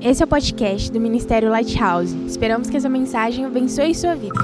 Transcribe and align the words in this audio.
Esse 0.00 0.22
é 0.22 0.26
o 0.26 0.28
podcast 0.28 0.92
do 0.92 1.00
Ministério 1.00 1.48
Lighthouse. 1.48 2.14
Esperamos 2.26 2.68
que 2.68 2.76
essa 2.76 2.88
mensagem 2.88 3.46
abençoe 3.46 3.94
sua 3.94 4.14
vida. 4.14 4.38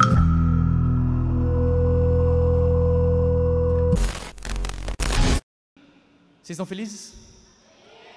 Vocês 6.43 6.51
estão 6.51 6.65
felizes? 6.65 7.15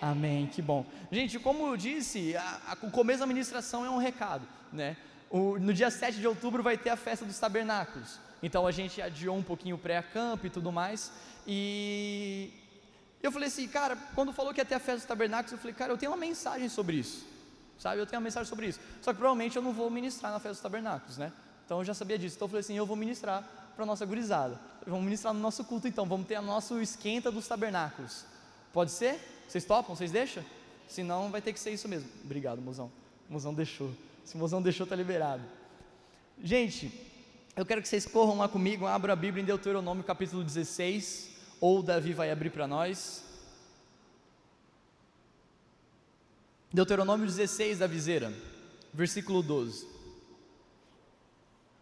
Amém, 0.02 0.48
que 0.48 0.62
bom. 0.62 0.86
Gente, 1.12 1.38
como 1.38 1.68
eu 1.68 1.78
disse, 1.78 2.36
a, 2.38 2.62
a, 2.68 2.86
o 2.86 2.90
começo 2.90 3.20
da 3.20 3.28
ministração 3.28 3.86
é 3.86 3.90
um 3.90 3.98
recado, 3.98 4.48
né? 4.72 4.96
O, 5.30 5.60
no 5.60 5.74
dia 5.74 5.92
7 5.92 6.18
de 6.18 6.28
outubro 6.28 6.64
vai 6.64 6.78
ter 6.78 6.90
a 6.90 6.96
festa 6.96 7.26
dos 7.26 7.38
tabernáculos. 7.38 8.18
Então 8.42 8.66
a 8.66 8.72
gente 8.72 9.02
adiou 9.02 9.36
um 9.36 9.44
pouquinho 9.44 9.76
o 9.76 9.80
pré-campo 9.80 10.48
e 10.48 10.50
tudo 10.50 10.72
mais. 10.72 11.12
E 11.46 12.50
eu 13.26 13.32
falei 13.32 13.48
assim, 13.48 13.68
cara, 13.68 13.98
quando 14.14 14.32
falou 14.34 14.54
que 14.54 14.60
ia 14.60 14.66
ter 14.66 14.76
a 14.76 14.80
festa 14.80 14.98
dos 14.98 15.06
tabernáculos, 15.06 15.52
eu 15.52 15.58
falei, 15.58 15.74
cara, 15.74 15.92
eu 15.92 15.98
tenho 15.98 16.12
uma 16.12 16.18
mensagem 16.18 16.70
sobre 16.70 16.98
isso. 16.98 17.26
Sabe, 17.78 18.00
eu 18.00 18.06
tenho 18.06 18.20
uma 18.20 18.24
mensagem 18.24 18.48
sobre 18.48 18.68
isso. 18.68 18.80
Só 19.02 19.12
que 19.12 19.18
provavelmente 19.18 19.56
eu 19.56 19.62
não 19.62 19.74
vou 19.74 19.90
ministrar 19.90 20.32
na 20.32 20.40
festa 20.40 20.54
dos 20.54 20.62
tabernáculos, 20.62 21.18
né? 21.18 21.32
Então 21.66 21.80
eu 21.80 21.84
já 21.84 21.94
sabia 21.94 22.18
disso. 22.18 22.36
Então 22.36 22.46
eu 22.46 22.50
falei 22.50 22.62
assim, 22.62 22.76
eu 22.76 22.86
vou 22.86 22.96
ministrar 22.96 23.44
para 23.76 23.84
a 23.84 23.86
nossa 23.86 24.06
gurizada. 24.06 24.60
Vamos 24.86 25.04
ministrar 25.04 25.34
no 25.34 25.40
nosso 25.40 25.64
culto 25.66 25.88
então, 25.88 26.06
vamos 26.06 26.28
ter 26.28 26.40
o 26.40 26.42
nosso 26.42 26.80
esquenta 26.80 27.32
dos 27.32 27.48
tabernáculos. 27.48 28.26
Pode 28.72 28.92
ser? 28.92 29.20
Vocês 29.48 29.66
topam? 29.66 29.96
Vocês 29.96 30.12
deixam? 30.12 30.44
Senão 30.88 31.30
vai 31.30 31.42
ter 31.42 31.52
que 31.52 31.60
ser 31.60 31.72
isso 31.72 31.88
mesmo. 31.88 32.10
Obrigado, 32.24 32.62
mozão. 32.62 32.92
O 33.30 33.34
mozão 33.34 33.54
deixou. 33.54 33.92
Se 34.24 34.36
o 34.36 34.38
mozão 34.38 34.62
deixou, 34.62 34.86
tá 34.86 34.96
liberado. 34.96 35.44
Gente, 36.42 36.92
eu 37.56 37.66
quero 37.66 37.82
que 37.82 37.88
vocês 37.88 38.06
corram 38.06 38.38
lá 38.38 38.48
comigo, 38.48 38.86
abram 38.86 39.14
a 39.14 39.16
Bíblia 39.16 39.42
em 39.42 39.46
Deuteronômio 39.46 40.04
capítulo 40.04 40.44
16, 40.44 41.32
ou 41.60 41.82
Davi 41.82 42.14
vai 42.14 42.32
abrir 42.32 42.50
para 42.50 42.68
nós. 42.68 43.24
Deuteronômio 46.76 47.26
16 47.26 47.80
da 47.80 47.88
viseira, 47.88 48.34
versículo 48.94 49.42
12. 49.42 49.88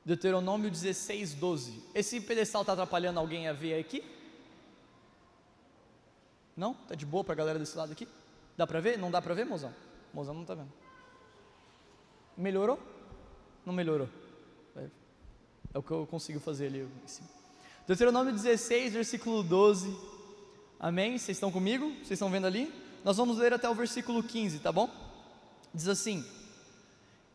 Deuteronômio 0.05 0.69
16, 0.69 1.33
12. 1.33 1.83
Esse 1.95 2.22
pedestal 2.22 2.61
está 2.61 2.73
atrapalhando 2.73 3.19
alguém 3.19 3.47
a 3.47 3.53
ver 3.53 3.80
aqui? 3.80 4.03
Não? 6.55 6.75
Tá 6.75 6.94
de 6.94 7.08
boa 7.08 7.23
para 7.23 7.33
a 7.33 7.38
galera 7.38 7.58
desse 7.58 7.75
lado 7.75 7.91
aqui? 7.91 8.08
Dá 8.55 8.67
para 8.67 8.80
ver? 8.80 9.00
Não 9.00 9.09
dá 9.09 9.19
para 9.19 9.33
ver, 9.33 9.47
mozão? 9.47 9.73
Mozão 10.13 10.35
não 10.35 10.44
está 10.44 10.53
vendo. 10.53 10.72
Melhorou? 12.38 12.78
Não 13.66 13.73
melhorou. 13.73 14.07
É, 14.75 14.88
é, 15.73 15.78
o 15.80 15.81
que 15.81 15.89
eu 15.89 16.05
consigo 16.05 16.39
fazer 16.39 16.67
ali 16.67 16.88
em 17.03 17.07
cima. 17.07 17.30
Deuteronômio 17.88 18.31
16, 18.31 18.94
versículo 18.94 19.41
12. 19.41 19.97
Amém? 20.80 21.17
Vocês 21.17 21.35
estão 21.35 21.52
comigo? 21.52 21.89
Vocês 21.95 22.11
estão 22.11 22.30
vendo 22.30 22.45
ali? 22.45 22.83
Nós 23.04 23.18
vamos 23.18 23.38
ler 23.38 23.54
até 23.54 23.70
o 23.70 23.76
versículo 23.76 24.23
15, 24.23 24.59
tá 24.59 24.72
bom? 24.72 24.90
Diz 25.73 25.88
assim: 25.88 26.26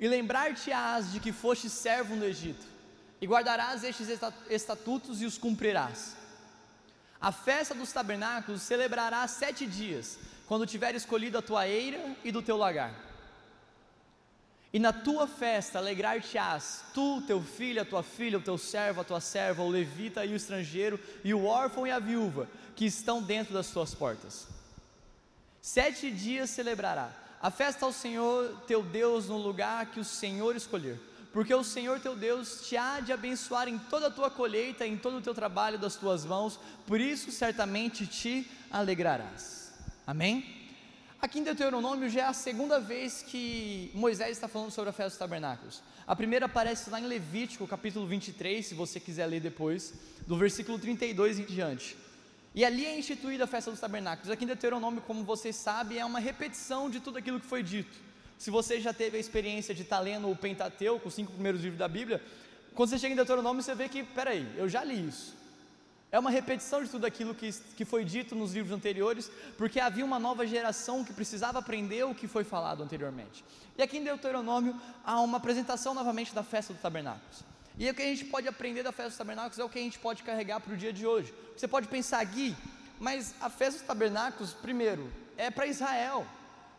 E 0.01 0.09
lembrar-te-ás 0.09 1.13
de 1.13 1.21
que 1.21 1.33
foste 1.33 1.69
servo 1.69 2.17
no 2.17 2.25
Egito, 2.25 2.65
e 3.21 3.27
guardarás 3.27 3.85
estes 3.85 4.09
estatutos 4.49 5.21
e 5.21 5.27
os 5.27 5.37
cumprirás. 5.37 6.17
A 7.21 7.33
festa 7.33 7.75
dos 7.75 7.93
tabernáculos 7.93 8.63
celebrarás 8.63 9.33
sete 9.33 9.67
dias, 9.67 10.19
quando 10.47 10.67
tiver 10.67 10.95
escolhido 10.95 11.37
a 11.37 11.43
tua 11.43 11.69
eira 11.69 12.17
e 12.25 12.33
do 12.33 12.41
teu 12.41 12.57
lagar. 12.57 12.95
E 14.73 14.79
na 14.79 14.93
tua 14.93 15.27
festa 15.27 15.79
alegrar-te-ás, 15.79 16.85
tu, 16.95 17.23
teu 17.23 17.43
filho, 17.43 17.83
a 17.83 17.85
tua 17.85 18.03
filha, 18.03 18.39
o 18.39 18.43
teu 18.43 18.57
servo, 18.57 19.01
a 19.01 19.05
tua 19.05 19.21
serva, 19.21 19.63
o 19.63 19.69
levita 19.69 20.25
e 20.25 20.33
o 20.33 20.37
estrangeiro, 20.37 21.01
e 21.25 21.35
o 21.35 21.45
órfão 21.45 21.87
e 21.87 21.91
a 21.91 21.99
viúva, 21.99 22.49
que 22.77 22.85
estão 22.85 23.23
dentro 23.23 23.53
das 23.53 23.71
tuas 23.71 23.95
portas. 23.95 24.58
Sete 25.61 26.11
dias 26.11 26.51
celebrará 26.51 27.11
a 27.41 27.51
festa 27.51 27.85
ao 27.85 27.93
Senhor 27.93 28.63
teu 28.67 28.83
Deus 28.83 29.29
no 29.29 29.37
lugar 29.37 29.87
que 29.87 30.01
o 30.01 30.05
Senhor 30.05 30.57
escolher 30.57 31.01
porque 31.33 31.55
o 31.55 31.63
Senhor 31.63 32.01
teu 32.01 32.17
Deus 32.17 32.63
te 32.67 32.77
há 32.77 33.01
de 33.01 33.13
abençoar 33.13 33.69
em 33.69 33.79
toda 33.79 34.09
a 34.09 34.11
tua 34.11 34.31
colheita, 34.31 34.87
em 34.87 34.97
todo 34.97 35.19
o 35.19 35.21
teu 35.21 35.35
trabalho 35.35 35.79
das 35.79 35.95
tuas 35.95 36.25
mãos, 36.25 36.59
por 36.87 37.01
isso 37.01 37.31
certamente 37.31 38.07
te 38.07 38.51
alegrarás. 38.71 39.73
Amém? 40.07 40.57
Aqui 41.21 41.41
em 41.41 41.43
Deuteronômio 41.43 42.09
já 42.09 42.23
é 42.23 42.25
a 42.25 42.33
segunda 42.33 42.81
vez 42.81 43.23
que 43.23 43.91
Moisés 43.95 44.33
está 44.33 44.49
falando 44.49 44.71
sobre 44.71 44.91
a 44.91 44.93
festa 44.93 45.11
dos 45.11 45.19
tabernáculos. 45.19 45.83
A 46.07 46.17
primeira 46.17 46.47
aparece 46.47 46.89
lá 46.91 47.01
em 47.01 47.07
Levítico, 47.07 47.67
capítulo 47.67 48.07
23, 48.07 48.65
se 48.65 48.75
você 48.75 48.99
quiser 48.99 49.27
ler 49.27 49.41
depois, 49.41 49.93
do 50.27 50.37
versículo 50.37 50.79
32 50.79 51.41
em 51.41 51.45
diante. 51.45 51.97
E 52.59 52.65
ali 52.65 52.85
é 52.85 52.99
instituída 52.99 53.45
a 53.45 53.47
festa 53.47 53.71
dos 53.71 53.79
tabernáculos. 53.79 54.33
Aqui 54.33 54.43
em 54.43 54.47
Deuteronômio, 54.49 55.01
como 55.03 55.23
vocês 55.23 55.55
sabem, 55.55 55.99
é 55.99 56.05
uma 56.05 56.19
repetição 56.19 56.91
de 56.91 56.99
tudo 56.99 57.17
aquilo 57.17 57.39
que 57.39 57.47
foi 57.47 57.63
dito. 57.63 57.97
Se 58.37 58.51
você 58.51 58.81
já 58.81 58.93
teve 58.93 59.17
a 59.17 59.21
experiência 59.21 59.73
de 59.73 59.83
estar 59.83 59.99
tá 59.99 60.03
lendo 60.03 60.29
o 60.29 60.35
Pentateuco, 60.35 61.07
os 61.07 61.15
cinco 61.15 61.31
primeiros 61.31 61.61
livros 61.61 61.79
da 61.79 61.87
Bíblia, 61.87 62.21
quando 62.75 62.91
você 62.91 62.99
chega 62.99 63.13
em 63.13 63.17
Deuteronômio, 63.17 63.63
você 63.63 63.77
vê 63.77 63.89
que, 63.89 64.03
peraí, 64.03 64.45
eu 64.57 64.69
já 64.69 64.83
li 64.83 65.07
isso. 65.07 65.37
É 66.11 66.19
uma 66.19 66.31
repetição 66.31 66.83
de 66.83 66.91
tudo 66.91 67.07
aquilo 67.07 67.33
que, 67.33 67.49
que 67.77 67.85
foi 67.85 68.05
dito 68.05 68.35
nos 68.35 68.53
livros 68.55 68.77
anteriores, 68.77 69.31
porque 69.57 69.79
havia 69.79 70.05
uma 70.05 70.19
nova 70.19 70.45
geração 70.45 71.05
que 71.05 71.13
precisava 71.13 71.61
aprender 71.61 72.05
o 72.07 72.13
que 72.13 72.27
foi 72.27 72.43
falado 72.43 72.83
anteriormente. 72.83 73.45
E 73.77 73.83
aqui 73.83 73.99
em 73.99 74.03
Deuteronômio 74.03 74.75
há 75.05 75.21
uma 75.21 75.37
apresentação 75.37 75.95
novamente 75.95 76.35
da 76.35 76.43
festa 76.43 76.73
dos 76.73 76.83
tabernáculos. 76.83 77.45
E 77.79 77.89
o 77.89 77.95
que 77.95 78.03
a 78.03 78.07
gente 78.07 78.25
pode 78.25 78.49
aprender 78.49 78.83
da 78.83 78.91
festa 78.91 79.11
dos 79.11 79.19
tabernáculos 79.19 79.59
é 79.59 79.65
o 79.65 79.69
que 79.69 79.79
a 79.79 79.83
gente 79.83 80.01
pode 80.01 80.25
carregar 80.25 80.59
para 80.59 80.75
o 80.75 80.77
dia 80.77 80.93
de 80.93 81.07
hoje. 81.07 81.33
Você 81.57 81.69
pode 81.69 81.87
pensar, 81.87 82.25
Gui, 82.25 82.57
mas 82.99 83.35
a 83.41 83.49
festa 83.49 83.79
dos 83.79 83.87
tabernáculos, 83.87 84.53
primeiro, 84.53 85.13
é 85.37 85.49
para 85.49 85.67
Israel. 85.67 86.27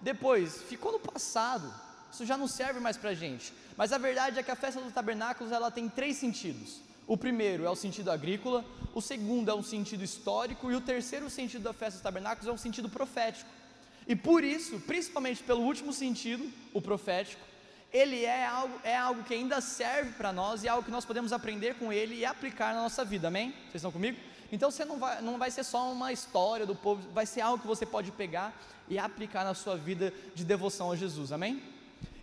Depois, 0.01 0.61
ficou 0.63 0.91
no 0.91 0.99
passado. 0.99 1.73
Isso 2.11 2.25
já 2.25 2.35
não 2.35 2.47
serve 2.47 2.81
mais 2.81 2.97
para 2.97 3.11
a 3.11 3.13
gente. 3.13 3.53
Mas 3.77 3.93
a 3.93 3.97
verdade 3.97 4.39
é 4.39 4.43
que 4.43 4.51
a 4.51 4.55
festa 4.55 4.81
dos 4.81 4.91
tabernáculos 4.91 5.53
ela 5.53 5.71
tem 5.71 5.87
três 5.87 6.17
sentidos. 6.17 6.81
O 7.07 7.15
primeiro 7.15 7.65
é 7.65 7.69
o 7.69 7.75
sentido 7.75 8.11
agrícola, 8.11 8.65
o 8.93 9.01
segundo 9.01 9.49
é 9.49 9.55
um 9.55 9.63
sentido 9.63 10.03
histórico 10.03 10.69
e 10.69 10.75
o 10.75 10.81
terceiro 10.81 11.29
sentido 11.29 11.63
da 11.63 11.73
festa 11.73 11.93
dos 11.93 12.01
tabernáculos 12.01 12.47
é 12.47 12.51
um 12.51 12.57
sentido 12.57 12.89
profético. 12.89 13.49
E 14.05 14.15
por 14.15 14.43
isso, 14.43 14.79
principalmente 14.81 15.43
pelo 15.43 15.61
último 15.61 15.93
sentido, 15.93 16.51
o 16.73 16.81
profético, 16.81 17.41
ele 17.91 18.23
é 18.23 18.45
algo, 18.45 18.79
é 18.83 18.95
algo 18.95 19.23
que 19.23 19.33
ainda 19.33 19.59
serve 19.61 20.11
para 20.11 20.31
nós 20.31 20.63
e 20.63 20.67
é 20.67 20.69
algo 20.69 20.83
que 20.83 20.91
nós 20.91 21.05
podemos 21.05 21.33
aprender 21.33 21.75
com 21.75 21.91
ele 21.91 22.15
e 22.15 22.25
aplicar 22.25 22.73
na 22.73 22.81
nossa 22.83 23.03
vida, 23.03 23.27
amém? 23.29 23.51
Vocês 23.51 23.75
estão 23.75 23.91
comigo? 23.91 24.17
Então 24.51 24.69
você 24.69 24.85
não 24.85 24.97
vai, 24.97 25.21
não 25.21 25.37
vai 25.37 25.51
ser 25.51 25.63
só 25.63 25.91
uma 25.91 26.11
história 26.11 26.65
do 26.65 26.75
povo, 26.75 27.07
vai 27.11 27.25
ser 27.25 27.41
algo 27.41 27.59
que 27.59 27.67
você 27.67 27.85
pode 27.85 28.11
pegar 28.11 28.53
e 28.87 28.97
aplicar 28.97 29.43
na 29.43 29.53
sua 29.53 29.75
vida 29.75 30.13
de 30.35 30.43
devoção 30.43 30.91
a 30.91 30.95
Jesus, 30.95 31.31
amém? 31.31 31.61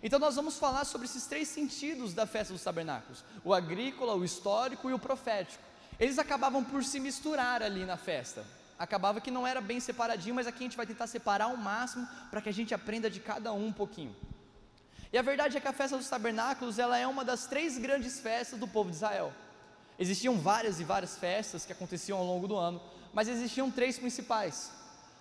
Então 0.01 0.19
nós 0.19 0.35
vamos 0.35 0.57
falar 0.57 0.85
sobre 0.85 1.05
esses 1.05 1.25
três 1.25 1.47
sentidos 1.47 2.13
da 2.13 2.25
festa 2.25 2.53
dos 2.53 2.63
tabernáculos: 2.63 3.23
o 3.43 3.53
agrícola, 3.53 4.15
o 4.15 4.23
histórico 4.23 4.89
e 4.89 4.93
o 4.93 4.99
profético. 4.99 5.63
Eles 5.99 6.19
acabavam 6.19 6.63
por 6.63 6.83
se 6.83 6.99
misturar 6.99 7.63
ali 7.63 7.83
na 7.85 7.97
festa. 7.97 8.45
Acabava 8.77 9.19
que 9.19 9.31
não 9.31 9.47
era 9.47 9.59
bem 9.59 9.79
separadinho, 9.79 10.35
mas 10.35 10.45
aqui 10.45 10.59
a 10.59 10.67
gente 10.67 10.77
vai 10.77 10.85
tentar 10.85 11.07
separar 11.07 11.45
ao 11.45 11.57
máximo 11.57 12.07
para 12.29 12.41
que 12.41 12.49
a 12.49 12.53
gente 12.53 12.73
aprenda 12.73 13.09
de 13.09 13.19
cada 13.19 13.51
um 13.51 13.67
um 13.67 13.73
pouquinho. 13.73 14.15
E 15.11 15.17
a 15.17 15.21
verdade 15.21 15.57
é 15.57 15.59
que 15.59 15.67
a 15.67 15.73
festa 15.73 15.97
dos 15.97 16.09
tabernáculos 16.09 16.79
ela 16.79 16.97
é 16.97 17.07
uma 17.07 17.23
das 17.23 17.45
três 17.45 17.77
grandes 17.77 18.19
festas 18.19 18.59
do 18.59 18.67
povo 18.67 18.89
de 18.89 18.97
Israel. 18.97 19.33
Existiam 19.97 20.37
várias 20.37 20.79
e 20.79 20.83
várias 20.83 21.17
festas 21.17 21.65
que 21.65 21.71
aconteciam 21.71 22.17
ao 22.17 22.25
longo 22.25 22.47
do 22.47 22.55
ano, 22.55 22.81
mas 23.13 23.27
existiam 23.27 23.71
três 23.71 23.97
principais: 23.97 24.71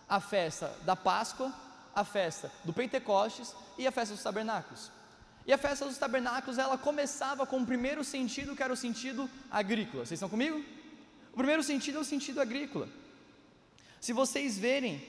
a 0.08 0.20
festa 0.20 0.74
da 0.84 0.96
Páscoa, 0.96 1.52
a 1.94 2.04
festa 2.04 2.52
do 2.64 2.72
Pentecostes 2.72 3.54
e 3.78 3.86
a 3.86 3.92
festa 3.92 4.14
dos 4.14 4.22
tabernáculos. 4.22 4.90
E 5.46 5.52
a 5.52 5.58
festa 5.58 5.86
dos 5.86 5.96
tabernáculos, 5.96 6.58
ela 6.58 6.76
começava 6.76 7.46
com 7.46 7.58
o 7.58 7.66
primeiro 7.66 8.02
sentido, 8.02 8.56
que 8.56 8.62
era 8.62 8.72
o 8.72 8.76
sentido 8.76 9.30
agrícola. 9.48 10.04
Vocês 10.04 10.18
estão 10.18 10.28
comigo? 10.28 10.62
O 11.32 11.36
primeiro 11.36 11.62
sentido 11.62 11.98
é 11.98 12.00
o 12.00 12.04
sentido 12.04 12.40
agrícola. 12.40 12.88
Se 14.00 14.12
vocês 14.12 14.58
verem 14.58 15.00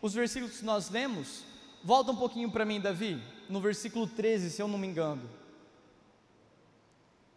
os 0.00 0.14
versículos 0.14 0.56
que 0.56 0.64
nós 0.64 0.88
lemos, 0.88 1.44
volta 1.84 2.10
um 2.10 2.16
pouquinho 2.16 2.50
para 2.50 2.64
mim, 2.64 2.80
Davi, 2.80 3.22
no 3.48 3.60
versículo 3.60 4.06
13, 4.06 4.50
se 4.50 4.62
eu 4.62 4.68
não 4.68 4.78
me 4.78 4.86
engano. 4.86 5.22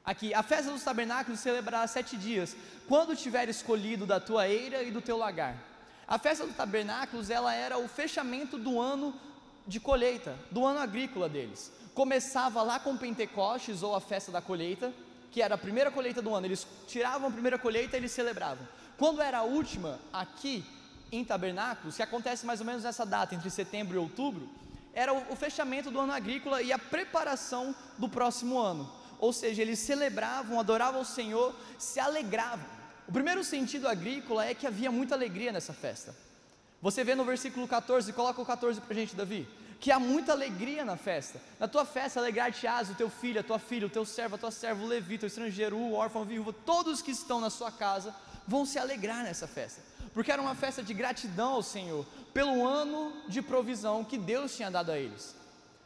Aqui, 0.03 0.33
a 0.33 0.43
festa 0.43 0.71
dos 0.71 0.83
tabernáculos 0.83 1.39
celebrará 1.39 1.87
sete 1.87 2.15
dias, 2.15 2.55
quando 2.87 3.15
tiver 3.15 3.49
escolhido 3.49 4.05
da 4.05 4.19
tua 4.19 4.47
eira 4.47 4.83
e 4.83 4.91
do 4.91 5.01
teu 5.01 5.17
lagar. 5.17 5.57
A 6.07 6.19
festa 6.19 6.45
dos 6.45 6.55
tabernáculos, 6.55 7.31
ela 7.31 7.53
era 7.53 7.79
o 7.79 7.87
fechamento 7.87 8.57
do 8.57 8.79
ano 8.79 9.19
de 9.65 9.79
colheita, 9.79 10.37
do 10.51 10.63
ano 10.63 10.79
agrícola 10.79 11.27
deles. 11.27 11.71
Começava 11.95 12.61
lá 12.61 12.79
com 12.79 12.95
Pentecostes 12.95 13.81
ou 13.81 13.95
a 13.95 14.01
festa 14.01 14.31
da 14.31 14.41
colheita, 14.41 14.93
que 15.31 15.41
era 15.41 15.55
a 15.55 15.57
primeira 15.57 15.89
colheita 15.89 16.21
do 16.21 16.35
ano. 16.35 16.45
Eles 16.45 16.67
tiravam 16.87 17.29
a 17.29 17.31
primeira 17.31 17.57
colheita 17.57 17.95
e 17.95 17.99
eles 17.99 18.11
celebravam. 18.11 18.67
Quando 18.97 19.21
era 19.21 19.39
a 19.39 19.43
última, 19.43 19.99
aqui 20.13 20.63
em 21.11 21.25
tabernáculos, 21.25 21.95
que 21.95 22.03
acontece 22.03 22.45
mais 22.45 22.59
ou 22.59 22.65
menos 22.65 22.83
nessa 22.83 23.05
data, 23.05 23.33
entre 23.33 23.49
setembro 23.49 23.95
e 23.95 23.97
outubro, 23.97 24.47
era 24.95 25.13
o 25.13 25.35
fechamento 25.35 25.91
do 25.91 25.99
ano 25.99 26.13
agrícola 26.13 26.61
e 26.63 26.73
a 26.73 26.79
preparação 26.79 27.75
do 27.99 28.09
próximo 28.09 28.57
ano 28.57 29.05
ou 29.19 29.33
seja, 29.33 29.61
eles 29.61 29.79
celebravam, 29.79 30.59
adoravam 30.59 31.01
o 31.01 31.05
Senhor, 31.05 31.55
se 31.77 31.99
alegravam. 31.99 32.65
O 33.07 33.11
primeiro 33.11 33.43
sentido 33.43 33.87
agrícola 33.87 34.45
é 34.45 34.53
que 34.53 34.67
havia 34.67 34.91
muita 34.91 35.15
alegria 35.15 35.51
nessa 35.51 35.73
festa. 35.73 36.15
Você 36.81 37.03
vê 37.03 37.15
no 37.15 37.23
versículo 37.23 37.67
14, 37.67 38.11
coloca 38.13 38.41
o 38.41 38.45
14 38.45 38.81
para 38.81 38.93
a 38.93 38.95
gente, 38.95 39.15
Davi. 39.15 39.47
que 39.79 39.91
há 39.91 39.99
muita 39.99 40.31
alegria 40.31 40.83
na 40.83 40.95
festa. 40.95 41.39
Na 41.59 41.67
tua 41.67 41.85
festa 41.85 42.19
alegrar-te-ás 42.19 42.89
o 42.89 42.95
teu 42.95 43.09
filho, 43.09 43.39
a 43.39 43.43
tua 43.43 43.59
filha, 43.59 43.85
o 43.85 43.89
teu 43.89 44.05
servo, 44.05 44.35
a 44.35 44.37
tua 44.37 44.51
serva, 44.51 44.83
o 44.83 44.87
levita, 44.87 45.25
o 45.25 45.27
estrangeiro, 45.27 45.77
o 45.77 45.93
órfão, 45.93 46.23
o 46.23 46.25
viúvo, 46.25 46.53
todos 46.53 47.01
que 47.01 47.11
estão 47.11 47.39
na 47.39 47.49
sua 47.49 47.71
casa 47.71 48.15
vão 48.47 48.65
se 48.65 48.79
alegrar 48.79 49.23
nessa 49.23 49.47
festa. 49.47 49.81
Porque 50.15 50.31
era 50.31 50.41
uma 50.41 50.55
festa 50.55 50.81
de 50.81 50.93
gratidão 50.93 51.53
ao 51.53 51.61
Senhor 51.61 52.03
pelo 52.33 52.65
ano 52.65 53.13
de 53.27 53.41
provisão 53.41 54.03
que 54.03 54.17
Deus 54.17 54.55
tinha 54.55 54.71
dado 54.71 54.91
a 54.91 54.97
eles. 54.97 55.35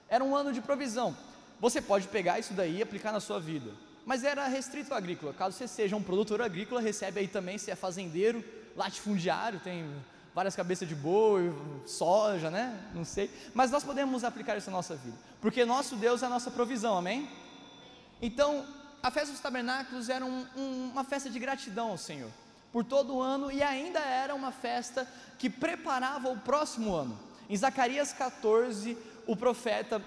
Era 0.07 0.23
um 0.23 0.35
ano 0.35 0.53
de 0.53 0.61
provisão. 0.61 1.17
Você 1.59 1.81
pode 1.81 2.07
pegar 2.07 2.39
isso 2.39 2.53
daí 2.53 2.77
e 2.77 2.81
aplicar 2.81 3.11
na 3.11 3.19
sua 3.19 3.39
vida. 3.39 3.71
Mas 4.05 4.23
era 4.23 4.47
restrito 4.47 4.91
ao 4.91 4.97
agrícola. 4.97 5.33
Caso 5.33 5.57
você 5.57 5.67
seja 5.67 5.95
um 5.95 6.03
produtor 6.03 6.41
agrícola, 6.41 6.79
recebe 6.79 7.19
aí 7.19 7.27
também, 7.27 7.57
se 7.57 7.69
é 7.69 7.75
fazendeiro, 7.75 8.43
latifundiário, 8.75 9.59
tem 9.59 9.91
várias 10.33 10.55
cabeças 10.55 10.87
de 10.87 10.95
boi, 10.95 11.53
soja, 11.85 12.49
né? 12.49 12.79
Não 12.93 13.03
sei. 13.03 13.29
Mas 13.53 13.71
nós 13.71 13.83
podemos 13.83 14.23
aplicar 14.23 14.57
isso 14.57 14.69
na 14.69 14.77
nossa 14.77 14.95
vida, 14.95 15.17
porque 15.41 15.65
nosso 15.65 15.95
Deus 15.95 16.23
é 16.23 16.27
a 16.27 16.29
nossa 16.29 16.49
provisão, 16.49 16.97
amém? 16.97 17.27
Então, 18.21 18.65
a 19.01 19.09
festa 19.09 19.31
dos 19.31 19.41
tabernáculos 19.41 20.07
era 20.07 20.23
um, 20.23 20.45
um, 20.55 20.89
uma 20.91 21.03
festa 21.03 21.29
de 21.29 21.39
gratidão 21.39 21.89
ao 21.89 21.97
Senhor, 21.97 22.29
por 22.71 22.83
todo 22.83 23.15
o 23.15 23.21
ano, 23.21 23.51
e 23.51 23.63
ainda 23.63 23.99
era 23.99 24.35
uma 24.35 24.51
festa 24.51 25.07
que 25.37 25.49
preparava 25.49 26.29
o 26.29 26.37
próximo 26.37 26.93
ano. 26.93 27.17
Em 27.49 27.57
Zacarias 27.57 28.13
14, 28.13 28.97
o 29.25 29.35
profeta, 29.35 30.01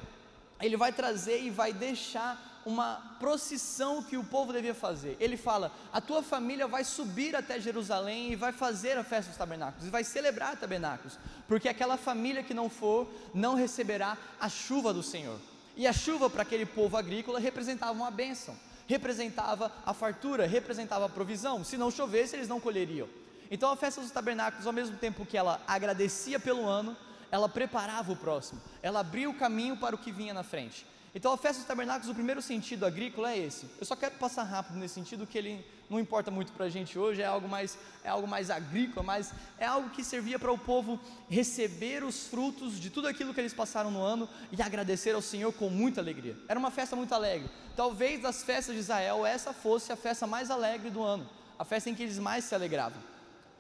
ele 0.61 0.77
vai 0.77 0.93
trazer 0.93 1.43
e 1.43 1.51
vai 1.51 1.73
deixar 1.73 2.63
uma 2.65 3.17
procissão 3.19 4.03
que 4.03 4.17
o 4.17 4.25
povo 4.25 4.53
devia 4.53 4.75
fazer. 4.75 5.17
Ele 5.19 5.37
fala: 5.37 5.73
a 5.93 6.01
tua 6.01 6.23
família 6.23 6.67
vai 6.67 6.85
subir 6.85 7.35
até 7.35 7.61
Jerusalém 7.61 8.33
e 8.33 8.37
vai 8.37 8.53
fazer 8.53 8.97
a 8.97 9.05
festa 9.05 9.31
dos 9.31 9.39
tabernáculos, 9.39 9.87
e 9.87 9.91
vai 9.91 10.05
celebrar 10.05 10.57
tabernáculos, 10.57 11.19
porque 11.49 11.69
aquela 11.69 11.97
família 11.97 12.43
que 12.43 12.55
não 12.55 12.71
for, 12.71 13.09
não 13.35 13.55
receberá 13.55 14.17
a 14.41 14.49
chuva 14.49 14.93
do 14.93 15.03
Senhor. 15.03 15.39
E 15.77 15.87
a 15.87 15.93
chuva 15.93 16.29
para 16.29 16.43
aquele 16.43 16.67
povo 16.67 16.97
agrícola 16.97 17.41
representava 17.41 17.93
uma 17.93 18.11
bênção, 18.11 18.55
representava 18.93 19.73
a 19.87 19.95
fartura, 19.95 20.47
representava 20.47 21.07
a 21.07 21.09
provisão. 21.09 21.65
Se 21.65 21.79
não 21.79 21.91
chovesse, 21.91 22.37
eles 22.37 22.49
não 22.49 22.61
colheriam. 22.61 23.09
Então 23.51 23.71
a 23.71 23.77
festa 23.77 24.01
dos 24.01 24.11
tabernáculos, 24.11 24.67
ao 24.67 24.73
mesmo 24.73 24.97
tempo 24.97 25.25
que 25.25 25.37
ela 25.37 25.61
agradecia 25.67 26.39
pelo 26.39 26.67
ano, 26.67 26.97
ela 27.31 27.49
preparava 27.49 28.13
o 28.13 28.17
próximo, 28.17 28.61
ela 28.83 29.01
abria 29.01 29.29
o 29.31 29.35
caminho 29.35 29.77
para 29.79 29.95
o 29.95 29.99
que 29.99 30.13
vinha 30.13 30.35
na 30.35 30.43
frente. 30.43 30.87
Então 31.15 31.33
a 31.33 31.37
festa 31.37 31.59
dos 31.59 31.67
tabernáculos, 31.67 32.09
o 32.09 32.15
primeiro 32.15 32.41
sentido 32.41 32.87
agrícola 32.87 33.33
é 33.33 33.39
esse. 33.39 33.67
Eu 33.79 33.85
só 33.85 33.95
quero 33.95 34.15
passar 34.17 34.45
rápido 34.45 34.79
nesse 34.79 34.95
sentido, 34.95 35.27
que 35.27 35.37
ele 35.37 35.65
não 35.91 36.01
importa 36.01 36.31
muito 36.31 36.53
para 36.53 36.65
a 36.65 36.69
gente 36.71 36.99
hoje, 36.99 37.21
é 37.21 37.27
algo 37.27 37.47
mais, 37.47 37.79
é 38.03 38.09
algo 38.09 38.27
mais 38.27 38.49
agrícola, 38.49 39.05
mas 39.05 39.31
é 39.59 39.67
algo 39.67 39.91
que 39.91 40.03
servia 40.03 40.39
para 40.39 40.51
o 40.51 40.57
povo 40.57 40.99
receber 41.29 42.03
os 42.03 42.29
frutos 42.29 42.81
de 42.81 42.89
tudo 42.89 43.09
aquilo 43.09 43.35
que 43.35 43.41
eles 43.41 43.53
passaram 43.53 43.91
no 43.91 44.01
ano 44.01 44.27
e 44.51 44.63
agradecer 44.63 45.15
ao 45.15 45.21
Senhor 45.21 45.53
com 45.53 45.69
muita 45.69 46.01
alegria. 46.01 46.35
Era 46.49 46.59
uma 46.59 46.71
festa 46.71 46.97
muito 46.97 47.15
alegre. 47.15 47.51
Talvez 47.77 48.23
das 48.23 48.43
festas 48.43 48.75
de 48.75 48.81
Israel 48.81 49.27
essa 49.27 49.53
fosse 49.53 49.93
a 49.93 49.97
festa 49.97 50.27
mais 50.27 50.51
alegre 50.51 50.89
do 50.89 51.03
ano, 51.03 51.29
a 51.59 51.65
festa 51.65 51.91
em 51.91 51.95
que 51.95 52.03
eles 52.03 52.19
mais 52.19 52.45
se 52.45 52.55
alegravam. 52.55 53.03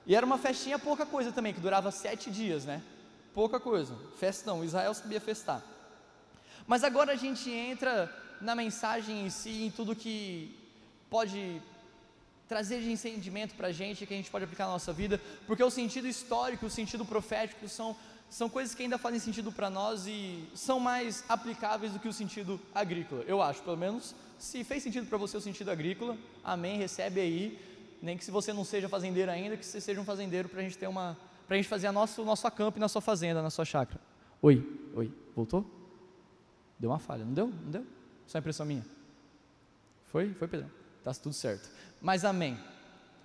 E 0.06 0.16
era 0.16 0.24
uma 0.24 0.38
festinha 0.38 0.78
pouca 0.78 1.04
coisa 1.04 1.30
também, 1.32 1.52
que 1.52 1.60
durava 1.60 1.90
sete 1.90 2.30
dias, 2.30 2.64
né? 2.64 2.82
Pouca 3.34 3.60
coisa. 3.60 3.94
Festão. 4.18 4.64
Israel 4.64 4.92
sabia 4.94 5.20
festar. 5.20 5.62
Mas 6.66 6.84
agora 6.84 7.12
a 7.12 7.16
gente 7.16 7.50
entra 7.50 8.10
na 8.40 8.54
mensagem 8.54 9.26
em 9.26 9.30
si, 9.30 9.64
em 9.64 9.70
tudo 9.70 9.94
que 9.94 10.56
pode 11.08 11.60
trazer 12.48 12.80
de 12.82 12.92
entendimento 12.92 13.54
para 13.54 13.68
a 13.68 13.72
gente, 13.72 14.04
que 14.04 14.12
a 14.12 14.16
gente 14.16 14.30
pode 14.30 14.44
aplicar 14.44 14.66
na 14.66 14.72
nossa 14.72 14.92
vida, 14.92 15.20
porque 15.46 15.62
o 15.62 15.70
sentido 15.70 16.06
histórico, 16.06 16.66
o 16.66 16.70
sentido 16.70 17.04
profético 17.04 17.66
são, 17.68 17.96
são 18.28 18.48
coisas 18.48 18.74
que 18.74 18.82
ainda 18.82 18.98
fazem 18.98 19.18
sentido 19.18 19.50
para 19.50 19.70
nós 19.70 20.06
e 20.06 20.44
são 20.54 20.78
mais 20.78 21.24
aplicáveis 21.28 21.92
do 21.92 21.98
que 21.98 22.08
o 22.08 22.12
sentido 22.12 22.60
agrícola, 22.74 23.24
eu 23.26 23.40
acho, 23.40 23.62
pelo 23.62 23.76
menos. 23.76 24.14
Se 24.38 24.64
fez 24.64 24.82
sentido 24.82 25.06
para 25.06 25.16
você 25.16 25.36
o 25.36 25.40
sentido 25.40 25.70
agrícola, 25.70 26.16
amém, 26.44 26.76
recebe 26.76 27.20
aí, 27.20 27.58
nem 28.02 28.18
que 28.18 28.24
se 28.24 28.30
você 28.30 28.52
não 28.52 28.64
seja 28.64 28.88
fazendeiro 28.88 29.30
ainda, 29.30 29.56
que 29.56 29.64
você 29.64 29.80
seja 29.80 30.00
um 30.00 30.04
fazendeiro 30.04 30.48
para 30.48 30.60
a 30.60 30.62
gente 30.62 30.76
ter 30.76 30.88
uma, 30.88 31.16
para 31.46 31.54
a 31.54 31.56
gente 31.56 31.68
fazer 31.68 31.86
a 31.86 31.92
nosso, 31.92 32.20
o 32.20 32.24
nosso 32.24 32.46
acampo 32.46 32.78
na 32.78 32.88
sua 32.88 33.00
fazenda, 33.00 33.40
na 33.40 33.50
sua 33.50 33.64
chácara. 33.64 34.00
Oi, 34.42 34.62
oi, 34.94 35.10
voltou? 35.34 35.81
Deu 36.82 36.90
uma 36.90 36.98
falha, 36.98 37.24
não 37.24 37.32
deu? 37.32 37.46
Não 37.46 37.70
deu? 37.70 37.86
Só 38.26 38.38
impressão 38.38 38.66
minha? 38.66 38.84
Foi? 40.10 40.34
Foi, 40.34 40.48
Pedro? 40.48 40.68
Está 40.98 41.14
tudo 41.14 41.32
certo. 41.32 41.70
Mas 42.00 42.24
amém. 42.24 42.58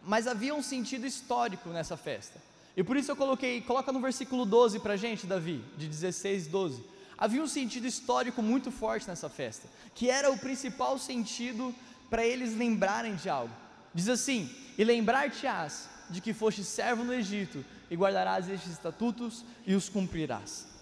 Mas 0.03 0.27
havia 0.27 0.53
um 0.53 0.61
sentido 0.61 1.07
histórico 1.07 1.69
nessa 1.69 1.97
festa. 1.97 2.39
E 2.75 2.83
por 2.83 2.95
isso 2.95 3.09
eu 3.09 3.15
coloquei, 3.15 3.59
coloca 3.61 3.91
no 3.91 3.99
versículo 3.99 4.45
12 4.45 4.79
para 4.79 4.93
a 4.93 4.95
gente, 4.95 5.25
Davi, 5.25 5.65
de 5.75 5.87
16, 5.87 6.45
12. 6.45 6.85
Havia 7.17 7.41
um 7.41 7.47
sentido 7.47 7.87
histórico 7.87 8.43
muito 8.43 8.69
forte 8.69 9.07
nessa 9.07 9.27
festa, 9.27 9.67
que 9.95 10.07
era 10.07 10.29
o 10.29 10.37
principal 10.37 10.99
sentido 10.99 11.73
para 12.11 12.23
eles 12.23 12.55
lembrarem 12.55 13.15
de 13.15 13.27
algo. 13.27 13.53
Diz 13.91 14.07
assim: 14.07 14.55
E 14.77 14.83
lembrar-te-ás 14.83 15.89
de 16.11 16.21
que 16.21 16.31
foste 16.31 16.63
servo 16.63 17.03
no 17.03 17.11
Egito, 17.11 17.65
e 17.89 17.95
guardarás 17.95 18.47
estes 18.47 18.73
estatutos 18.73 19.43
e 19.65 19.73
os 19.73 19.89
cumprirás 19.89 20.76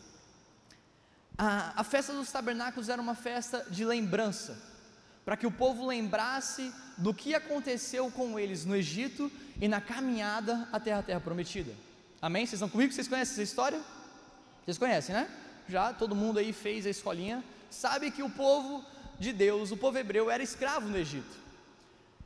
a, 1.37 1.81
a 1.81 1.83
festa 1.83 2.13
dos 2.13 2.31
tabernáculos 2.31 2.89
era 2.89 3.01
uma 3.01 3.15
festa 3.15 3.65
de 3.69 3.83
lembrança, 3.83 4.57
para 5.23 5.35
que 5.35 5.47
o 5.47 5.51
povo 5.51 5.85
lembrasse 5.85 6.71
do 6.97 7.13
que 7.13 7.35
aconteceu 7.35 8.09
com 8.11 8.39
eles 8.39 8.63
no 8.63 8.75
Egito 8.75 9.31
e 9.59 9.67
na 9.67 9.81
caminhada 9.81 10.67
até 10.71 10.93
a 10.93 11.01
terra 11.01 11.19
prometida. 11.19 11.73
Amém? 12.21 12.45
Vocês 12.45 12.53
estão 12.53 12.69
comigo? 12.69 12.93
Vocês 12.93 13.07
conhecem 13.07 13.33
essa 13.33 13.43
história? 13.43 13.81
Vocês 14.63 14.77
conhecem, 14.77 15.13
né? 15.13 15.29
Já 15.67 15.93
todo 15.93 16.15
mundo 16.15 16.39
aí 16.39 16.53
fez 16.53 16.85
a 16.85 16.89
escolinha, 16.89 17.43
sabe 17.69 18.11
que 18.11 18.23
o 18.23 18.29
povo 18.29 18.85
de 19.19 19.33
Deus, 19.33 19.71
o 19.71 19.77
povo 19.77 19.97
hebreu, 19.97 20.29
era 20.29 20.43
escravo 20.43 20.87
no 20.87 20.97
Egito. 20.97 21.45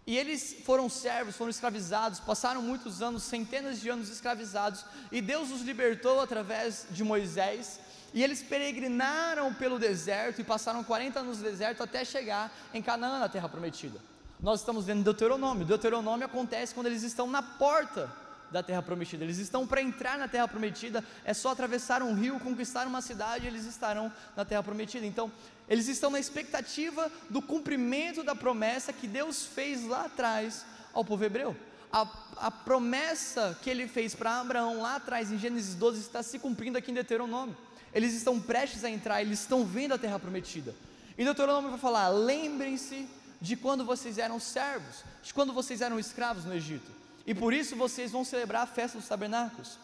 E 0.05 0.17
eles 0.17 0.57
foram 0.65 0.89
servos, 0.89 1.35
foram 1.35 1.49
escravizados, 1.49 2.19
passaram 2.19 2.61
muitos 2.61 3.01
anos, 3.01 3.23
centenas 3.23 3.79
de 3.79 3.89
anos 3.89 4.09
escravizados, 4.09 4.83
e 5.11 5.21
Deus 5.21 5.51
os 5.51 5.61
libertou 5.61 6.19
através 6.19 6.87
de 6.89 7.03
Moisés 7.03 7.79
e 8.13 8.23
eles 8.23 8.41
peregrinaram 8.41 9.53
pelo 9.53 9.77
deserto 9.77 10.41
e 10.41 10.43
passaram 10.43 10.83
40 10.83 11.19
anos 11.19 11.37
no 11.37 11.43
deserto 11.43 11.83
até 11.83 12.03
chegar 12.03 12.51
em 12.73 12.81
Canaã, 12.81 13.19
na 13.19 13.29
terra 13.29 13.47
prometida. 13.47 13.99
Nós 14.39 14.61
estamos 14.61 14.85
vendo 14.85 15.03
Deuteronômio. 15.03 15.65
Deuteronômio 15.65 16.25
acontece 16.25 16.73
quando 16.73 16.87
eles 16.87 17.03
estão 17.03 17.27
na 17.27 17.41
porta 17.41 18.09
da 18.51 18.63
terra 18.63 18.81
prometida. 18.81 19.23
Eles 19.23 19.37
estão 19.37 19.67
para 19.67 19.81
entrar 19.81 20.17
na 20.17 20.27
terra 20.27 20.47
prometida, 20.47 21.03
é 21.23 21.33
só 21.33 21.49
atravessar 21.51 22.01
um 22.01 22.13
rio, 22.15 22.39
conquistar 22.39 22.87
uma 22.87 23.01
cidade, 23.01 23.45
eles 23.45 23.65
estarão 23.65 24.11
na 24.35 24.43
terra 24.43 24.63
prometida. 24.63 25.05
Então, 25.05 25.31
eles 25.67 25.87
estão 25.87 26.09
na 26.09 26.19
expectativa 26.19 27.11
do 27.29 27.41
cumprimento 27.41 28.23
da 28.23 28.33
promessa 28.33 28.91
que 28.91 29.07
Deus 29.07 29.45
fez 29.45 29.85
lá 29.85 30.05
atrás 30.05 30.65
ao 30.93 31.05
povo 31.05 31.23
hebreu. 31.23 31.55
A, 31.91 32.07
a 32.37 32.51
promessa 32.51 33.57
que 33.61 33.69
ele 33.69 33.87
fez 33.87 34.15
para 34.15 34.39
Abraão 34.39 34.81
lá 34.81 34.95
atrás, 34.95 35.31
em 35.31 35.37
Gênesis 35.37 35.75
12, 35.75 35.99
está 35.99 36.23
se 36.23 36.39
cumprindo 36.39 36.77
aqui 36.77 36.91
em 36.91 36.95
Deuteronômio 36.95 37.55
eles 37.93 38.13
estão 38.13 38.39
prestes 38.39 38.83
a 38.83 38.89
entrar, 38.89 39.21
eles 39.21 39.39
estão 39.39 39.65
vendo 39.65 39.93
a 39.93 39.97
terra 39.97 40.19
prometida. 40.19 40.75
E 41.17 41.23
Deuteronômio 41.23 41.71
vai 41.71 41.79
falar: 41.79 42.09
lembrem-se 42.09 43.07
de 43.41 43.55
quando 43.55 43.85
vocês 43.85 44.17
eram 44.17 44.39
servos, 44.39 45.03
de 45.23 45.33
quando 45.33 45.53
vocês 45.53 45.81
eram 45.81 45.99
escravos 45.99 46.45
no 46.45 46.53
Egito, 46.53 46.91
e 47.25 47.33
por 47.33 47.53
isso 47.53 47.75
vocês 47.75 48.11
vão 48.11 48.23
celebrar 48.23 48.63
a 48.63 48.67
festa 48.67 48.97
dos 48.97 49.07
tabernáculos. 49.07 49.77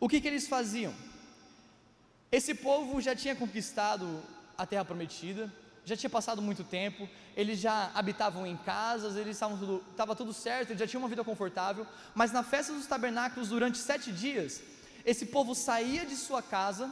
O 0.00 0.08
que, 0.08 0.20
que 0.20 0.28
eles 0.28 0.48
faziam? 0.48 0.94
Esse 2.30 2.54
povo 2.54 3.00
já 3.00 3.14
tinha 3.14 3.36
conquistado 3.36 4.22
a 4.56 4.64
terra 4.66 4.84
prometida, 4.84 5.52
já 5.84 5.96
tinha 5.96 6.10
passado 6.10 6.40
muito 6.40 6.64
tempo, 6.64 7.08
eles 7.36 7.58
já 7.58 7.90
habitavam 7.94 8.46
em 8.46 8.56
casas, 8.56 9.16
eles 9.16 9.36
estavam 9.36 9.58
tudo, 9.58 9.84
estava 9.90 10.14
tudo 10.14 10.32
certo, 10.32 10.70
eles 10.70 10.80
já 10.80 10.86
tinham 10.86 11.02
uma 11.02 11.08
vida 11.08 11.24
confortável, 11.24 11.86
mas 12.14 12.32
na 12.32 12.42
festa 12.42 12.72
dos 12.72 12.86
tabernáculos, 12.86 13.48
durante 13.48 13.78
sete 13.78 14.12
dias, 14.12 14.62
esse 15.04 15.26
povo 15.26 15.54
saía 15.54 16.06
de 16.06 16.16
sua 16.16 16.42
casa, 16.42 16.90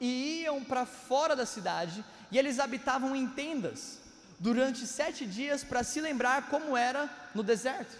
e 0.00 0.42
iam 0.42 0.62
para 0.62 0.86
fora 0.86 1.34
da 1.34 1.46
cidade, 1.46 2.04
e 2.30 2.38
eles 2.38 2.58
habitavam 2.58 3.16
em 3.16 3.26
tendas 3.26 4.00
durante 4.38 4.86
sete 4.86 5.26
dias 5.26 5.64
para 5.64 5.82
se 5.82 6.00
lembrar 6.00 6.48
como 6.48 6.76
era 6.76 7.10
no 7.34 7.42
deserto. 7.42 7.96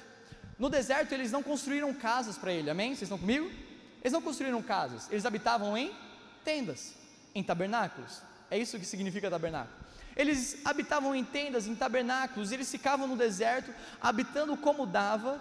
No 0.59 0.69
deserto 0.69 1.13
eles 1.13 1.33
não 1.33 1.43
construíram 1.43 1.93
casas 1.95 2.37
para 2.37 2.53
ele, 2.53 2.71
amém? 2.71 2.91
Vocês 2.91 3.03
estão 3.03 3.19
comigo? 3.19 3.51
Eles 4.01 4.13
não 4.13 4.23
construíram 4.23 4.63
casas, 4.63 5.09
eles 5.11 5.27
habitavam 5.27 5.77
em 5.77 5.93
tendas, 6.45 6.95
em 7.35 7.43
tabernáculos. 7.43 8.23
É 8.51 8.57
isso 8.57 8.79
que 8.79 8.85
significa 8.85 9.31
tabernáculo. 9.31 9.77
Eles 10.17 10.59
habitavam 10.65 11.15
em 11.15 11.25
tendas, 11.25 11.67
em 11.67 11.75
tabernáculos, 11.75 12.51
eles 12.51 12.71
ficavam 12.71 13.07
no 13.07 13.17
deserto, 13.17 13.73
habitando 14.01 14.57
como 14.57 14.87
dava, 14.87 15.41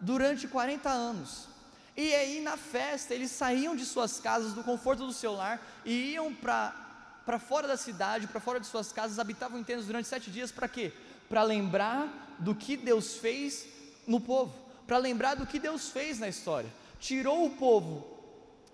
durante 0.00 0.46
40 0.46 0.88
anos. 0.88 1.48
E 1.96 2.14
aí 2.14 2.40
na 2.40 2.56
festa 2.56 3.14
eles 3.14 3.30
saíam 3.30 3.76
de 3.76 3.84
suas 3.84 4.18
casas, 4.18 4.54
do 4.54 4.64
conforto 4.64 5.06
do 5.06 5.12
seu 5.12 5.34
lar, 5.34 5.60
e 5.84 6.12
iam 6.12 6.34
para 6.34 7.38
fora 7.38 7.68
da 7.68 7.76
cidade, 7.76 8.26
para 8.26 8.40
fora 8.40 8.58
de 8.58 8.66
suas 8.66 8.92
casas, 8.92 9.18
habitavam 9.18 9.58
em 9.58 9.64
tendas 9.64 9.86
durante 9.86 10.08
sete 10.08 10.30
dias, 10.30 10.50
para 10.50 10.68
quê? 10.68 10.92
Para 11.28 11.42
lembrar 11.42 12.36
do 12.38 12.54
que 12.54 12.76
Deus 12.76 13.16
fez 13.16 13.66
no 14.06 14.20
povo, 14.20 14.54
para 14.86 14.98
lembrar 14.98 15.34
do 15.34 15.46
que 15.46 15.58
Deus 15.58 15.90
fez 15.90 16.18
na 16.18 16.28
história. 16.28 16.70
Tirou 16.98 17.46
o 17.46 17.50
povo 17.50 18.06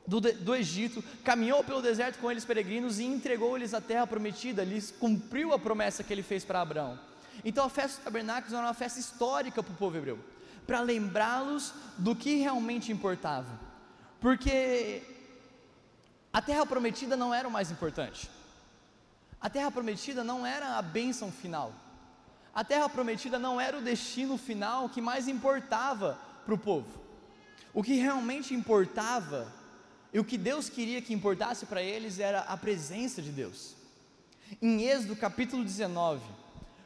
do, 0.06 0.20
do 0.20 0.54
Egito, 0.54 1.04
caminhou 1.22 1.62
pelo 1.62 1.82
deserto 1.82 2.18
com 2.18 2.30
eles 2.30 2.44
peregrinos 2.44 2.98
e 2.98 3.04
entregou-lhes 3.04 3.74
a 3.74 3.80
terra 3.80 4.06
prometida, 4.06 4.64
lhes 4.64 4.90
cumpriu 4.90 5.52
a 5.52 5.58
promessa 5.58 6.02
que 6.02 6.12
ele 6.12 6.22
fez 6.22 6.44
para 6.44 6.62
Abraão. 6.62 6.98
Então 7.44 7.64
a 7.64 7.68
festa 7.68 7.96
dos 7.96 8.04
tabernáculos 8.04 8.52
era 8.52 8.66
uma 8.66 8.74
festa 8.74 8.98
histórica 8.98 9.62
para 9.62 9.72
o 9.72 9.76
povo 9.76 9.96
hebreu, 9.96 10.18
para 10.68 10.80
lembrá-los 10.80 11.72
do 11.96 12.14
que 12.14 12.34
realmente 12.36 12.92
importava, 12.92 13.58
porque 14.20 15.02
a 16.30 16.42
terra 16.42 16.66
prometida 16.66 17.16
não 17.16 17.32
era 17.32 17.48
o 17.48 17.50
mais 17.50 17.70
importante, 17.70 18.28
a 19.40 19.48
terra 19.48 19.70
prometida 19.70 20.22
não 20.22 20.44
era 20.44 20.76
a 20.76 20.82
bênção 20.82 21.32
final, 21.32 21.72
a 22.54 22.62
terra 22.62 22.86
prometida 22.86 23.38
não 23.38 23.58
era 23.58 23.78
o 23.78 23.80
destino 23.80 24.36
final 24.36 24.90
que 24.90 25.00
mais 25.00 25.26
importava 25.26 26.18
para 26.44 26.52
o 26.52 26.58
povo, 26.58 27.00
o 27.72 27.82
que 27.82 27.94
realmente 27.94 28.52
importava 28.52 29.50
e 30.12 30.20
o 30.20 30.24
que 30.24 30.36
Deus 30.36 30.68
queria 30.68 31.00
que 31.00 31.14
importasse 31.14 31.64
para 31.64 31.82
eles 31.82 32.18
era 32.18 32.40
a 32.40 32.58
presença 32.58 33.22
de 33.22 33.30
Deus. 33.30 33.74
Em 34.60 34.82
Êxodo 34.82 35.16
capítulo 35.16 35.64
19, 35.64 36.20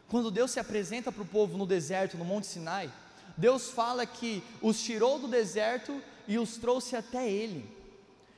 quando 0.09 0.31
Deus 0.31 0.53
se 0.53 0.61
apresenta 0.61 1.11
para 1.11 1.23
o 1.23 1.27
povo 1.27 1.59
no 1.59 1.67
deserto, 1.67 2.17
no 2.17 2.25
Monte 2.25 2.47
Sinai, 2.47 2.93
Deus 3.37 3.71
fala 3.71 4.05
que 4.05 4.43
os 4.61 4.83
tirou 4.83 5.19
do 5.19 5.29
deserto 5.29 6.01
e 6.27 6.39
os 6.39 6.57
trouxe 6.57 6.97
até 6.97 7.29
Ele. 7.31 7.65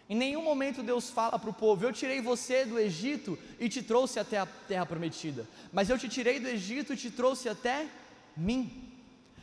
Em 0.09 0.17
nenhum 0.17 0.43
momento 0.43 0.83
Deus 0.83 1.11
fala 1.11 1.39
para 1.39 1.51
o 1.51 1.55
povo: 1.55 1.85
Eu 1.85 1.93
tirei 1.93 2.21
você 2.21 2.65
do 2.65 2.79
Egito 2.79 3.39
e 3.59 3.69
te 3.69 3.83
trouxe 3.83 4.19
até 4.19 4.39
a 4.39 4.47
terra 4.47 4.87
prometida, 4.87 5.49
mas 5.73 5.89
eu 5.89 5.99
te 5.99 6.09
tirei 6.09 6.39
do 6.39 6.49
Egito 6.49 6.93
e 6.93 6.97
te 6.97 7.11
trouxe 7.11 7.49
até 7.49 7.87
mim. 8.37 8.91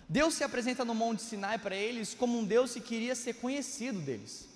Deus 0.08 0.34
se 0.34 0.44
apresenta 0.44 0.84
no 0.84 0.94
Monte 0.94 1.22
Sinai 1.22 1.58
para 1.58 1.76
eles 1.76 2.14
como 2.14 2.38
um 2.38 2.44
Deus 2.44 2.74
que 2.74 2.82
queria 2.82 3.16
ser 3.16 3.36
conhecido 3.36 4.00
deles 4.00 4.52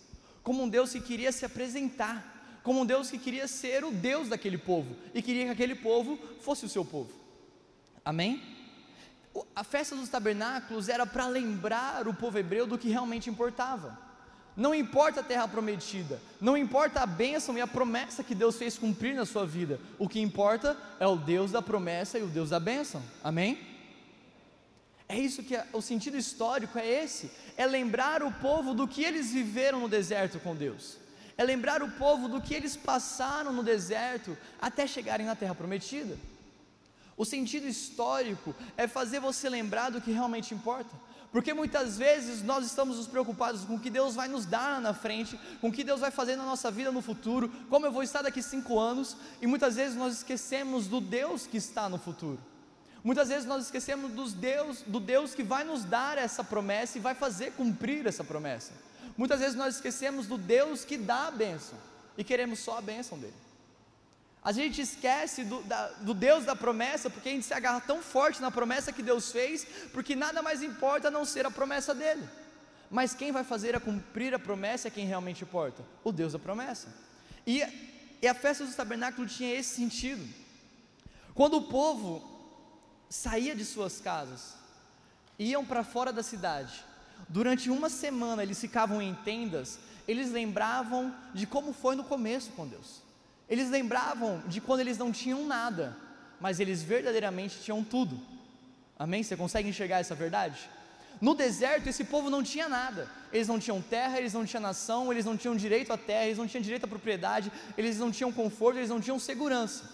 como 0.46 0.62
um 0.62 0.70
Deus 0.70 0.92
que 0.92 1.02
queria 1.02 1.32
se 1.32 1.44
apresentar, 1.44 2.62
como 2.62 2.82
um 2.82 2.86
Deus 2.86 3.10
que 3.10 3.18
queria 3.18 3.48
ser 3.48 3.84
o 3.84 3.90
Deus 3.90 4.30
daquele 4.30 4.60
povo 4.60 4.96
e 5.12 5.20
queria 5.20 5.46
que 5.46 5.50
aquele 5.50 5.74
povo 5.74 6.20
fosse 6.40 6.64
o 6.64 6.70
seu 6.70 6.86
povo. 6.86 7.12
Amém? 8.06 8.55
A 9.56 9.64
festa 9.64 9.96
dos 9.96 10.10
tabernáculos 10.10 10.88
era 10.88 11.06
para 11.06 11.28
lembrar 11.28 12.08
o 12.08 12.14
povo 12.14 12.38
hebreu 12.38 12.66
do 12.66 12.78
que 12.78 12.90
realmente 12.90 13.30
importava. 13.30 13.98
Não 14.56 14.74
importa 14.74 15.20
a 15.20 15.24
terra 15.24 15.48
prometida, 15.48 16.22
não 16.40 16.56
importa 16.56 17.02
a 17.02 17.06
bênção 17.06 17.58
e 17.58 17.62
a 17.62 17.68
promessa 17.68 18.24
que 18.24 18.34
Deus 18.34 18.56
fez 18.56 18.78
cumprir 18.78 19.14
na 19.14 19.26
sua 19.26 19.46
vida, 19.46 19.82
o 20.00 20.08
que 20.08 20.22
importa 20.22 20.78
é 20.98 21.06
o 21.06 21.18
Deus 21.18 21.52
da 21.52 21.62
promessa 21.62 22.18
e 22.18 22.24
o 22.24 22.28
Deus 22.28 22.52
da 22.52 22.60
bênção. 22.60 23.04
Amém? 23.22 23.60
É 25.10 25.20
isso 25.20 25.44
que 25.44 25.56
é, 25.56 25.68
o 25.74 25.82
sentido 25.82 26.18
histórico 26.18 26.80
é 26.80 26.88
esse, 26.88 27.30
é 27.58 27.66
lembrar 27.66 28.24
o 28.24 28.32
povo 28.32 28.74
do 28.74 28.88
que 28.88 29.04
eles 29.04 29.32
viveram 29.32 29.82
no 29.82 29.90
deserto 29.90 30.40
com 30.40 30.56
Deus. 30.56 30.98
É 31.38 31.44
lembrar 31.44 31.84
o 31.84 31.92
povo 31.92 32.30
do 32.30 32.42
que 32.42 32.54
eles 32.54 32.78
passaram 32.78 33.52
no 33.52 33.62
deserto 33.62 34.38
até 34.60 34.88
chegarem 34.88 35.26
na 35.26 35.36
terra 35.36 35.54
prometida. 35.54 36.18
O 37.18 37.24
sentido 37.24 37.68
histórico 37.68 38.54
é 38.76 38.88
fazer 38.88 39.20
você 39.20 39.50
lembrar 39.50 39.90
do 39.90 40.02
que 40.02 40.12
realmente 40.12 40.54
importa. 40.54 40.96
Porque 41.32 41.54
muitas 41.54 41.98
vezes 41.98 42.42
nós 42.42 42.66
estamos 42.66 42.98
nos 42.98 43.08
preocupados 43.08 43.66
com 43.66 43.76
o 43.76 43.80
que 43.80 43.90
Deus 43.90 44.16
vai 44.16 44.28
nos 44.28 44.46
dar 44.46 44.80
na 44.80 44.94
frente, 44.94 45.38
com 45.60 45.68
o 45.68 45.72
que 45.72 45.84
Deus 45.84 46.00
vai 46.00 46.12
fazer 46.12 46.36
na 46.36 46.46
nossa 46.46 46.72
vida 46.72 46.92
no 46.92 47.02
futuro, 47.02 47.50
como 47.70 47.86
eu 47.86 47.92
vou 47.92 48.04
estar 48.04 48.22
daqui 48.22 48.42
cinco 48.42 48.80
anos, 48.80 49.18
e 49.42 49.48
muitas 49.48 49.76
vezes 49.76 49.98
nós 49.98 50.14
esquecemos 50.14 50.88
do 50.88 51.02
Deus 51.02 51.46
que 51.46 51.58
está 51.58 51.90
no 51.90 51.98
futuro. 51.98 52.40
Muitas 53.04 53.30
vezes 53.30 53.46
nós 53.46 53.66
esquecemos 53.66 54.12
dos 54.14 54.34
Deus, 54.34 54.82
do 54.88 55.00
Deus 55.00 55.36
que 55.36 55.44
vai 55.44 55.64
nos 55.64 55.84
dar 55.84 56.18
essa 56.18 56.44
promessa 56.44 56.98
e 56.98 57.02
vai 57.02 57.14
fazer 57.14 57.52
cumprir 57.52 58.08
essa 58.08 58.24
promessa. 58.24 58.74
Muitas 59.18 59.40
vezes 59.40 59.56
nós 59.56 59.76
esquecemos 59.76 60.28
do 60.28 60.38
Deus 60.38 60.84
que 60.84 60.98
dá 60.98 61.28
a 61.28 61.32
bênção 61.32 61.78
e 62.18 62.24
queremos 62.24 62.60
só 62.60 62.78
a 62.78 62.82
bênção 62.82 63.20
dele. 63.20 63.45
A 64.46 64.52
gente 64.52 64.80
esquece 64.80 65.44
do, 65.44 65.64
da, 65.64 65.88
do, 66.02 66.14
Deus 66.14 66.46
da 66.46 66.56
promessa 66.56 67.10
porque 67.10 67.30
a 67.30 67.32
gente 67.32 67.48
se 67.48 67.54
agarra 67.56 67.82
tão 67.82 68.00
forte 68.00 68.40
na 68.40 68.52
promessa 68.52 68.94
que 68.94 69.02
Deus 69.02 69.32
fez, 69.32 69.66
porque 69.92 70.16
nada 70.16 70.40
mais 70.44 70.62
importa 70.62 71.08
a 71.08 71.12
não 71.12 71.26
ser 71.26 71.48
a 71.48 71.52
promessa 71.52 71.96
dele. 71.96 72.30
Mas 72.92 73.16
quem 73.16 73.32
vai 73.32 73.44
fazer 73.44 73.76
a 73.76 73.80
cumprir 73.80 74.36
a 74.36 74.38
promessa 74.38 74.88
é 74.88 74.92
quem 74.92 75.08
realmente 75.08 75.44
importa: 75.44 75.84
o 76.04 76.12
Deus 76.12 76.34
da 76.34 76.38
promessa. 76.38 76.94
E, 77.48 77.64
e 78.22 78.28
a 78.28 78.36
festa 78.36 78.64
dos 78.64 78.76
tabernáculos 78.76 79.36
tinha 79.36 79.52
esse 79.52 79.76
sentido. 79.76 80.24
Quando 81.34 81.58
o 81.58 81.64
povo 81.64 82.24
saía 83.10 83.56
de 83.56 83.66
suas 83.66 84.00
casas, 84.00 84.54
iam 85.40 85.66
para 85.66 85.84
fora 85.84 86.14
da 86.14 86.22
cidade. 86.22 86.86
Durante 87.28 87.72
uma 87.72 87.90
semana 87.90 88.44
eles 88.44 88.62
ficavam 88.62 89.02
em 89.02 89.16
tendas, 89.16 89.80
eles 90.08 90.32
lembravam 90.32 91.16
de 91.34 91.48
como 91.48 91.74
foi 91.74 91.96
no 91.96 92.04
começo 92.04 92.52
com 92.52 92.68
Deus. 92.68 93.05
Eles 93.50 93.70
lembravam 93.70 94.42
de 94.48 94.60
quando 94.60 94.80
eles 94.80 94.98
não 94.98 95.12
tinham 95.12 95.46
nada, 95.46 95.96
mas 96.40 96.60
eles 96.60 96.82
verdadeiramente 96.82 97.60
tinham 97.62 97.84
tudo. 97.84 98.20
Amém? 98.98 99.24
Você 99.24 99.36
consegue 99.36 99.70
enxergar 99.70 100.00
essa 100.00 100.16
verdade? 100.16 100.70
No 101.22 101.34
deserto, 101.34 101.88
esse 101.88 102.04
povo 102.04 102.30
não 102.30 102.44
tinha 102.44 102.68
nada. 102.68 103.10
Eles 103.32 103.48
não 103.48 103.60
tinham 103.60 103.82
terra, 103.82 104.18
eles 104.18 104.34
não 104.34 104.46
tinham 104.46 104.62
nação, 104.62 105.12
eles 105.12 105.26
não 105.26 105.38
tinham 105.38 105.56
direito 105.56 105.92
à 105.94 105.98
terra, 105.98 106.26
eles 106.26 106.38
não 106.38 106.48
tinham 106.48 106.62
direito 106.62 106.86
à 106.86 106.88
propriedade, 106.88 107.52
eles 107.78 107.98
não 107.98 108.12
tinham 108.12 108.32
conforto, 108.32 108.78
eles 108.78 108.90
não 108.90 109.00
tinham 109.00 109.20
segurança. 109.20 109.90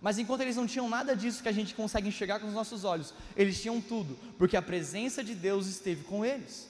Mas 0.00 0.18
enquanto 0.18 0.42
eles 0.42 0.56
não 0.56 0.66
tinham 0.66 0.88
nada 0.88 1.16
disso 1.16 1.42
que 1.42 1.48
a 1.48 1.52
gente 1.52 1.74
consegue 1.74 2.08
enxergar 2.08 2.38
com 2.38 2.46
os 2.46 2.52
nossos 2.52 2.84
olhos, 2.84 3.14
eles 3.36 3.60
tinham 3.60 3.80
tudo, 3.80 4.18
porque 4.38 4.56
a 4.56 4.62
presença 4.62 5.24
de 5.24 5.34
Deus 5.34 5.66
esteve 5.66 6.04
com 6.04 6.24
eles. 6.24 6.68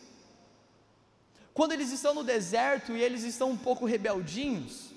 Quando 1.53 1.73
eles 1.73 1.91
estão 1.91 2.15
no 2.15 2.23
deserto 2.23 2.93
e 2.93 3.03
eles 3.03 3.25
estão 3.25 3.51
um 3.51 3.57
pouco 3.57 3.85
rebeldinhos, 3.85 4.91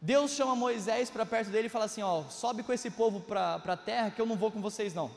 Deus 0.00 0.30
chama 0.30 0.54
Moisés 0.54 1.10
para 1.10 1.26
perto 1.26 1.50
dele 1.50 1.66
e 1.66 1.70
fala 1.70 1.86
assim: 1.86 2.02
Ó, 2.02 2.24
sobe 2.24 2.62
com 2.62 2.72
esse 2.72 2.90
povo 2.90 3.20
para 3.20 3.56
a 3.56 3.76
terra 3.76 4.10
que 4.10 4.20
eu 4.20 4.26
não 4.26 4.36
vou 4.36 4.50
com 4.50 4.60
vocês 4.60 4.94
não. 4.94 5.10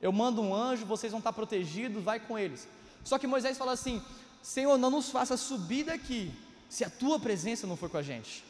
Eu 0.00 0.12
mando 0.12 0.40
um 0.40 0.54
anjo, 0.54 0.86
vocês 0.86 1.12
vão 1.12 1.18
estar 1.18 1.32
protegidos, 1.32 2.02
vai 2.02 2.18
com 2.18 2.38
eles. 2.38 2.66
Só 3.04 3.18
que 3.18 3.26
Moisés 3.26 3.58
fala 3.58 3.72
assim: 3.72 4.02
Senhor, 4.42 4.78
não 4.78 4.90
nos 4.90 5.10
faça 5.10 5.36
subir 5.36 5.84
daqui 5.84 6.32
se 6.68 6.84
a 6.84 6.90
tua 6.90 7.20
presença 7.20 7.66
não 7.66 7.76
for 7.76 7.90
com 7.90 7.98
a 7.98 8.02
gente. 8.02 8.44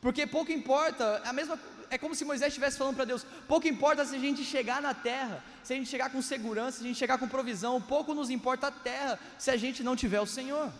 Porque 0.00 0.26
pouco 0.26 0.50
importa, 0.50 1.22
a 1.24 1.32
mesma 1.32 1.58
é 1.90 1.98
como 1.98 2.14
se 2.14 2.24
Moisés 2.24 2.48
estivesse 2.48 2.78
falando 2.78 2.96
para 2.96 3.04
Deus: 3.04 3.26
pouco 3.46 3.68
importa 3.68 4.04
se 4.06 4.16
a 4.16 4.18
gente 4.18 4.42
chegar 4.44 4.80
na 4.80 4.94
terra, 4.94 5.44
se 5.62 5.74
a 5.74 5.76
gente 5.76 5.90
chegar 5.90 6.10
com 6.10 6.22
segurança, 6.22 6.78
se 6.78 6.84
a 6.84 6.86
gente 6.86 6.98
chegar 6.98 7.18
com 7.18 7.28
provisão, 7.28 7.82
pouco 7.82 8.14
nos 8.14 8.30
importa 8.30 8.68
a 8.68 8.70
terra 8.70 9.18
se 9.38 9.50
a 9.50 9.56
gente 9.58 9.82
não 9.82 9.94
tiver 9.94 10.20
o 10.20 10.26
Senhor. 10.26 10.72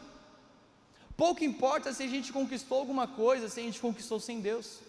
Pouco 1.23 1.45
importa 1.45 1.93
se 1.93 2.03
a 2.03 2.09
gente 2.09 2.33
conquistou 2.33 2.81
alguma 2.81 3.07
coisa, 3.07 3.49
se 3.49 3.61
a 3.61 3.63
gente 3.63 3.79
conquistou 3.79 4.19
sem 4.19 4.41
Deus. 4.41 4.81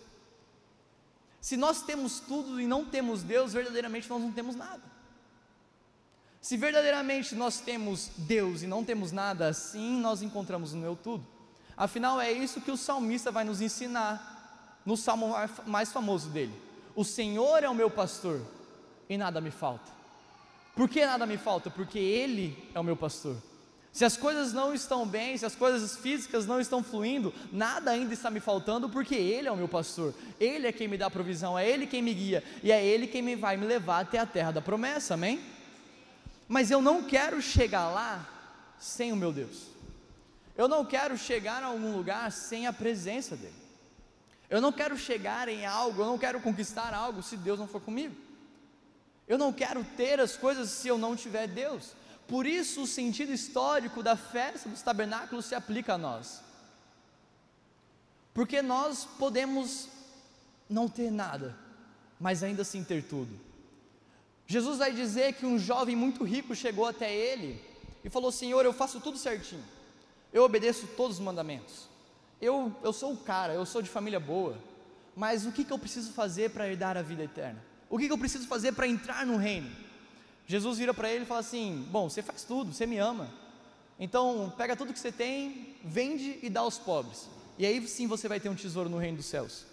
Se 1.40 1.56
nós 1.56 1.84
temos 1.84 2.20
tudo 2.20 2.60
e 2.60 2.66
não 2.66 2.84
temos 2.84 3.22
Deus, 3.22 3.54
verdadeiramente 3.54 4.10
nós 4.10 4.20
não 4.20 4.32
temos 4.32 4.56
nada. 4.56 4.82
Se 6.42 6.58
verdadeiramente 6.58 7.36
nós 7.36 7.60
temos 7.60 8.10
Deus 8.18 8.64
e 8.64 8.68
não 8.68 8.84
temos 8.84 9.12
nada, 9.12 9.48
assim 9.48 10.02
nós 10.02 10.24
encontramos 10.24 10.74
no 10.74 10.82
meu 10.82 10.96
tudo. 10.96 11.24
Afinal, 11.78 12.20
é 12.20 12.32
isso 12.32 12.62
que 12.62 12.72
o 12.72 12.78
salmista 12.78 13.32
vai 13.32 13.44
nos 13.44 13.62
ensinar 13.62 14.82
no 14.84 14.98
salmo 14.98 15.36
mais 15.68 15.92
famoso 15.92 16.30
dele: 16.32 16.60
O 16.96 17.06
Senhor 17.06 17.64
é 17.64 17.70
o 17.70 17.76
meu 17.76 17.92
pastor 17.92 18.42
e 19.08 19.20
nada 19.20 19.40
me 19.40 19.52
falta. 19.52 19.92
Por 20.76 20.90
que 20.90 21.06
nada 21.06 21.28
me 21.28 21.38
falta? 21.38 21.70
Porque 21.70 22.00
Ele 22.00 22.72
é 22.74 22.80
o 22.80 22.84
meu 22.84 22.98
pastor. 22.98 23.38
Se 23.94 24.04
as 24.04 24.18
coisas 24.18 24.52
não 24.52 24.74
estão 24.74 25.06
bem, 25.06 25.38
se 25.38 25.46
as 25.46 25.56
coisas 25.56 25.96
físicas 25.96 26.48
não 26.48 26.60
estão 26.60 26.84
fluindo, 26.84 27.32
nada 27.52 27.92
ainda 27.92 28.12
está 28.12 28.32
me 28.32 28.40
faltando, 28.40 28.90
porque 28.90 29.14
Ele 29.14 29.48
é 29.48 29.52
o 29.52 29.56
meu 29.56 29.68
pastor, 29.68 30.16
Ele 30.40 30.66
é 30.66 30.72
quem 30.72 30.88
me 30.88 30.98
dá 30.98 31.12
provisão, 31.12 31.58
é 31.58 31.70
Ele 31.70 31.86
quem 31.86 32.02
me 32.02 32.12
guia, 32.12 32.44
e 32.64 32.72
é 32.72 32.84
Ele 32.84 33.06
quem 33.06 33.22
me 33.22 33.36
vai 33.36 33.56
me 33.56 33.68
levar 33.68 34.00
até 34.00 34.18
a 34.18 34.26
terra 34.26 34.50
da 34.50 34.62
promessa, 34.64 35.14
amém? 35.14 35.40
Mas 36.48 36.72
eu 36.72 36.82
não 36.82 37.04
quero 37.04 37.40
chegar 37.40 37.88
lá 37.90 38.28
sem 38.80 39.12
o 39.12 39.16
meu 39.16 39.32
Deus, 39.32 39.68
eu 40.58 40.68
não 40.68 40.84
quero 40.84 41.16
chegar 41.16 41.62
a 41.62 41.68
algum 41.68 41.96
lugar 41.96 42.32
sem 42.32 42.66
a 42.66 42.74
presença 42.74 43.36
dEle. 43.36 43.54
Eu 44.50 44.60
não 44.60 44.72
quero 44.72 44.98
chegar 44.98 45.48
em 45.48 45.66
algo, 45.68 46.02
eu 46.02 46.06
não 46.08 46.18
quero 46.18 46.40
conquistar 46.40 46.94
algo 46.96 47.22
se 47.22 47.38
Deus 47.38 47.60
não 47.60 47.68
for 47.68 47.82
comigo. 47.82 48.16
Eu 49.28 49.38
não 49.38 49.54
quero 49.54 49.84
ter 49.96 50.20
as 50.20 50.36
coisas 50.36 50.70
se 50.70 50.88
eu 50.88 50.98
não 50.98 51.16
tiver 51.16 51.48
Deus. 51.48 51.94
Por 52.34 52.48
isso 52.48 52.84
o 52.84 52.88
sentido 52.88 53.32
histórico 53.32 54.02
da 54.02 54.16
festa 54.16 54.68
dos 54.68 54.82
tabernáculos 54.82 55.46
se 55.46 55.54
aplica 55.54 55.94
a 55.94 55.98
nós. 55.98 56.42
Porque 58.34 58.62
nós 58.62 59.06
podemos 59.20 59.88
não 60.68 60.88
ter 60.90 61.12
nada, 61.12 61.56
mas 62.20 62.42
ainda 62.42 62.64
assim 62.64 62.84
ter 62.84 63.04
tudo. 63.04 63.40
Jesus 64.48 64.80
vai 64.80 64.92
dizer 64.92 65.34
que 65.34 65.46
um 65.46 65.60
jovem 65.60 65.96
muito 65.96 66.24
rico 66.24 66.56
chegou 66.56 66.88
até 66.88 67.14
ele 67.14 67.62
e 68.04 68.10
falou: 68.10 68.32
Senhor, 68.32 68.66
eu 68.66 68.74
faço 68.74 69.00
tudo 69.00 69.18
certinho, 69.18 69.64
eu 70.32 70.44
obedeço 70.44 70.88
todos 70.98 71.18
os 71.18 71.24
mandamentos 71.24 71.94
eu, 72.44 72.76
eu 72.84 72.92
sou 72.92 73.14
o 73.14 73.18
cara, 73.18 73.54
eu 73.54 73.66
sou 73.66 73.82
de 73.82 73.90
família 73.90 74.20
boa, 74.20 74.58
mas 75.16 75.46
o 75.46 75.52
que, 75.52 75.64
que 75.64 75.72
eu 75.72 75.80
preciso 75.80 76.12
fazer 76.12 76.50
para 76.50 76.68
herdar 76.68 76.98
a 76.98 77.02
vida 77.02 77.24
eterna? 77.24 77.64
O 77.90 77.98
que, 77.98 78.08
que 78.08 78.14
eu 78.14 78.18
preciso 78.18 78.48
fazer 78.48 78.74
para 78.74 78.88
entrar 78.88 79.26
no 79.26 79.38
reino? 79.38 79.72
Jesus 80.48 80.78
vira 80.78 80.94
para 80.94 81.12
ele 81.12 81.24
e 81.24 81.28
fala 81.28 81.40
assim: 81.40 81.86
Bom, 81.90 82.10
você 82.10 82.22
faz 82.22 82.44
tudo, 82.44 82.74
você 82.74 82.86
me 82.86 82.98
ama, 82.98 83.30
Então, 84.00 84.52
pega 84.58 84.76
tudo 84.76 84.94
que 84.94 85.00
você 85.00 85.12
tem, 85.12 85.76
vende 85.84 86.40
e 86.42 86.50
dá 86.50 86.62
aos 86.62 86.78
pobres. 86.78 87.30
E 87.58 87.66
aí 87.66 87.88
sim 87.88 88.08
você 88.08 88.28
vai 88.28 88.40
ter 88.40 88.50
um 88.50 88.56
tesouro 88.56 88.90
no 88.90 88.98
reino 88.98 89.18
dos 89.18 89.28
céus. 89.28 89.66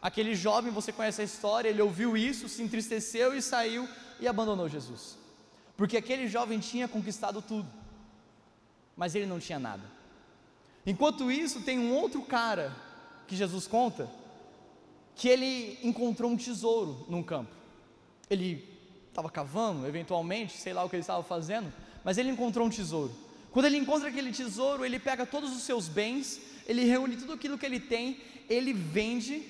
Aquele 0.00 0.34
jovem, 0.34 0.72
você 0.72 0.92
conhece 0.92 1.20
a 1.20 1.24
história, 1.24 1.68
ele 1.68 1.82
ouviu 1.82 2.16
isso, 2.16 2.48
se 2.48 2.62
entristeceu 2.62 3.36
e 3.36 3.42
saiu 3.42 3.88
e 4.20 4.28
abandonou 4.28 4.68
Jesus. 4.68 5.18
Porque 5.76 5.96
aquele 5.96 6.26
jovem 6.26 6.58
tinha 6.58 6.88
conquistado 6.88 7.42
tudo, 7.42 7.68
mas 8.96 9.14
ele 9.14 9.26
não 9.26 9.38
tinha 9.38 9.58
nada. 9.58 9.82
Enquanto 10.86 11.30
isso, 11.30 11.62
tem 11.62 11.78
um 11.78 11.92
outro 11.92 12.22
cara 12.22 12.74
que 13.26 13.36
Jesus 13.36 13.66
conta, 13.66 14.08
que 15.14 15.28
ele 15.28 15.78
encontrou 15.82 16.30
um 16.30 16.36
tesouro 16.36 17.04
num 17.08 17.22
campo. 17.22 17.54
Ele 18.30 18.77
estava 19.18 19.30
cavando, 19.30 19.86
eventualmente, 19.86 20.56
sei 20.56 20.72
lá 20.72 20.84
o 20.84 20.88
que 20.88 20.94
ele 20.94 21.00
estava 21.00 21.24
fazendo, 21.24 21.72
mas 22.04 22.18
ele 22.18 22.30
encontrou 22.30 22.66
um 22.66 22.70
tesouro. 22.70 23.12
Quando 23.50 23.64
ele 23.64 23.76
encontra 23.76 24.08
aquele 24.08 24.30
tesouro, 24.30 24.84
ele 24.84 24.98
pega 25.00 25.26
todos 25.26 25.54
os 25.56 25.62
seus 25.62 25.88
bens, 25.88 26.40
ele 26.66 26.84
reúne 26.84 27.16
tudo 27.16 27.32
aquilo 27.32 27.58
que 27.58 27.66
ele 27.66 27.80
tem, 27.80 28.20
ele 28.48 28.72
vende 28.72 29.42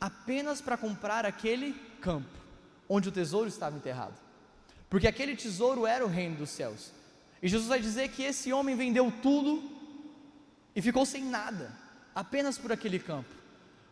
apenas 0.00 0.60
para 0.60 0.76
comprar 0.76 1.24
aquele 1.24 1.72
campo 2.00 2.28
onde 2.88 3.08
o 3.08 3.12
tesouro 3.12 3.46
estava 3.48 3.76
enterrado. 3.76 4.14
Porque 4.90 5.06
aquele 5.06 5.36
tesouro 5.36 5.86
era 5.86 6.04
o 6.04 6.08
reino 6.08 6.36
dos 6.36 6.50
céus. 6.50 6.90
E 7.40 7.48
Jesus 7.48 7.68
vai 7.68 7.80
dizer 7.80 8.08
que 8.08 8.24
esse 8.24 8.52
homem 8.52 8.74
vendeu 8.74 9.12
tudo 9.22 9.62
e 10.74 10.82
ficou 10.82 11.06
sem 11.06 11.24
nada, 11.24 11.72
apenas 12.12 12.58
por 12.58 12.72
aquele 12.72 12.98
campo. 12.98 13.41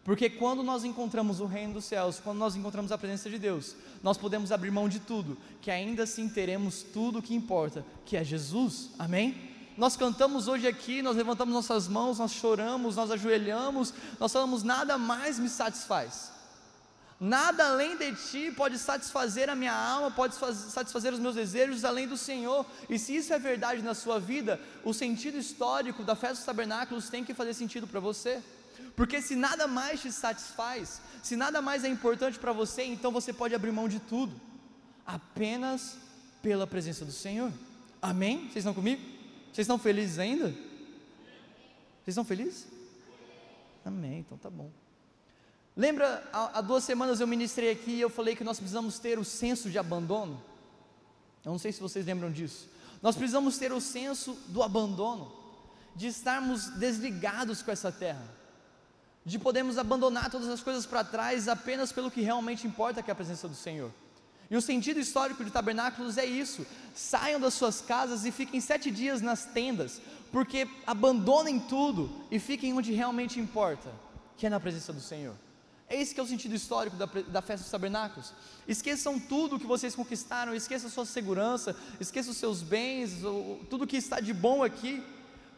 Porque 0.05 0.31
quando 0.31 0.63
nós 0.63 0.83
encontramos 0.83 1.41
o 1.41 1.47
reino 1.47 1.75
dos 1.75 1.85
céus, 1.85 2.19
quando 2.23 2.39
nós 2.39 2.57
encontramos 2.57 2.91
a 2.91 2.99
presença 2.99 3.29
de 3.29 3.39
Deus, 3.39 3.77
nós 4.03 4.17
podemos 4.17 4.51
abrir 4.51 4.71
mão 4.71 4.89
de 4.89 4.99
tudo, 4.99 5.37
que 5.61 5.71
ainda 5.71 6.05
assim 6.05 6.29
teremos 6.29 6.83
tudo 6.83 7.19
o 7.19 7.23
que 7.23 7.35
importa, 7.35 7.85
que 8.07 8.17
é 8.17 8.25
Jesus. 8.25 8.91
Amém? 8.99 9.51
Nós 9.77 9.97
cantamos 9.97 10.49
hoje 10.49 10.67
aqui, 10.67 11.03
nós 11.03 11.17
levantamos 11.17 11.55
nossas 11.55 11.87
mãos, 11.87 12.19
nós 12.19 12.33
choramos, 12.33 12.97
nós 12.97 13.11
ajoelhamos, 13.11 13.95
nós 14.19 14.33
falamos: 14.33 14.63
nada 14.63 14.97
mais 14.97 15.39
me 15.39 15.49
satisfaz. 15.49 16.33
Nada 17.21 17.69
além 17.69 17.99
de 17.99 18.15
ti 18.15 18.51
pode 18.51 18.79
satisfazer 18.79 19.51
a 19.51 19.55
minha 19.55 19.75
alma, 19.75 20.11
pode 20.11 20.35
satisfazer 20.35 21.13
os 21.13 21.19
meus 21.19 21.35
desejos 21.35 21.85
além 21.85 22.09
do 22.09 22.17
Senhor. 22.17 22.65
E 22.89 22.99
se 22.99 23.15
isso 23.15 23.35
é 23.35 23.39
verdade 23.39 23.83
na 23.83 23.93
sua 23.93 24.19
vida, 24.19 24.59
o 24.83 24.95
sentido 24.95 25.37
histórico 25.37 26.03
da 26.03 26.17
festa 26.17 26.37
dos 26.37 26.45
tabernáculos 26.47 27.11
tem 27.11 27.23
que 27.23 27.35
fazer 27.35 27.53
sentido 27.53 27.87
para 27.87 28.01
você. 28.01 28.43
Porque 28.97 29.21
se 29.23 29.35
nada 29.35 29.67
mais 29.67 30.01
te 30.01 30.13
satisfaz, 30.13 31.01
se 31.23 31.37
nada 31.37 31.63
mais 31.63 31.85
é 31.85 31.89
importante 31.89 32.39
para 32.39 32.53
você, 32.53 32.83
então 32.85 33.11
você 33.11 33.33
pode 33.33 33.55
abrir 33.55 33.73
mão 33.73 33.89
de 33.89 34.01
tudo, 34.01 34.39
apenas 35.07 35.97
pela 36.43 36.67
presença 36.67 37.05
do 37.05 37.13
Senhor. 37.13 37.53
Amém? 38.01 38.43
Vocês 38.43 38.57
estão 38.57 38.75
comigo? 38.75 39.03
Vocês 39.53 39.65
estão 39.65 39.79
felizes 39.79 40.19
ainda? 40.19 40.49
Vocês 40.49 42.09
estão 42.09 42.25
felizes? 42.25 42.67
Amém, 43.85 44.21
então 44.21 44.37
tá 44.39 44.51
bom. 44.51 44.71
Lembra, 45.77 46.29
há, 46.33 46.61
duas 46.61 46.85
semanas 46.85 47.21
eu 47.21 47.27
ministrei 47.27 47.71
aqui 47.71 47.93
e 47.93 48.01
eu 48.01 48.11
falei 48.11 48.37
que 48.37 48.45
nós 48.45 48.59
precisamos 48.59 48.99
ter 48.99 49.19
o 49.19 49.25
senso 49.25 49.71
de 49.71 49.79
abandono? 49.79 50.43
Eu 51.45 51.53
não 51.53 51.59
sei 51.59 51.73
se 51.73 51.81
vocês 51.81 52.05
lembram 52.05 52.31
disso. 52.31 52.69
Nós 53.03 53.17
precisamos 53.17 53.57
ter 53.57 53.73
o 53.73 53.81
senso 53.81 54.35
do 54.49 54.63
abandono, 54.63 55.33
de 55.97 56.09
estarmos 56.09 56.69
desligados 56.71 57.63
com 57.63 57.71
essa 57.71 57.91
terra, 57.91 58.23
de 59.25 59.39
podermos 59.39 59.79
abandonar 59.79 60.31
todas 60.31 60.49
as 60.49 60.61
coisas 60.61 60.87
para 60.87 61.05
trás 61.05 61.49
apenas 61.49 61.93
pelo 61.93 62.11
que 62.11 62.23
realmente 62.23 62.67
importa, 62.67 63.03
que 63.03 63.11
é 63.11 63.13
a 63.13 63.17
presença 63.17 63.49
do 63.49 63.55
Senhor. 63.55 63.91
E 64.51 64.57
o 64.57 64.61
sentido 64.61 64.99
histórico 64.99 65.45
de 65.45 65.51
tabernáculos 65.51 66.19
é 66.19 66.25
isso: 66.25 66.67
saiam 66.95 67.39
das 67.39 67.55
suas 67.55 67.81
casas 67.81 68.25
e 68.25 68.33
fiquem 68.33 68.61
sete 68.61 68.91
dias 68.91 69.21
nas 69.21 69.45
tendas, 69.45 70.01
porque 70.33 70.69
abandonem 70.87 71.61
tudo 71.61 72.11
e 72.31 72.39
fiquem 72.39 72.73
onde 72.73 72.93
realmente 72.93 73.39
importa, 73.39 73.93
que 74.37 74.47
é 74.47 74.51
na 74.51 74.59
presença 74.59 74.93
do 74.93 75.01
Senhor. 75.01 75.37
É 75.89 76.01
esse 76.01 76.15
que 76.15 76.21
é 76.21 76.23
o 76.23 76.27
sentido 76.27 76.55
histórico 76.55 76.97
da, 76.97 77.07
da 77.07 77.43
festa 77.43 77.65
dos 77.65 77.71
tabernáculos. 77.71 78.33
Esqueçam 78.67 79.19
tudo 79.19 79.59
que 79.59 79.67
vocês 79.67 79.95
conquistaram, 79.95 80.55
esqueçam 80.55 80.89
sua 80.89 81.05
segurança, 81.05 81.77
esqueçam 81.99 82.31
os 82.31 82.39
seus 82.39 82.63
bens, 82.63 83.11
tudo 83.69 83.87
que 83.87 83.97
está 83.97 84.21
de 84.21 84.33
bom 84.33 84.63
aqui, 84.63 85.03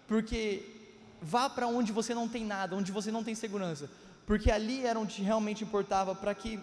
porque 0.08 0.71
vá 1.22 1.48
para 1.48 1.66
onde 1.66 1.92
você 1.92 2.14
não 2.14 2.28
tem 2.28 2.44
nada, 2.44 2.74
onde 2.74 2.90
você 2.90 3.10
não 3.10 3.22
tem 3.22 3.34
segurança, 3.34 3.88
porque 4.26 4.50
ali 4.50 4.84
era 4.84 4.98
onde 4.98 5.22
realmente 5.22 5.64
importava, 5.64 6.14
para 6.14 6.34
que 6.34 6.60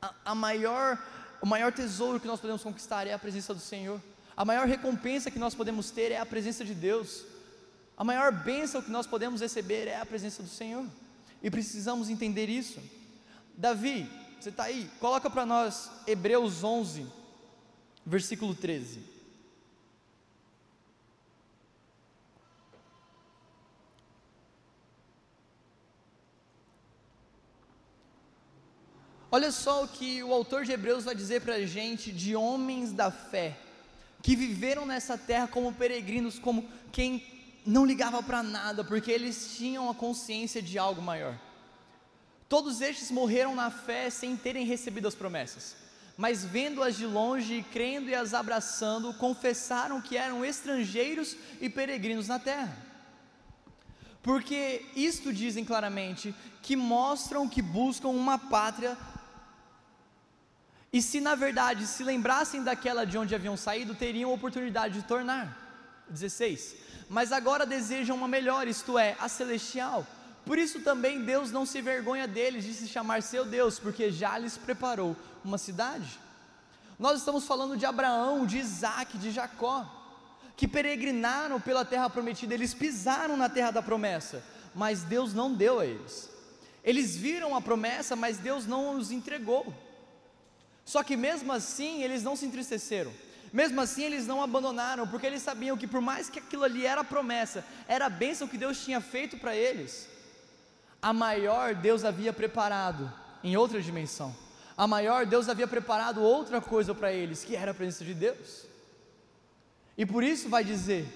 a, 0.00 0.12
a 0.24 0.34
maior 0.34 0.98
o 1.40 1.46
maior 1.46 1.72
tesouro 1.72 2.18
que 2.18 2.26
nós 2.26 2.40
podemos 2.40 2.62
conquistar 2.62 3.06
é 3.06 3.12
a 3.12 3.18
presença 3.18 3.52
do 3.52 3.60
Senhor. 3.60 4.00
A 4.36 4.44
maior 4.44 4.66
recompensa 4.66 5.30
que 5.30 5.38
nós 5.38 5.54
podemos 5.54 5.90
ter 5.90 6.10
é 6.10 6.18
a 6.18 6.26
presença 6.26 6.64
de 6.64 6.74
Deus. 6.74 7.24
A 7.96 8.04
maior 8.04 8.32
bênção 8.32 8.82
que 8.82 8.90
nós 8.90 9.06
podemos 9.06 9.40
receber 9.40 9.86
é 9.86 10.00
a 10.00 10.06
presença 10.06 10.42
do 10.42 10.48
Senhor. 10.48 10.84
E 11.42 11.50
precisamos 11.50 12.08
entender 12.08 12.48
isso. 12.48 12.80
Davi, 13.56 14.10
você 14.40 14.48
está 14.48 14.64
aí? 14.64 14.90
Coloca 14.98 15.30
para 15.30 15.46
nós 15.46 15.90
Hebreus 16.06 16.64
11, 16.64 17.06
versículo 18.04 18.54
13. 18.54 19.15
Olha 29.30 29.50
só 29.50 29.82
o 29.82 29.88
que 29.88 30.22
o 30.22 30.32
autor 30.32 30.64
de 30.64 30.72
Hebreus 30.72 31.04
vai 31.04 31.14
dizer 31.14 31.40
para 31.40 31.54
a 31.54 31.66
gente 31.66 32.12
de 32.12 32.36
homens 32.36 32.92
da 32.92 33.10
fé, 33.10 33.56
que 34.22 34.36
viveram 34.36 34.86
nessa 34.86 35.18
terra 35.18 35.48
como 35.48 35.72
peregrinos, 35.72 36.38
como 36.38 36.68
quem 36.92 37.24
não 37.66 37.84
ligava 37.84 38.22
para 38.22 38.42
nada, 38.42 38.84
porque 38.84 39.10
eles 39.10 39.56
tinham 39.56 39.90
a 39.90 39.94
consciência 39.94 40.62
de 40.62 40.78
algo 40.78 41.02
maior. 41.02 41.36
Todos 42.48 42.80
estes 42.80 43.10
morreram 43.10 43.56
na 43.56 43.70
fé 43.70 44.08
sem 44.08 44.36
terem 44.36 44.64
recebido 44.64 45.08
as 45.08 45.14
promessas, 45.16 45.74
mas 46.16 46.44
vendo-as 46.44 46.96
de 46.96 47.04
longe 47.04 47.54
e 47.54 47.62
crendo 47.64 48.08
e 48.08 48.14
as 48.14 48.32
abraçando, 48.32 49.12
confessaram 49.14 50.00
que 50.00 50.16
eram 50.16 50.44
estrangeiros 50.44 51.36
e 51.60 51.68
peregrinos 51.68 52.28
na 52.28 52.38
terra. 52.38 52.76
Porque 54.22 54.86
isto 54.94 55.32
dizem 55.32 55.64
claramente 55.64 56.34
que 56.62 56.76
mostram 56.76 57.48
que 57.48 57.60
buscam 57.60 58.08
uma 58.08 58.38
pátria 58.38 58.96
e 60.96 61.02
se 61.02 61.20
na 61.20 61.34
verdade 61.34 61.86
se 61.86 62.02
lembrassem 62.02 62.62
daquela 62.62 63.04
de 63.04 63.18
onde 63.18 63.34
haviam 63.34 63.54
saído, 63.54 63.94
teriam 63.94 64.32
oportunidade 64.32 64.94
de 64.94 65.06
tornar. 65.06 65.44
16. 66.08 66.74
Mas 67.10 67.32
agora 67.32 67.66
desejam 67.66 68.16
uma 68.16 68.26
melhor, 68.26 68.66
isto 68.66 68.98
é, 68.98 69.14
a 69.20 69.28
celestial. 69.28 70.06
Por 70.46 70.56
isso 70.56 70.80
também 70.80 71.22
Deus 71.22 71.50
não 71.50 71.66
se 71.66 71.82
vergonha 71.82 72.26
deles 72.26 72.64
de 72.64 72.72
se 72.72 72.88
chamar 72.88 73.22
seu 73.22 73.44
Deus, 73.44 73.78
porque 73.78 74.10
já 74.10 74.38
lhes 74.38 74.56
preparou 74.56 75.14
uma 75.44 75.58
cidade. 75.58 76.18
Nós 76.98 77.18
estamos 77.18 77.46
falando 77.46 77.76
de 77.76 77.84
Abraão, 77.84 78.46
de 78.46 78.56
Isaac, 78.56 79.18
de 79.18 79.30
Jacó, 79.30 79.84
que 80.56 80.66
peregrinaram 80.66 81.60
pela 81.60 81.84
terra 81.84 82.08
prometida, 82.08 82.54
eles 82.54 82.72
pisaram 82.72 83.36
na 83.36 83.50
terra 83.50 83.70
da 83.70 83.82
promessa, 83.82 84.42
mas 84.74 85.02
Deus 85.02 85.34
não 85.34 85.52
deu 85.52 85.78
a 85.78 85.84
eles. 85.84 86.30
Eles 86.82 87.14
viram 87.14 87.54
a 87.54 87.60
promessa, 87.60 88.16
mas 88.16 88.38
Deus 88.38 88.66
não 88.66 88.96
os 88.96 89.10
entregou. 89.10 89.85
Só 90.86 91.02
que 91.02 91.16
mesmo 91.16 91.52
assim 91.52 92.02
eles 92.04 92.22
não 92.22 92.36
se 92.36 92.46
entristeceram. 92.46 93.12
Mesmo 93.52 93.80
assim 93.80 94.04
eles 94.04 94.26
não 94.26 94.40
abandonaram, 94.40 95.06
porque 95.08 95.26
eles 95.26 95.42
sabiam 95.42 95.76
que 95.76 95.86
por 95.86 96.00
mais 96.00 96.30
que 96.30 96.38
aquilo 96.38 96.62
ali 96.62 96.86
era 96.86 97.02
promessa, 97.02 97.64
era 97.88 98.06
a 98.06 98.10
bênção 98.10 98.46
que 98.46 98.56
Deus 98.56 98.82
tinha 98.84 99.00
feito 99.00 99.36
para 99.36 99.54
eles, 99.54 100.08
a 101.02 101.12
maior 101.12 101.74
Deus 101.74 102.04
havia 102.04 102.32
preparado 102.32 103.12
em 103.42 103.56
outra 103.56 103.82
dimensão. 103.82 104.34
A 104.76 104.86
maior 104.86 105.26
Deus 105.26 105.48
havia 105.48 105.66
preparado 105.66 106.22
outra 106.22 106.60
coisa 106.60 106.94
para 106.94 107.12
eles, 107.12 107.42
que 107.42 107.56
era 107.56 107.72
a 107.72 107.74
presença 107.74 108.04
de 108.04 108.14
Deus. 108.14 108.66
E 109.98 110.06
por 110.06 110.22
isso 110.22 110.48
vai 110.48 110.62
dizer: 110.62 111.06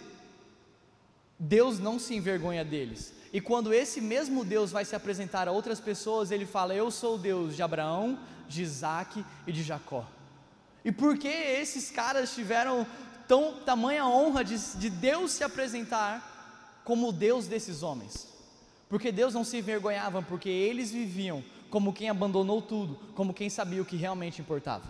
Deus 1.39 1.79
não 1.79 1.99
se 1.99 2.15
envergonha 2.15 2.65
deles. 2.65 3.13
E 3.33 3.41
quando 3.41 3.73
esse 3.73 4.01
mesmo 4.01 4.45
Deus 4.45 4.73
vai 4.73 4.85
se 4.85 4.97
apresentar 4.97 5.47
a 5.47 5.53
outras 5.53 5.79
pessoas, 5.79 6.31
ele 6.31 6.47
fala: 6.47 6.75
Eu 6.75 6.91
sou 6.91 7.15
o 7.15 7.19
Deus 7.19 7.55
de 7.55 7.63
Abraão, 7.63 8.19
de 8.51 8.63
Isaac 8.63 9.25
e 9.47 9.53
de 9.53 9.63
Jacó. 9.63 10.07
E 10.85 10.91
por 10.91 11.17
que 11.17 11.29
esses 11.29 11.91
caras 11.91 12.35
tiveram 12.35 12.87
tão 13.29 13.61
tamanha 13.61 14.07
honra 14.07 14.45
de, 14.45 14.59
de 14.77 14.91
Deus 14.91 15.33
se 15.33 15.45
apresentar 15.45 16.83
como 16.85 17.09
o 17.09 17.13
Deus 17.13 17.47
desses 17.47 17.83
homens? 17.83 18.29
Porque 18.89 19.13
Deus 19.13 19.35
não 19.35 19.45
se 19.45 19.59
envergonhava, 19.59 20.21
porque 20.23 20.49
eles 20.49 20.91
viviam 20.91 21.45
como 21.71 21.93
quem 21.93 22.11
abandonou 22.11 22.61
tudo, 22.61 22.99
como 23.15 23.33
quem 23.33 23.49
sabia 23.49 23.81
o 23.81 23.85
que 23.85 23.97
realmente 23.97 24.41
importava. 24.41 24.85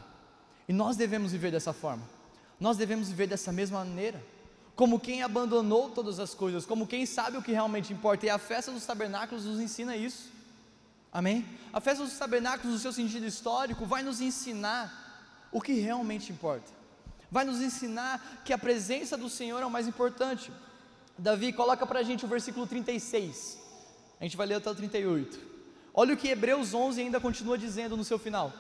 E 0.66 0.73
nós 0.73 0.96
devemos 0.96 1.33
viver 1.33 1.51
dessa 1.51 1.73
forma. 1.73 2.03
Nós 2.59 2.77
devemos 2.77 3.09
viver 3.09 3.27
dessa 3.27 3.53
mesma 3.53 3.85
maneira 3.85 4.23
como 4.81 4.99
quem 4.99 5.23
abandonou 5.23 5.90
todas 5.90 6.18
as 6.18 6.33
coisas, 6.33 6.64
como 6.64 6.87
quem 6.87 7.05
sabe 7.05 7.37
o 7.37 7.42
que 7.42 7.53
realmente 7.53 7.92
importa, 7.92 8.25
e 8.25 8.31
a 8.31 8.38
festa 8.38 8.73
dos 8.73 8.87
tabernáculos 8.87 9.44
nos 9.44 9.61
ensina 9.61 9.94
isso. 9.94 10.33
Amém? 11.12 11.44
A 11.73 11.81
festa 11.81 12.05
dos 12.05 12.16
tabernáculos, 12.16 12.75
no 12.75 12.79
seu 12.79 12.92
sentido 12.92 13.27
histórico, 13.27 13.85
vai 13.85 14.03
nos 14.03 14.20
ensinar 14.20 15.49
o 15.51 15.61
que 15.61 15.73
realmente 15.73 16.33
importa. 16.33 16.70
vai 17.31 17.44
nos 17.44 17.61
ensinar 17.61 18.42
que 18.44 18.53
a 18.53 18.59
presença 18.59 19.16
do 19.16 19.29
Senhor 19.29 19.61
é 19.62 19.66
o 19.66 19.70
mais 19.70 19.87
importante. 19.87 20.51
Davi, 21.16 21.53
coloca 21.53 21.87
para 21.87 22.01
a 22.01 22.03
gente 22.03 22.25
o 22.25 22.29
versículo 22.29 22.66
36, 22.66 23.59
a 24.20 24.25
gente 24.25 24.37
vai 24.37 24.46
ler 24.46 24.57
até 24.57 24.70
o 24.70 24.75
38. 24.75 25.38
Olha 25.94 26.14
o 26.14 26.16
que 26.16 26.29
Hebreus 26.29 26.75
11 26.75 27.01
ainda 27.01 27.20
continua 27.20 27.57
dizendo 27.59 27.96
no 27.96 28.05
seu 28.05 28.18
final. 28.18 28.53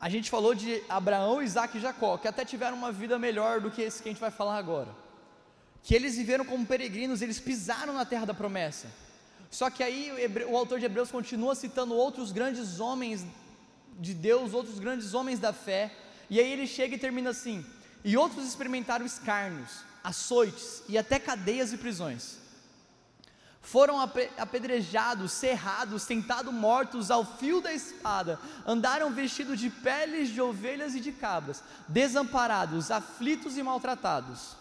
A 0.00 0.08
gente 0.08 0.30
falou 0.30 0.54
de 0.54 0.82
Abraão, 0.88 1.42
Isaac 1.42 1.76
e 1.76 1.80
Jacó, 1.80 2.16
que 2.16 2.28
até 2.28 2.44
tiveram 2.44 2.76
uma 2.76 2.92
vida 2.92 3.18
melhor 3.18 3.60
do 3.60 3.70
que 3.70 3.82
esse 3.82 4.02
que 4.02 4.08
a 4.08 4.12
gente 4.12 4.20
vai 4.20 4.30
falar 4.30 4.56
agora. 4.56 4.88
Que 5.82 5.94
eles 5.94 6.16
viveram 6.16 6.44
como 6.44 6.64
peregrinos, 6.66 7.20
eles 7.20 7.40
pisaram 7.40 7.92
na 7.92 8.04
terra 8.04 8.24
da 8.24 8.34
promessa. 8.34 8.88
Só 9.50 9.70
que 9.70 9.82
aí 9.82 10.12
o, 10.48 10.56
autor 10.56 10.78
de 10.78 10.84
Hebreus 10.84 11.10
continua 11.10 11.54
citando 11.54 11.94
outros 11.94 12.32
grandes 12.32 12.80
homens 12.80 13.24
de 13.98 14.14
Deus, 14.14 14.52
outros 14.52 14.78
grandes 14.78 15.14
homens 15.14 15.38
da 15.38 15.52
fé, 15.52 15.94
e 16.28 16.38
aí 16.38 16.52
ele 16.52 16.66
chega 16.66 16.94
e 16.94 16.98
termina 16.98 17.30
assim: 17.30 17.64
e 18.04 18.16
outros 18.16 18.46
experimentaram 18.46 19.06
escárnios, 19.06 19.82
açoites 20.04 20.82
e 20.88 20.98
até 20.98 21.18
cadeias 21.18 21.72
e 21.72 21.78
prisões. 21.78 22.38
Foram 23.60 24.00
apedrejados, 24.00 25.32
cerrados, 25.32 26.06
tentados 26.06 26.54
mortos 26.54 27.10
ao 27.10 27.24
fio 27.24 27.60
da 27.60 27.72
espada, 27.72 28.38
andaram 28.66 29.12
vestidos 29.12 29.60
de 29.60 29.68
peles 29.68 30.30
de 30.30 30.40
ovelhas 30.40 30.94
e 30.94 31.00
de 31.00 31.12
cabras, 31.12 31.62
desamparados, 31.86 32.90
aflitos 32.90 33.58
e 33.58 33.62
maltratados, 33.62 34.56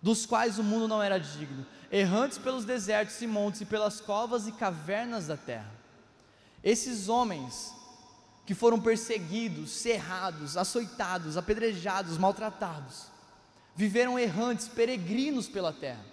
dos 0.00 0.24
quais 0.24 0.58
o 0.58 0.64
mundo 0.64 0.88
não 0.88 1.02
era 1.02 1.18
digno, 1.18 1.66
errantes 1.90 2.38
pelos 2.38 2.64
desertos 2.64 3.20
e 3.22 3.26
montes 3.26 3.62
e 3.62 3.64
pelas 3.64 4.00
covas 4.00 4.46
e 4.46 4.52
cavernas 4.52 5.26
da 5.26 5.36
terra. 5.36 5.72
Esses 6.62 7.08
homens 7.08 7.72
que 8.44 8.54
foram 8.54 8.80
perseguidos, 8.80 9.70
cerrados, 9.70 10.56
açoitados, 10.56 11.36
apedrejados, 11.36 12.16
maltratados, 12.16 13.06
viveram 13.76 14.18
errantes, 14.18 14.68
peregrinos 14.68 15.46
pela 15.46 15.72
terra, 15.72 16.04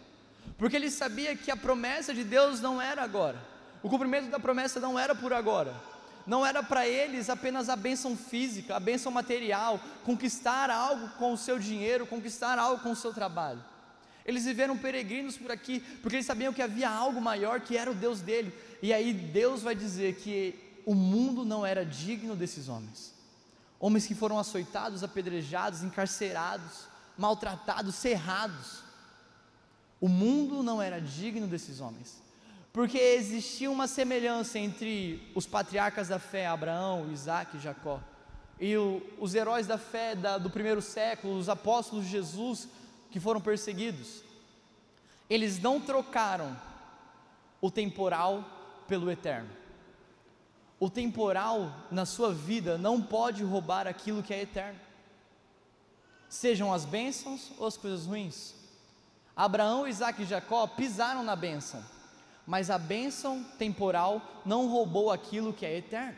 porque 0.57 0.75
eles 0.75 0.93
sabiam 0.93 1.35
que 1.35 1.49
a 1.49 1.57
promessa 1.57 2.13
de 2.13 2.23
Deus 2.23 2.59
não 2.59 2.81
era 2.81 3.01
agora, 3.03 3.41
o 3.81 3.89
cumprimento 3.89 4.29
da 4.29 4.39
promessa 4.39 4.79
não 4.79 4.99
era 4.99 5.15
por 5.15 5.31
agora, 5.31 5.73
não 6.27 6.45
era 6.45 6.61
para 6.61 6.88
eles 6.88 7.29
apenas 7.29 7.69
a 7.69 7.75
bênção 7.75 8.17
física, 8.17 8.75
a 8.75 8.79
bênção 8.79 9.11
material, 9.11 9.79
conquistar 10.03 10.69
algo 10.69 11.07
com 11.17 11.33
o 11.33 11.38
seu 11.38 11.57
dinheiro, 11.57 12.05
conquistar 12.05 12.59
algo 12.59 12.81
com 12.83 12.91
o 12.91 12.95
seu 12.95 13.13
trabalho. 13.13 13.63
Eles 14.25 14.45
viveram 14.45 14.77
peregrinos 14.77 15.38
por 15.38 15.51
aqui, 15.51 15.79
porque 16.01 16.15
eles 16.15 16.25
sabiam 16.25 16.51
que 16.51 16.61
havia 16.61 16.89
algo 16.89 17.21
maior 17.21 17.61
que 17.61 17.77
era 17.77 17.91
o 17.91 17.95
Deus 17.95 18.21
dele. 18.21 18.51
E 18.81 18.91
aí 18.91 19.13
Deus 19.13 19.61
vai 19.61 19.75
dizer 19.75 20.15
que 20.15 20.55
o 20.85 20.95
mundo 20.95 21.45
não 21.45 21.65
era 21.65 21.85
digno 21.85 22.35
desses 22.35 22.67
homens. 22.67 23.13
Homens 23.79 24.07
que 24.07 24.15
foram 24.15 24.39
açoitados, 24.39 25.03
apedrejados, 25.03 25.83
encarcerados, 25.83 26.88
maltratados, 27.17 27.95
cerrados. 27.95 28.83
O 30.01 30.07
mundo 30.07 30.63
não 30.63 30.81
era 30.81 30.99
digno 30.99 31.47
desses 31.47 31.79
homens, 31.79 32.21
porque 32.73 32.97
existia 32.97 33.71
uma 33.71 33.88
semelhança 33.88 34.59
entre 34.59 35.31
os 35.33 35.45
patriarcas 35.45 36.07
da 36.07 36.19
fé, 36.19 36.47
Abraão, 36.47 37.11
Isaac 37.11 37.57
e 37.57 37.59
Jacó, 37.59 38.01
e 38.59 38.75
o, 38.75 39.01
os 39.19 39.33
heróis 39.33 39.67
da 39.67 39.77
fé 39.77 40.15
da, 40.15 40.38
do 40.38 40.49
primeiro 40.49 40.81
século, 40.81 41.38
os 41.38 41.49
apóstolos 41.49 42.05
de 42.05 42.11
Jesus, 42.11 42.67
que 43.15 43.19
foram 43.21 43.39
perseguidos. 43.39 44.25
Eles 45.30 45.58
não 45.58 45.80
trocaram 45.80 46.54
o 47.62 47.71
temporal 47.71 48.43
pelo 48.89 49.10
eterno. 49.10 49.49
O 50.78 50.89
temporal 50.89 51.71
na 51.89 52.06
sua 52.06 52.34
vida 52.34 52.78
não 52.78 53.01
pode 53.01 53.41
roubar 53.41 53.88
aquilo 53.88 54.21
que 54.21 54.34
é 54.34 54.41
eterno, 54.41 54.78
sejam 56.28 56.73
as 56.73 56.84
bênçãos 56.84 57.54
ou 57.58 57.65
as 57.65 57.78
coisas 57.78 58.06
ruins. 58.06 58.54
Abraão, 59.34 59.88
Isaac 59.88 60.21
e 60.21 60.25
Jacó 60.25 60.67
pisaram 60.67 61.23
na 61.23 61.38
bênção, 61.38 61.82
mas 62.45 62.69
a 62.69 62.78
bênção 62.78 63.45
temporal 63.58 64.41
não 64.45 64.67
roubou 64.67 65.10
aquilo 65.10 65.54
que 65.54 65.65
é 65.65 65.78
eterno. 65.78 66.17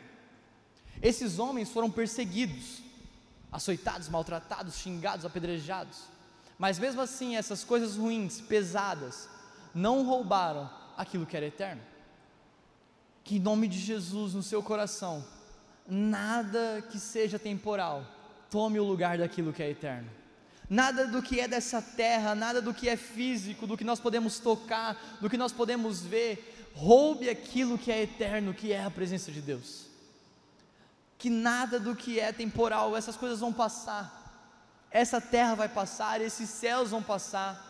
Esses 1.00 1.38
homens 1.38 1.70
foram 1.70 1.92
perseguidos, 1.92 2.82
açoitados, 3.52 4.08
maltratados, 4.08 4.78
xingados, 4.78 5.24
apedrejados, 5.24 6.17
mas 6.58 6.78
mesmo 6.78 7.00
assim, 7.00 7.36
essas 7.36 7.62
coisas 7.64 7.96
ruins, 7.96 8.40
pesadas, 8.40 9.28
não 9.74 10.04
roubaram 10.04 10.68
aquilo 10.96 11.24
que 11.24 11.36
era 11.36 11.46
eterno 11.46 11.82
que 13.28 13.36
em 13.36 13.40
nome 13.40 13.68
de 13.68 13.78
Jesus 13.78 14.32
no 14.32 14.42
seu 14.42 14.62
coração, 14.62 15.22
nada 15.86 16.82
que 16.90 16.98
seja 16.98 17.38
temporal 17.38 18.02
tome 18.50 18.80
o 18.80 18.84
lugar 18.84 19.18
daquilo 19.18 19.52
que 19.52 19.62
é 19.62 19.68
eterno. 19.68 20.08
Nada 20.70 21.06
do 21.06 21.20
que 21.20 21.38
é 21.38 21.46
dessa 21.46 21.82
terra, 21.82 22.34
nada 22.34 22.62
do 22.62 22.72
que 22.72 22.88
é 22.88 22.96
físico, 22.96 23.66
do 23.66 23.76
que 23.76 23.84
nós 23.84 24.00
podemos 24.00 24.38
tocar, 24.38 25.18
do 25.20 25.28
que 25.28 25.36
nós 25.36 25.52
podemos 25.52 26.00
ver, 26.00 26.70
roube 26.74 27.28
aquilo 27.28 27.76
que 27.76 27.92
é 27.92 28.00
eterno, 28.00 28.54
que 28.54 28.72
é 28.72 28.82
a 28.82 28.90
presença 28.90 29.30
de 29.30 29.42
Deus. 29.42 29.84
Que 31.18 31.28
nada 31.28 31.78
do 31.78 31.94
que 31.94 32.18
é 32.18 32.32
temporal, 32.32 32.96
essas 32.96 33.14
coisas 33.14 33.40
vão 33.40 33.52
passar, 33.52 34.17
essa 34.90 35.20
terra 35.20 35.54
vai 35.54 35.68
passar, 35.68 36.20
esses 36.20 36.48
céus 36.48 36.90
vão 36.90 37.02
passar, 37.02 37.64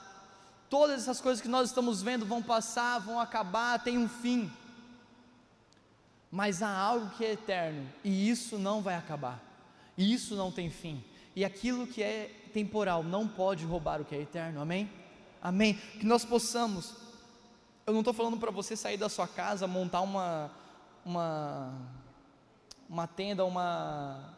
todas 0.71 1.03
essas 1.03 1.21
coisas 1.21 1.41
que 1.41 1.49
nós 1.49 1.69
estamos 1.69 2.03
vendo 2.03 2.25
vão 2.25 2.43
passar, 2.43 2.99
vão 2.99 3.19
acabar, 3.19 3.83
tem 3.83 3.99
um 3.99 4.09
fim. 4.09 4.51
Mas 6.31 6.63
há 6.63 6.71
algo 6.71 7.11
que 7.17 7.25
é 7.25 7.33
eterno 7.33 7.89
e 8.05 8.29
isso 8.29 8.59
não 8.59 8.83
vai 8.83 8.95
acabar, 8.95 9.41
e 9.97 10.13
isso 10.13 10.35
não 10.37 10.53
tem 10.53 10.71
fim, 10.71 11.03
e 11.35 11.45
aquilo 11.45 11.87
que 11.87 12.03
é 12.03 12.31
temporal 12.53 13.03
não 13.03 13.27
pode 13.27 13.65
roubar 13.65 14.01
o 14.01 14.05
que 14.05 14.15
é 14.15 14.21
eterno, 14.21 14.61
amém? 14.61 14.91
Amém? 15.41 15.75
Que 15.75 16.05
nós 16.05 16.25
possamos, 16.25 16.95
eu 17.87 17.93
não 17.93 18.01
estou 18.01 18.13
falando 18.13 18.37
para 18.37 18.51
você 18.51 18.77
sair 18.77 18.97
da 18.97 19.09
sua 19.09 19.27
casa, 19.27 19.67
montar 19.67 20.01
uma, 20.01 20.51
uma, 21.05 21.73
uma 22.89 23.07
tenda, 23.07 23.45
uma, 23.45 24.38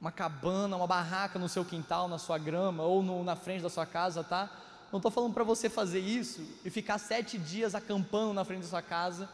uma 0.00 0.12
cabana, 0.12 0.76
uma 0.76 0.86
barraca 0.86 1.38
no 1.38 1.48
seu 1.48 1.64
quintal, 1.64 2.08
na 2.08 2.18
sua 2.18 2.38
grama 2.38 2.84
ou 2.84 3.02
no, 3.02 3.24
na 3.24 3.36
frente 3.36 3.62
da 3.62 3.70
sua 3.70 3.86
casa, 3.86 4.22
tá? 4.22 4.50
Não 4.92 4.98
estou 4.98 5.10
falando 5.10 5.34
para 5.34 5.44
você 5.44 5.68
fazer 5.68 6.00
isso 6.00 6.42
e 6.64 6.70
ficar 6.70 6.98
sete 6.98 7.36
dias 7.36 7.74
acampando 7.74 8.32
na 8.32 8.44
frente 8.44 8.62
da 8.62 8.68
sua 8.68 8.82
casa 8.82 9.28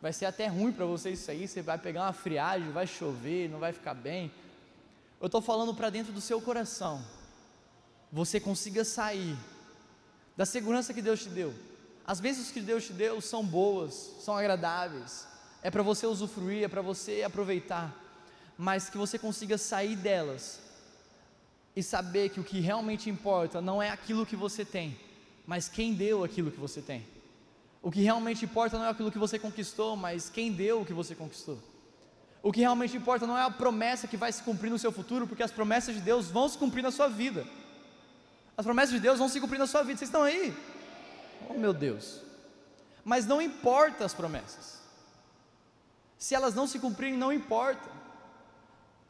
Vai 0.00 0.12
ser 0.12 0.26
até 0.26 0.46
ruim 0.46 0.72
para 0.72 0.86
você 0.86 1.10
isso 1.10 1.30
aí, 1.30 1.48
você 1.48 1.60
vai 1.60 1.76
pegar 1.76 2.02
uma 2.02 2.12
friagem, 2.12 2.70
vai 2.70 2.86
chover, 2.86 3.48
não 3.48 3.58
vai 3.58 3.72
ficar 3.72 3.94
bem. 3.94 4.30
Eu 5.20 5.26
estou 5.26 5.40
falando 5.40 5.74
para 5.74 5.90
dentro 5.90 6.12
do 6.12 6.20
seu 6.20 6.40
coração. 6.40 7.04
Você 8.12 8.38
consiga 8.38 8.84
sair 8.84 9.36
da 10.36 10.46
segurança 10.46 10.94
que 10.94 11.02
Deus 11.02 11.24
te 11.24 11.28
deu. 11.28 11.52
As 12.06 12.20
bênçãos 12.20 12.50
que 12.52 12.60
Deus 12.60 12.86
te 12.86 12.92
deu 12.92 13.20
são 13.20 13.44
boas, 13.44 14.14
são 14.20 14.36
agradáveis. 14.36 15.26
É 15.62 15.70
para 15.70 15.82
você 15.82 16.06
usufruir, 16.06 16.62
é 16.62 16.68
para 16.68 16.80
você 16.80 17.24
aproveitar. 17.24 17.92
Mas 18.58 18.90
que 18.90 18.98
você 18.98 19.18
consiga 19.18 19.56
sair 19.56 19.94
delas 19.94 20.60
e 21.76 21.82
saber 21.82 22.30
que 22.30 22.40
o 22.40 22.44
que 22.44 22.58
realmente 22.58 23.08
importa 23.08 23.60
não 23.60 23.80
é 23.80 23.88
aquilo 23.88 24.26
que 24.26 24.34
você 24.34 24.64
tem, 24.64 24.98
mas 25.46 25.68
quem 25.68 25.94
deu 25.94 26.24
aquilo 26.24 26.50
que 26.50 26.58
você 26.58 26.82
tem. 26.82 27.06
O 27.80 27.90
que 27.90 28.02
realmente 28.02 28.44
importa 28.44 28.76
não 28.76 28.84
é 28.84 28.88
aquilo 28.88 29.12
que 29.12 29.18
você 29.18 29.38
conquistou, 29.38 29.96
mas 29.96 30.28
quem 30.28 30.52
deu 30.52 30.80
o 30.80 30.84
que 30.84 30.92
você 30.92 31.14
conquistou. 31.14 31.58
O 32.42 32.52
que 32.52 32.60
realmente 32.60 32.96
importa 32.96 33.26
não 33.26 33.38
é 33.38 33.42
a 33.42 33.50
promessa 33.50 34.08
que 34.08 34.16
vai 34.16 34.32
se 34.32 34.42
cumprir 34.42 34.70
no 34.70 34.78
seu 34.78 34.90
futuro, 34.90 35.26
porque 35.26 35.42
as 35.42 35.52
promessas 35.52 35.94
de 35.94 36.00
Deus 36.00 36.26
vão 36.26 36.48
se 36.48 36.58
cumprir 36.58 36.82
na 36.82 36.90
sua 36.90 37.08
vida. 37.08 37.46
As 38.56 38.64
promessas 38.64 38.94
de 38.94 39.00
Deus 39.00 39.18
vão 39.18 39.28
se 39.28 39.40
cumprir 39.40 39.58
na 39.58 39.66
sua 39.68 39.82
vida. 39.84 39.98
Vocês 39.98 40.08
estão 40.08 40.22
aí? 40.22 40.56
Oh 41.48 41.54
meu 41.54 41.72
Deus. 41.72 42.20
Mas 43.04 43.24
não 43.24 43.40
importa 43.40 44.04
as 44.04 44.12
promessas. 44.12 44.80
Se 46.18 46.34
elas 46.34 46.54
não 46.54 46.66
se 46.66 46.80
cumprirem, 46.80 47.16
não 47.16 47.32
importa. 47.32 47.97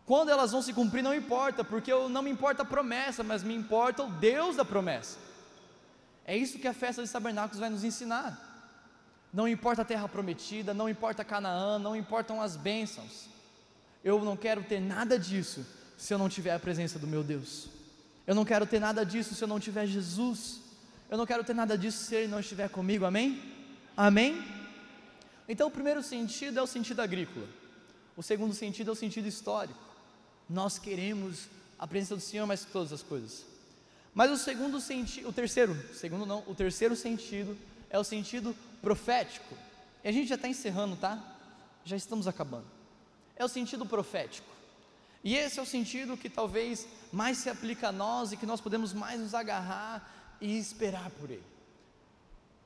Quando 0.08 0.30
elas 0.30 0.52
vão 0.52 0.62
se 0.62 0.72
cumprir, 0.72 1.02
não 1.02 1.14
importa, 1.14 1.62
porque 1.62 1.92
eu, 1.92 2.08
não 2.08 2.22
me 2.22 2.30
importa 2.30 2.62
a 2.62 2.64
promessa, 2.64 3.22
mas 3.22 3.42
me 3.42 3.54
importa 3.54 4.04
o 4.04 4.10
Deus 4.10 4.56
da 4.56 4.64
promessa. 4.64 5.18
É 6.24 6.34
isso 6.34 6.58
que 6.58 6.66
a 6.66 6.72
festa 6.72 7.02
dos 7.02 7.12
tabernáculos 7.12 7.60
vai 7.60 7.68
nos 7.68 7.84
ensinar. 7.84 8.30
Não 9.30 9.46
importa 9.46 9.82
a 9.82 9.84
terra 9.84 10.08
prometida, 10.08 10.72
não 10.72 10.88
importa 10.88 11.26
Canaã, 11.26 11.78
não 11.78 11.94
importam 11.94 12.40
as 12.40 12.56
bênçãos. 12.56 13.26
Eu 14.02 14.24
não 14.24 14.34
quero 14.34 14.62
ter 14.62 14.80
nada 14.80 15.18
disso 15.18 15.66
se 15.98 16.14
eu 16.14 16.16
não 16.16 16.30
tiver 16.30 16.54
a 16.54 16.58
presença 16.58 16.98
do 16.98 17.06
meu 17.06 17.22
Deus. 17.22 17.68
Eu 18.26 18.34
não 18.34 18.46
quero 18.46 18.64
ter 18.64 18.80
nada 18.80 19.04
disso 19.04 19.34
se 19.34 19.44
eu 19.44 19.48
não 19.48 19.60
tiver 19.60 19.84
Jesus. 19.84 20.60
Eu 21.10 21.18
não 21.18 21.26
quero 21.26 21.44
ter 21.44 21.52
nada 21.52 21.76
disso 21.76 22.02
se 22.06 22.14
Ele 22.14 22.28
não 22.28 22.40
estiver 22.40 22.70
comigo, 22.70 23.04
amém? 23.04 23.42
Amém? 23.94 24.42
Então, 25.46 25.68
o 25.68 25.70
primeiro 25.70 26.02
sentido 26.02 26.58
é 26.58 26.62
o 26.62 26.66
sentido 26.66 27.00
agrícola, 27.00 27.46
o 28.16 28.22
segundo 28.22 28.54
sentido 28.54 28.88
é 28.88 28.92
o 28.92 28.96
sentido 28.96 29.28
histórico. 29.28 29.87
Nós 30.48 30.78
queremos 30.78 31.48
a 31.78 31.86
presença 31.86 32.16
do 32.16 32.22
Senhor 32.22 32.46
mais 32.46 32.64
que 32.64 32.72
todas 32.72 32.92
as 32.92 33.02
coisas. 33.02 33.44
Mas 34.14 34.30
o 34.30 34.36
segundo 34.36 34.80
sentido, 34.80 35.28
o 35.28 35.32
terceiro, 35.32 35.76
segundo 35.94 36.26
não, 36.26 36.42
o 36.46 36.54
terceiro 36.54 36.96
sentido 36.96 37.56
é 37.90 37.98
o 37.98 38.04
sentido 38.04 38.56
profético. 38.80 39.54
E 40.02 40.08
a 40.08 40.12
gente 40.12 40.28
já 40.28 40.34
está 40.34 40.48
encerrando, 40.48 40.96
tá? 40.96 41.22
Já 41.84 41.96
estamos 41.96 42.26
acabando. 42.26 42.66
É 43.36 43.44
o 43.44 43.48
sentido 43.48 43.86
profético. 43.86 44.48
E 45.22 45.36
esse 45.36 45.58
é 45.58 45.62
o 45.62 45.66
sentido 45.66 46.16
que 46.16 46.30
talvez 46.30 46.86
mais 47.12 47.38
se 47.38 47.50
aplica 47.50 47.88
a 47.88 47.92
nós 47.92 48.32
e 48.32 48.36
que 48.36 48.46
nós 48.46 48.60
podemos 48.60 48.92
mais 48.92 49.20
nos 49.20 49.34
agarrar 49.34 50.36
e 50.40 50.58
esperar 50.58 51.10
por 51.10 51.30
ele. 51.30 51.44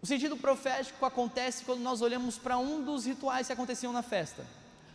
O 0.01 0.07
sentido 0.07 0.37
profético 0.37 1.05
acontece 1.07 1.65
quando 1.65 1.81
nós 1.81 2.01
olhamos 2.03 2.37
para 2.37 2.59
um 2.59 2.83
dos 2.83 3.05
rituais 3.05 3.47
que 3.47 3.53
aconteciam 3.53 3.93
na 3.93 4.03
festa. 4.03 4.45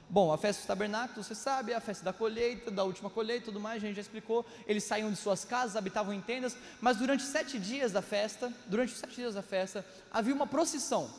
Bom, 0.10 0.32
a 0.32 0.38
festa 0.38 0.62
dos 0.62 0.68
tabernáculos, 0.68 1.28
você 1.28 1.36
sabe, 1.36 1.74
a 1.74 1.82
festa 1.82 2.06
da 2.06 2.14
colheita, 2.14 2.72
da 2.72 2.86
última 2.86 3.10
colheita, 3.10 3.46
tudo 3.46 3.60
mais, 3.60 3.84
a 3.84 3.86
gente 3.86 3.96
já 3.98 4.02
explicou. 4.02 4.46
Eles 4.66 4.86
saíam 4.86 5.12
de 5.12 5.18
suas 5.18 5.44
casas, 5.44 5.76
habitavam 5.76 6.14
em 6.14 6.22
tendas, 6.22 6.56
mas 6.80 6.96
durante 6.96 7.24
sete 7.24 7.60
dias 7.60 7.92
da 7.92 8.02
festa, 8.02 8.54
durante 8.68 8.94
os 8.94 9.00
sete 9.00 9.16
dias 9.16 9.36
da 9.36 9.42
festa, 9.42 9.86
havia 10.10 10.34
uma 10.34 10.48
procissão. 10.48 11.10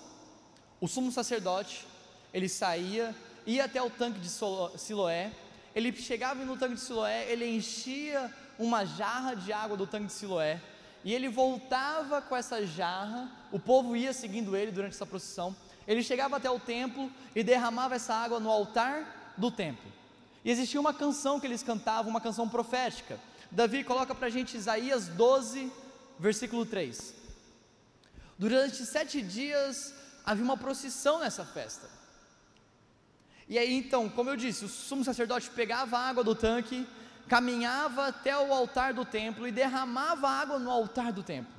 O 0.81 0.89
sumo 0.89 1.13
sacerdote, 1.13 1.87
ele 2.33 2.49
saía, 2.49 3.15
ia 3.47 3.65
até 3.65 3.83
o 3.83 3.91
tanque 3.91 4.21
de 4.21 4.31
Siloé, 4.31 5.33
ele 5.75 5.93
chegava 5.93 6.43
no 6.43 6.57
tanque 6.57 6.77
de 6.77 6.81
Siloé, 6.81 7.31
ele 7.31 7.47
enchia 7.47 8.33
uma 8.59 8.87
jarra 8.87 9.35
de 9.35 9.53
água 9.53 9.77
do 9.77 9.87
tanque 9.87 10.07
de 10.07 10.13
Siloé, 10.15 10.63
e 11.05 11.15
ele 11.15 11.29
voltava 11.29 12.23
com 12.23 12.35
essa 12.35 12.67
jarra, 12.67 13.31
o 13.53 13.61
povo 13.61 13.95
ia 13.95 14.15
seguindo 14.15 14.57
ele 14.57 14.73
durante 14.73 14.95
essa 14.95 15.07
procissão, 15.07 15.55
ele 15.89 16.03
chegava 16.03 16.37
até 16.37 16.51
o 16.51 16.61
templo 16.61 17.11
e 17.35 17.43
derramava 17.43 17.95
essa 17.95 18.15
água 18.15 18.39
no 18.39 18.51
altar 18.51 19.35
do 19.39 19.51
templo. 19.51 19.91
E 20.45 20.51
existia 20.51 20.79
uma 20.79 20.93
canção 20.93 21.41
que 21.41 21.47
eles 21.47 21.63
cantavam, 21.63 22.11
uma 22.11 22.21
canção 22.21 22.47
profética. 22.47 23.19
Davi 23.51 23.83
coloca 23.83 24.15
para 24.15 24.27
a 24.27 24.31
gente 24.31 24.55
Isaías 24.55 25.09
12, 25.09 25.73
versículo 26.19 26.67
3. 26.67 27.15
Durante 28.39 28.85
sete 28.85 29.23
dias 29.23 29.95
havia 30.27 30.45
uma 30.45 30.59
procissão 30.59 31.21
nessa 31.21 31.43
festa. 31.47 31.89
E 33.49 33.59
aí 33.59 33.73
então, 33.73 34.11
como 34.11 34.29
eu 34.29 34.37
disse, 34.37 34.67
o 34.67 34.69
sumo 34.69 35.03
sacerdote 35.03 35.49
pegava 35.49 35.97
a 35.97 36.07
água 36.07 36.23
do 36.23 36.35
tanque, 36.35 36.87
caminhava 37.27 38.09
até 38.09 38.37
o 38.37 38.53
altar 38.53 38.93
do 38.93 39.07
templo 39.07 39.49
e 39.49 39.51
derramava 39.51 40.29
água 40.29 40.59
no 40.59 40.71
altar 40.71 41.15
do 41.15 41.23
templo. 41.23 41.55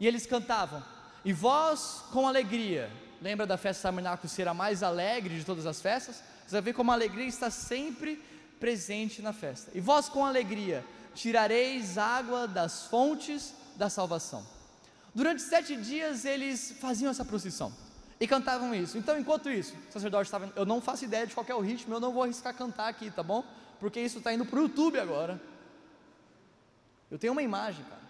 E 0.00 0.06
eles 0.06 0.24
cantavam: 0.24 0.82
E 1.22 1.34
vós 1.34 2.02
com 2.10 2.26
alegria 2.26 2.90
Lembra 3.20 3.46
da 3.46 3.56
festa 3.56 3.88
tabernáculo 3.88 4.28
ser 4.28 4.48
a 4.48 4.54
mais 4.54 4.82
alegre 4.82 5.38
de 5.38 5.44
todas 5.44 5.66
as 5.66 5.80
festas? 5.80 6.22
Você 6.46 6.52
vai 6.52 6.62
ver 6.62 6.72
como 6.74 6.90
a 6.90 6.94
alegria 6.94 7.26
está 7.26 7.50
sempre 7.50 8.22
presente 8.60 9.22
na 9.22 9.32
festa. 9.32 9.70
E 9.74 9.80
vós 9.80 10.08
com 10.08 10.24
alegria 10.24 10.84
tirareis 11.14 11.96
água 11.96 12.46
das 12.46 12.86
fontes 12.86 13.54
da 13.76 13.88
salvação. 13.88 14.44
Durante 15.14 15.42
sete 15.42 15.76
dias 15.76 16.24
eles 16.24 16.76
faziam 16.80 17.10
essa 17.10 17.24
procissão 17.24 17.72
e 18.18 18.26
cantavam 18.26 18.74
isso. 18.74 18.98
Então, 18.98 19.18
enquanto 19.18 19.50
isso, 19.50 19.74
o 19.88 19.92
sacerdote 19.92 20.24
estava. 20.24 20.52
Eu 20.56 20.66
não 20.66 20.80
faço 20.80 21.04
ideia 21.04 21.26
de 21.26 21.34
qual 21.34 21.46
é 21.48 21.54
o 21.54 21.60
ritmo, 21.60 21.94
eu 21.94 22.00
não 22.00 22.12
vou 22.12 22.22
arriscar 22.22 22.54
cantar 22.54 22.88
aqui, 22.88 23.10
tá 23.10 23.22
bom? 23.22 23.44
Porque 23.78 24.00
isso 24.00 24.18
está 24.18 24.32
indo 24.32 24.44
para 24.44 24.58
o 24.58 24.62
YouTube 24.62 24.98
agora. 24.98 25.40
Eu 27.10 27.18
tenho 27.18 27.32
uma 27.32 27.42
imagem, 27.42 27.84
cara. 27.84 28.02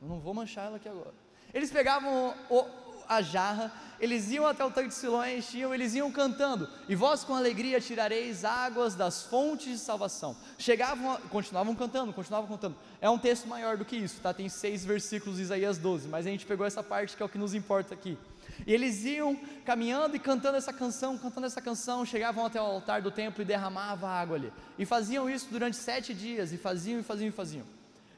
Eu 0.00 0.08
não 0.08 0.20
vou 0.20 0.34
manchar 0.34 0.66
ela 0.66 0.76
aqui 0.76 0.88
agora. 0.88 1.14
Eles 1.52 1.70
pegavam 1.70 2.34
o, 2.50 2.66
a 3.08 3.22
jarra, 3.22 3.72
eles 3.98 4.30
iam 4.30 4.46
até 4.46 4.64
o 4.64 4.70
tanque 4.70 4.88
de 4.88 4.94
Siloé, 4.94 5.38
enchiam, 5.38 5.74
eles 5.74 5.94
iam 5.94 6.10
cantando, 6.10 6.68
e 6.88 6.94
vós 6.94 7.24
com 7.24 7.34
alegria 7.34 7.80
tirareis 7.80 8.44
águas 8.44 8.94
das 8.94 9.22
fontes 9.22 9.72
de 9.72 9.78
salvação. 9.78 10.36
Chegavam, 10.58 11.16
continuavam 11.30 11.74
cantando, 11.74 12.12
continuavam 12.12 12.48
cantando. 12.48 12.76
É 13.00 13.08
um 13.08 13.18
texto 13.18 13.48
maior 13.48 13.76
do 13.76 13.84
que 13.84 13.96
isso, 13.96 14.20
tá? 14.20 14.34
Tem 14.34 14.48
seis 14.48 14.84
versículos 14.84 15.36
de 15.36 15.42
Isaías 15.42 15.78
12, 15.78 16.08
mas 16.08 16.26
a 16.26 16.30
gente 16.30 16.44
pegou 16.44 16.66
essa 16.66 16.82
parte 16.82 17.16
que 17.16 17.22
é 17.22 17.26
o 17.26 17.28
que 17.28 17.38
nos 17.38 17.54
importa 17.54 17.94
aqui. 17.94 18.18
E 18.66 18.72
eles 18.72 19.04
iam 19.04 19.36
caminhando 19.64 20.16
e 20.16 20.18
cantando 20.18 20.56
essa 20.56 20.72
canção, 20.72 21.18
cantando 21.18 21.46
essa 21.46 21.60
canção, 21.60 22.04
chegavam 22.04 22.46
até 22.46 22.60
o 22.60 22.64
altar 22.64 23.02
do 23.02 23.10
templo 23.10 23.42
e 23.42 23.44
derramavam 23.44 24.08
água 24.08 24.36
ali. 24.36 24.52
E 24.78 24.86
faziam 24.86 25.28
isso 25.28 25.48
durante 25.50 25.76
sete 25.76 26.14
dias, 26.14 26.52
e 26.52 26.56
faziam, 26.56 27.00
e 27.00 27.02
faziam, 27.02 27.28
e 27.28 27.32
faziam. 27.32 27.66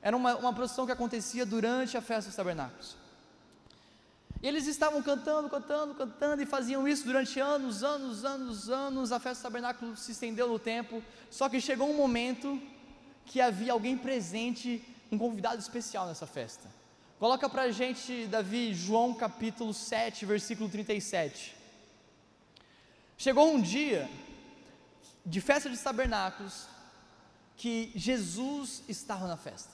Era 0.00 0.16
uma, 0.16 0.36
uma 0.36 0.52
procissão 0.52 0.86
que 0.86 0.92
acontecia 0.92 1.44
durante 1.44 1.96
a 1.96 2.00
festa 2.00 2.28
dos 2.28 2.36
tabernáculos. 2.36 2.96
E 4.40 4.46
eles 4.46 4.66
estavam 4.68 5.02
cantando, 5.02 5.48
cantando, 5.48 5.94
cantando 5.94 6.42
e 6.42 6.46
faziam 6.46 6.86
isso 6.86 7.04
durante 7.04 7.40
anos, 7.40 7.82
anos, 7.82 8.24
anos, 8.24 8.70
anos. 8.70 9.10
A 9.10 9.18
festa 9.18 9.42
do 9.42 9.50
tabernáculo 9.50 9.96
se 9.96 10.12
estendeu 10.12 10.48
no 10.48 10.58
tempo. 10.58 11.02
Só 11.28 11.48
que 11.48 11.60
chegou 11.60 11.90
um 11.90 11.96
momento 11.96 12.60
que 13.26 13.40
havia 13.40 13.72
alguém 13.72 13.98
presente, 13.98 14.82
um 15.10 15.18
convidado 15.18 15.60
especial 15.60 16.06
nessa 16.06 16.26
festa. 16.26 16.68
Coloca 17.18 17.48
para 17.48 17.62
a 17.62 17.70
gente, 17.72 18.28
Davi, 18.28 18.72
João 18.72 19.12
capítulo 19.12 19.74
7, 19.74 20.24
versículo 20.24 20.68
37. 20.68 21.56
Chegou 23.16 23.52
um 23.52 23.60
dia 23.60 24.08
de 25.26 25.40
festa 25.40 25.68
de 25.68 25.76
tabernáculos 25.76 26.68
que 27.56 27.90
Jesus 27.96 28.84
estava 28.88 29.26
na 29.26 29.36
festa. 29.36 29.72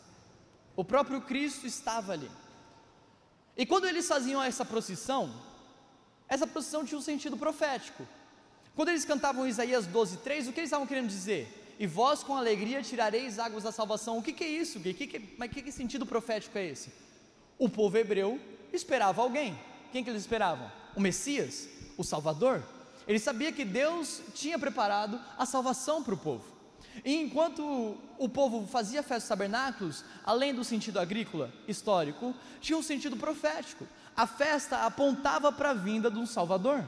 O 0.74 0.83
próprio 0.83 1.20
Cristo 1.20 1.66
estava 1.66 2.14
ali. 2.14 2.31
E 3.57 3.64
quando 3.64 3.87
eles 3.87 4.07
faziam 4.07 4.43
essa 4.43 4.64
procissão, 4.64 5.33
essa 6.29 6.47
procissão 6.47 6.85
tinha 6.85 6.99
um 6.99 7.03
sentido 7.03 7.37
profético. 7.37 8.07
Quando 8.75 8.88
eles 8.88 9.05
cantavam 9.05 9.47
Isaías 9.47 9.87
12, 9.87 10.19
3, 10.19 10.49
o 10.49 10.53
que 10.53 10.61
eles 10.61 10.69
estavam 10.69 10.87
querendo 10.87 11.09
dizer? 11.09 11.75
E 11.79 11.87
vós 11.87 12.23
com 12.23 12.37
alegria 12.37 12.83
tirareis 12.83 13.38
águas 13.38 13.62
da 13.62 13.73
salvação. 13.73 14.19
O 14.19 14.23
que, 14.23 14.33
que 14.33 14.45
é 14.45 14.49
isso? 14.49 14.81
Que, 14.81 14.95
que, 14.95 15.07
que, 15.07 15.35
mas 15.38 15.51
que, 15.51 15.62
que 15.62 15.73
sentido 15.73 16.05
profético 16.05 16.59
é 16.59 16.67
esse? 16.67 16.93
O 17.59 17.69
povo 17.69 17.97
hebreu 17.97 18.40
esperava 18.73 19.23
alguém. 19.23 19.59
Quem 19.93 20.03
que 20.03 20.11
eles 20.11 20.23
esperavam? 20.23 20.71
O 20.97 21.01
Messias, 21.01 21.69
o 21.97 22.03
Salvador. 22.03 22.62
Ele 23.07 23.19
sabia 23.19 23.53
que 23.53 23.64
Deus 23.64 24.23
tinha 24.35 24.59
preparado 24.59 25.21
a 25.38 25.47
salvação 25.47 26.03
para 26.03 26.14
o 26.14 26.19
povo. 26.19 26.54
E 27.03 27.17
enquanto 27.17 27.97
o 28.19 28.29
povo 28.29 28.67
fazia 28.67 29.03
festa 29.03 29.21
dos 29.21 29.29
tabernáculos, 29.29 30.05
além 30.25 30.55
do 30.55 30.63
sentido 30.63 31.01
agrícola 31.01 31.53
histórico, 31.67 32.35
tinha 32.61 32.77
um 32.77 32.83
sentido 32.83 33.17
profético. 33.17 33.87
A 34.17 34.27
festa 34.27 34.85
apontava 34.85 35.51
para 35.51 35.71
a 35.71 35.75
vinda 35.75 36.11
de 36.11 36.19
um 36.19 36.27
Salvador. 36.27 36.85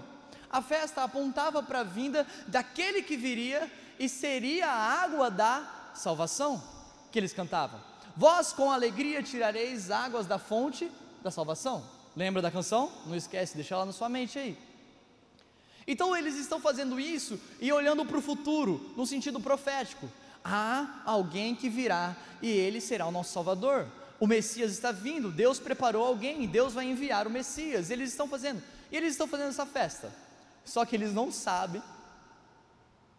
A 0.50 0.62
festa 0.62 1.02
apontava 1.02 1.62
para 1.62 1.80
a 1.80 1.84
vinda 1.84 2.26
daquele 2.46 3.02
que 3.02 3.16
viria 3.16 3.70
e 3.98 4.08
seria 4.08 4.68
a 4.68 5.02
água 5.02 5.30
da 5.30 5.90
salvação 5.94 6.62
que 7.10 7.18
eles 7.18 7.32
cantavam. 7.32 7.80
Vós 8.16 8.52
com 8.52 8.70
alegria 8.70 9.22
tirareis 9.22 9.90
águas 9.90 10.26
da 10.26 10.38
fonte 10.38 10.90
da 11.22 11.30
salvação. 11.30 11.84
Lembra 12.14 12.40
da 12.40 12.50
canção? 12.50 12.90
Não 13.04 13.14
esquece, 13.14 13.54
deixa 13.54 13.74
ela 13.74 13.84
na 13.84 13.92
sua 13.92 14.08
mente 14.08 14.38
aí. 14.38 14.56
Então 15.86 16.16
eles 16.16 16.36
estão 16.36 16.60
fazendo 16.60 16.98
isso 16.98 17.38
e 17.60 17.72
olhando 17.72 18.04
para 18.04 18.18
o 18.18 18.22
futuro, 18.22 18.92
no 18.96 19.06
sentido 19.06 19.40
profético. 19.40 20.10
Há 20.44 21.02
alguém 21.04 21.54
que 21.54 21.68
virá 21.68 22.16
e 22.42 22.48
ele 22.48 22.80
será 22.80 23.06
o 23.06 23.12
nosso 23.12 23.32
Salvador. 23.32 23.86
O 24.18 24.26
Messias 24.26 24.72
está 24.72 24.90
vindo, 24.90 25.30
Deus 25.30 25.58
preparou 25.58 26.04
alguém, 26.04 26.46
Deus 26.46 26.72
vai 26.72 26.86
enviar 26.86 27.26
o 27.26 27.30
Messias. 27.30 27.90
Eles 27.90 28.10
estão 28.10 28.28
fazendo, 28.28 28.62
e 28.90 28.96
eles 28.96 29.12
estão 29.12 29.28
fazendo 29.28 29.50
essa 29.50 29.66
festa. 29.66 30.12
Só 30.64 30.84
que 30.84 30.96
eles 30.96 31.12
não 31.12 31.30
sabem 31.30 31.82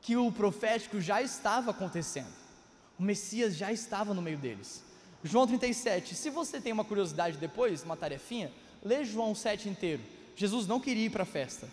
que 0.02 0.18
o 0.18 0.32
profético 0.32 1.00
já 1.00 1.22
estava 1.22 1.72
acontecendo. 1.72 2.34
O 2.98 3.04
Messias 3.04 3.56
já 3.56 3.72
estava 3.72 4.14
no 4.14 4.22
meio 4.22 4.38
deles. 4.38 4.84
João 5.24 5.46
37. 5.46 6.16
Se 6.16 6.30
você 6.30 6.60
tem 6.60 6.74
uma 6.74 6.86
curiosidade 6.86 7.38
depois, 7.38 7.84
uma 7.84 7.96
tarefinha, 7.96 8.52
lê 8.84 9.04
João 9.06 9.36
7 9.36 9.70
inteiro. 9.70 10.02
Jesus 10.36 10.68
não 10.68 10.80
queria 10.80 11.06
ir 11.06 11.10
para 11.10 11.24
a 11.24 11.26
festa. 11.26 11.68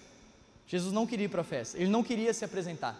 Jesus 0.66 0.92
não 0.92 1.06
queria 1.06 1.26
ir 1.26 1.28
para 1.28 1.42
a 1.42 1.44
festa, 1.44 1.76
ele 1.76 1.90
não 1.90 2.02
queria 2.02 2.32
se 2.32 2.44
apresentar. 2.44 2.96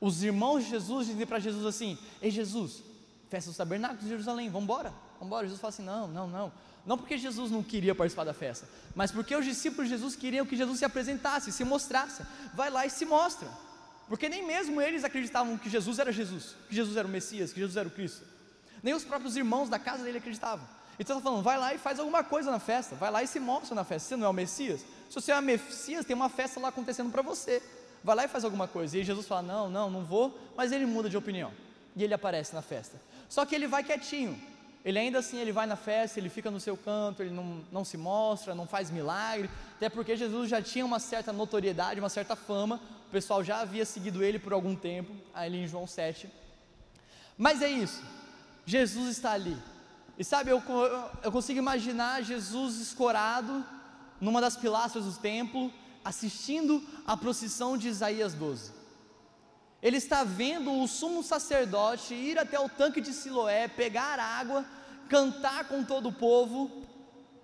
Os 0.00 0.22
irmãos 0.22 0.64
de 0.64 0.70
Jesus 0.70 1.06
dizem 1.06 1.26
para 1.26 1.38
Jesus 1.38 1.64
assim: 1.66 1.98
Ei 2.22 2.30
Jesus, 2.30 2.82
festa 3.28 3.50
dos 3.50 3.56
tabernáculos 3.56 4.02
de 4.02 4.08
Jerusalém, 4.08 4.48
vamos 4.48 4.64
embora, 4.64 4.90
vamos 5.14 5.26
embora. 5.26 5.46
Jesus 5.46 5.60
fala 5.60 5.68
assim: 5.68 5.84
Não, 5.84 6.08
não, 6.08 6.26
não. 6.28 6.52
Não 6.86 6.96
porque 6.96 7.18
Jesus 7.18 7.50
não 7.50 7.62
queria 7.62 7.94
participar 7.94 8.24
da 8.24 8.32
festa, 8.32 8.66
mas 8.94 9.12
porque 9.12 9.36
os 9.36 9.44
discípulos 9.44 9.88
de 9.88 9.94
Jesus 9.94 10.16
queriam 10.16 10.46
que 10.46 10.56
Jesus 10.56 10.78
se 10.78 10.84
apresentasse, 10.84 11.52
se 11.52 11.62
mostrasse. 11.62 12.22
Vai 12.54 12.70
lá 12.70 12.86
e 12.86 12.90
se 12.90 13.04
mostra. 13.04 13.48
Porque 14.08 14.28
nem 14.28 14.44
mesmo 14.44 14.80
eles 14.80 15.04
acreditavam 15.04 15.56
que 15.56 15.70
Jesus 15.70 15.98
era 15.98 16.10
Jesus, 16.10 16.56
que 16.68 16.74
Jesus 16.74 16.96
era 16.96 17.06
o 17.06 17.10
Messias, 17.10 17.52
que 17.52 17.60
Jesus 17.60 17.76
era 17.76 17.86
o 17.86 17.92
Cristo. 17.92 18.24
Nem 18.82 18.94
os 18.94 19.04
próprios 19.04 19.36
irmãos 19.36 19.68
da 19.68 19.78
casa 19.78 20.02
dele 20.02 20.18
acreditavam. 20.18 20.66
Então 21.00 21.16
está 21.16 21.30
falando, 21.30 21.42
vai 21.42 21.58
lá 21.58 21.72
e 21.72 21.78
faz 21.78 21.98
alguma 21.98 22.22
coisa 22.22 22.50
na 22.50 22.58
festa, 22.58 22.94
vai 22.94 23.10
lá 23.10 23.22
e 23.22 23.26
se 23.26 23.40
mostra 23.40 23.74
na 23.74 23.84
festa. 23.84 24.10
Você 24.10 24.16
não 24.16 24.26
é 24.26 24.28
o 24.28 24.34
Messias? 24.34 24.84
Se 25.08 25.14
você 25.14 25.32
é 25.32 25.38
o 25.38 25.42
Messias, 25.42 26.04
tem 26.04 26.14
uma 26.14 26.28
festa 26.28 26.60
lá 26.60 26.68
acontecendo 26.68 27.10
para 27.10 27.22
você. 27.22 27.62
Vai 28.04 28.14
lá 28.14 28.24
e 28.26 28.28
faz 28.28 28.44
alguma 28.44 28.68
coisa. 28.68 28.98
E 28.98 29.02
Jesus 29.02 29.26
fala: 29.26 29.40
Não, 29.40 29.70
não, 29.70 29.90
não 29.90 30.04
vou. 30.04 30.38
Mas 30.54 30.72
ele 30.72 30.84
muda 30.84 31.08
de 31.08 31.16
opinião. 31.16 31.52
E 31.96 32.04
ele 32.04 32.12
aparece 32.12 32.54
na 32.54 32.60
festa. 32.60 33.00
Só 33.30 33.46
que 33.46 33.54
ele 33.54 33.66
vai 33.66 33.82
quietinho. 33.82 34.38
Ele 34.84 34.98
ainda 34.98 35.20
assim 35.20 35.38
ele 35.38 35.52
vai 35.52 35.66
na 35.66 35.76
festa, 35.76 36.18
ele 36.18 36.28
fica 36.28 36.50
no 36.50 36.60
seu 36.60 36.76
canto, 36.76 37.22
ele 37.22 37.30
não, 37.30 37.64
não 37.72 37.84
se 37.84 37.96
mostra, 37.96 38.54
não 38.54 38.66
faz 38.66 38.90
milagre, 38.90 39.50
até 39.76 39.88
porque 39.88 40.16
Jesus 40.16 40.48
já 40.48 40.62
tinha 40.62 40.84
uma 40.86 40.98
certa 40.98 41.32
notoriedade, 41.32 42.00
uma 42.00 42.08
certa 42.08 42.34
fama, 42.34 42.80
o 43.08 43.10
pessoal 43.10 43.44
já 43.44 43.60
havia 43.60 43.84
seguido 43.84 44.24
ele 44.24 44.38
por 44.38 44.54
algum 44.54 44.74
tempo, 44.74 45.12
ali 45.34 45.64
em 45.64 45.66
João 45.66 45.86
7. 45.86 46.30
Mas 47.36 47.60
é 47.60 47.68
isso, 47.68 48.02
Jesus 48.64 49.10
está 49.10 49.32
ali, 49.32 49.54
e 50.20 50.24
sabe, 50.24 50.50
eu, 50.50 50.62
eu 51.22 51.32
consigo 51.32 51.58
imaginar 51.58 52.22
Jesus 52.22 52.76
escorado 52.76 53.64
numa 54.20 54.38
das 54.38 54.54
pilastras 54.54 55.06
do 55.06 55.12
templo, 55.14 55.72
assistindo 56.04 56.86
a 57.06 57.16
procissão 57.16 57.78
de 57.78 57.88
Isaías 57.88 58.34
12. 58.34 58.70
Ele 59.82 59.96
está 59.96 60.22
vendo 60.22 60.78
o 60.78 60.86
sumo 60.86 61.22
sacerdote 61.22 62.12
ir 62.12 62.38
até 62.38 62.60
o 62.60 62.68
tanque 62.68 63.00
de 63.00 63.14
Siloé, 63.14 63.66
pegar 63.66 64.18
água, 64.18 64.62
cantar 65.08 65.64
com 65.68 65.82
todo 65.82 66.10
o 66.10 66.12
povo 66.12 66.70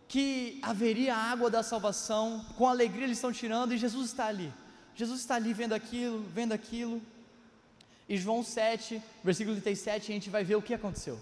que 0.07 0.61
haveria 0.61 1.17
água 1.17 1.49
da 1.49 1.62
salvação, 1.62 2.45
com 2.59 2.69
alegria 2.69 3.05
eles 3.05 3.17
estão 3.17 3.33
tirando 3.33 3.73
e 3.73 3.79
Jesus 3.79 4.09
está 4.11 4.27
ali. 4.27 4.53
Jesus 4.95 5.21
está 5.21 5.37
ali 5.37 5.55
vendo 5.55 5.73
aquilo, 5.73 6.23
vendo 6.29 6.53
aquilo. 6.53 7.01
E 8.07 8.19
João 8.19 8.43
7, 8.43 9.03
versículo 9.25 9.59
37, 9.59 10.12
a 10.12 10.15
gente 10.15 10.29
vai 10.29 10.45
ver 10.45 10.57
o 10.57 10.62
que 10.62 10.75
aconteceu. 10.75 11.19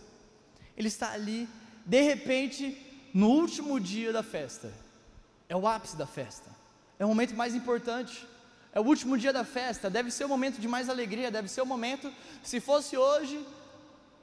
Ele 0.77 0.89
está 0.89 1.13
ali, 1.13 1.49
de 1.85 2.01
repente, 2.01 2.77
no 3.13 3.29
último 3.29 3.79
dia 3.79 4.13
da 4.13 4.23
festa. 4.23 4.73
É 5.49 5.57
o 5.57 5.67
ápice 5.67 5.97
da 5.97 6.07
festa. 6.07 6.51
É 6.99 7.05
o 7.05 7.09
momento 7.09 7.35
mais 7.35 7.55
importante. 7.55 8.27
É 8.75 8.81
o 8.81 8.83
último 8.83 9.17
dia 9.17 9.33
da 9.33 9.45
festa, 9.45 9.89
deve 9.89 10.11
ser 10.11 10.25
o 10.25 10.29
momento 10.29 10.61
de 10.61 10.67
mais 10.67 10.89
alegria, 10.89 11.31
deve 11.31 11.47
ser 11.47 11.63
o 11.63 11.67
momento, 11.67 12.13
se 12.43 12.59
fosse 12.59 12.97
hoje, 12.97 13.47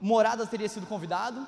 Morada 0.02 0.46
teria 0.46 0.68
sido 0.68 0.86
convidado, 0.86 1.48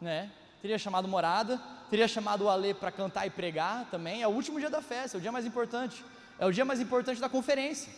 né? 0.00 0.32
Teria 0.60 0.76
chamado 0.76 1.06
Morada, 1.06 1.62
teria 1.88 2.08
chamado 2.08 2.46
o 2.46 2.48
Alê 2.48 2.74
para 2.74 2.90
cantar 2.90 3.28
e 3.28 3.30
pregar 3.30 3.88
também. 3.92 4.22
É 4.22 4.26
o 4.26 4.32
último 4.32 4.58
dia 4.58 4.68
da 4.68 4.82
festa, 4.82 5.16
é 5.16 5.18
o 5.18 5.20
dia 5.20 5.30
mais 5.30 5.46
importante. 5.46 6.04
É 6.36 6.44
o 6.44 6.50
dia 6.50 6.64
mais 6.64 6.80
importante 6.80 7.20
da 7.20 7.28
conferência. 7.28 7.92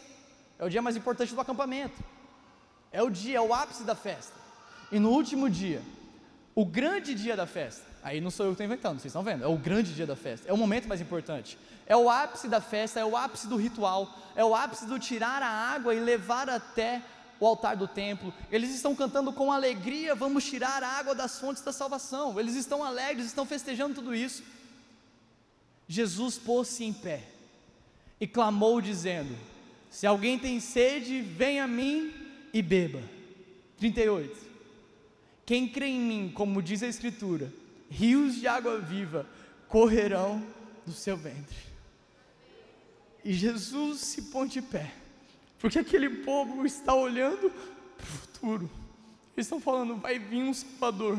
É 0.58 0.64
o 0.64 0.68
dia 0.68 0.82
mais 0.82 0.94
importante 0.94 1.34
do 1.34 1.40
acampamento. 1.40 2.04
É 2.92 3.02
o 3.02 3.08
dia, 3.08 3.38
é 3.38 3.40
o 3.40 3.54
ápice 3.54 3.82
da 3.84 3.94
festa. 3.94 4.34
E 4.92 4.98
no 4.98 5.10
último 5.10 5.48
dia, 5.48 5.80
o 6.58 6.64
grande 6.64 7.14
dia 7.14 7.36
da 7.36 7.46
festa, 7.46 7.84
aí 8.02 8.20
não 8.20 8.32
sou 8.32 8.44
eu 8.44 8.50
que 8.50 8.54
estou 8.54 8.66
inventando, 8.66 8.98
vocês 8.98 9.12
estão 9.12 9.22
vendo, 9.22 9.44
é 9.44 9.46
o 9.46 9.56
grande 9.56 9.94
dia 9.94 10.04
da 10.04 10.16
festa, 10.16 10.48
é 10.48 10.52
o 10.52 10.56
momento 10.56 10.88
mais 10.88 11.00
importante. 11.00 11.56
É 11.86 11.96
o 11.96 12.10
ápice 12.10 12.48
da 12.48 12.60
festa, 12.60 12.98
é 12.98 13.04
o 13.04 13.16
ápice 13.16 13.46
do 13.46 13.56
ritual, 13.56 14.12
é 14.34 14.44
o 14.44 14.56
ápice 14.56 14.84
do 14.84 14.98
tirar 14.98 15.40
a 15.40 15.46
água 15.48 15.94
e 15.94 16.00
levar 16.00 16.50
até 16.50 17.00
o 17.38 17.46
altar 17.46 17.76
do 17.76 17.86
templo. 17.86 18.34
Eles 18.50 18.74
estão 18.74 18.92
cantando 18.92 19.32
com 19.32 19.52
alegria, 19.52 20.16
vamos 20.16 20.46
tirar 20.46 20.82
a 20.82 20.88
água 20.88 21.14
das 21.14 21.38
fontes 21.38 21.62
da 21.62 21.70
salvação. 21.70 22.40
Eles 22.40 22.56
estão 22.56 22.82
alegres, 22.82 23.26
estão 23.26 23.46
festejando 23.46 23.94
tudo 23.94 24.12
isso. 24.12 24.42
Jesus 25.86 26.38
pôs-se 26.38 26.82
em 26.82 26.92
pé 26.92 27.22
e 28.20 28.26
clamou, 28.26 28.80
dizendo: 28.80 29.32
Se 29.92 30.08
alguém 30.08 30.36
tem 30.36 30.58
sede, 30.58 31.20
venha 31.20 31.62
a 31.62 31.68
mim 31.68 32.12
e 32.52 32.60
beba. 32.60 33.00
38. 33.78 34.47
Quem 35.48 35.66
crê 35.66 35.86
em 35.86 35.98
mim, 35.98 36.30
como 36.34 36.60
diz 36.60 36.82
a 36.82 36.86
Escritura, 36.86 37.50
rios 37.88 38.34
de 38.34 38.46
água 38.46 38.78
viva 38.80 39.26
correrão 39.66 40.46
do 40.84 40.92
seu 40.92 41.16
ventre. 41.16 41.56
E 43.24 43.32
Jesus 43.32 44.00
se 44.00 44.22
põe 44.24 44.46
de 44.46 44.60
pé, 44.60 44.92
porque 45.58 45.78
aquele 45.78 46.22
povo 46.22 46.66
está 46.66 46.94
olhando 46.94 47.48
para 47.48 48.04
o 48.04 48.06
futuro. 48.06 48.70
Eles 49.34 49.46
estão 49.46 49.58
falando: 49.58 49.96
vai 49.96 50.18
vir 50.18 50.42
um 50.42 50.52
Salvador, 50.52 51.18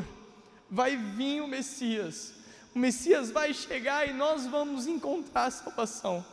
vai 0.70 0.96
vir 0.96 1.42
o 1.42 1.48
Messias. 1.48 2.32
O 2.72 2.78
Messias 2.78 3.32
vai 3.32 3.52
chegar 3.52 4.08
e 4.08 4.12
nós 4.12 4.46
vamos 4.46 4.86
encontrar 4.86 5.46
a 5.46 5.50
salvação. 5.50 6.24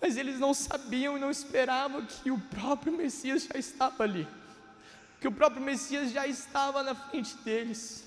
Mas 0.00 0.16
eles 0.16 0.40
não 0.40 0.52
sabiam 0.52 1.16
e 1.16 1.20
não 1.20 1.30
esperavam 1.30 2.04
que 2.04 2.28
o 2.32 2.40
próprio 2.40 2.92
Messias 2.92 3.44
já 3.44 3.56
estava 3.56 4.02
ali, 4.02 4.26
que 5.20 5.28
o 5.28 5.32
próprio 5.32 5.62
Messias 5.62 6.10
já 6.10 6.26
estava 6.26 6.82
na 6.82 6.94
frente 6.94 7.36
deles. 7.38 8.04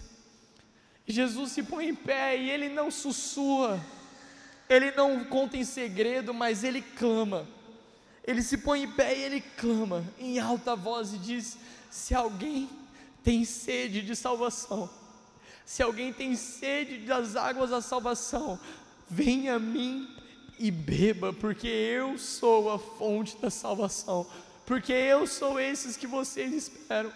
Jesus 1.05 1.51
se 1.51 1.61
põe 1.61 1.89
em 1.89 1.95
pé 1.95 2.37
e 2.37 2.49
ele 2.49 2.69
não 2.69 2.89
sussurra, 2.89 3.79
ele 4.67 4.91
não 4.91 5.23
conta 5.25 5.57
em 5.57 5.63
segredo, 5.63 6.33
mas 6.33 6.63
ele 6.63 6.81
clama. 6.81 7.47
Ele 8.25 8.41
se 8.41 8.57
põe 8.57 8.83
em 8.83 8.91
pé 8.91 9.17
e 9.17 9.21
ele 9.21 9.41
clama 9.41 10.03
em 10.17 10.39
alta 10.39 10.75
voz 10.75 11.13
e 11.13 11.17
diz: 11.17 11.57
Se 11.91 12.15
alguém 12.15 12.69
tem 13.21 13.45
sede 13.45 14.01
de 14.01 14.15
salvação, 14.15 14.89
se 15.65 15.83
alguém 15.83 16.11
tem 16.11 16.35
sede 16.35 16.99
das 16.99 17.35
águas 17.35 17.69
da 17.69 17.81
salvação, 17.81 18.59
venha 19.09 19.55
a 19.55 19.59
mim 19.59 20.09
e 20.57 20.71
beba, 20.71 21.33
porque 21.33 21.67
eu 21.67 22.17
sou 22.17 22.71
a 22.71 22.79
fonte 22.79 23.35
da 23.37 23.49
salvação, 23.49 24.25
porque 24.65 24.93
eu 24.93 25.27
sou 25.27 25.59
esses 25.59 25.97
que 25.97 26.07
vocês 26.07 26.53
esperam. 26.53 27.11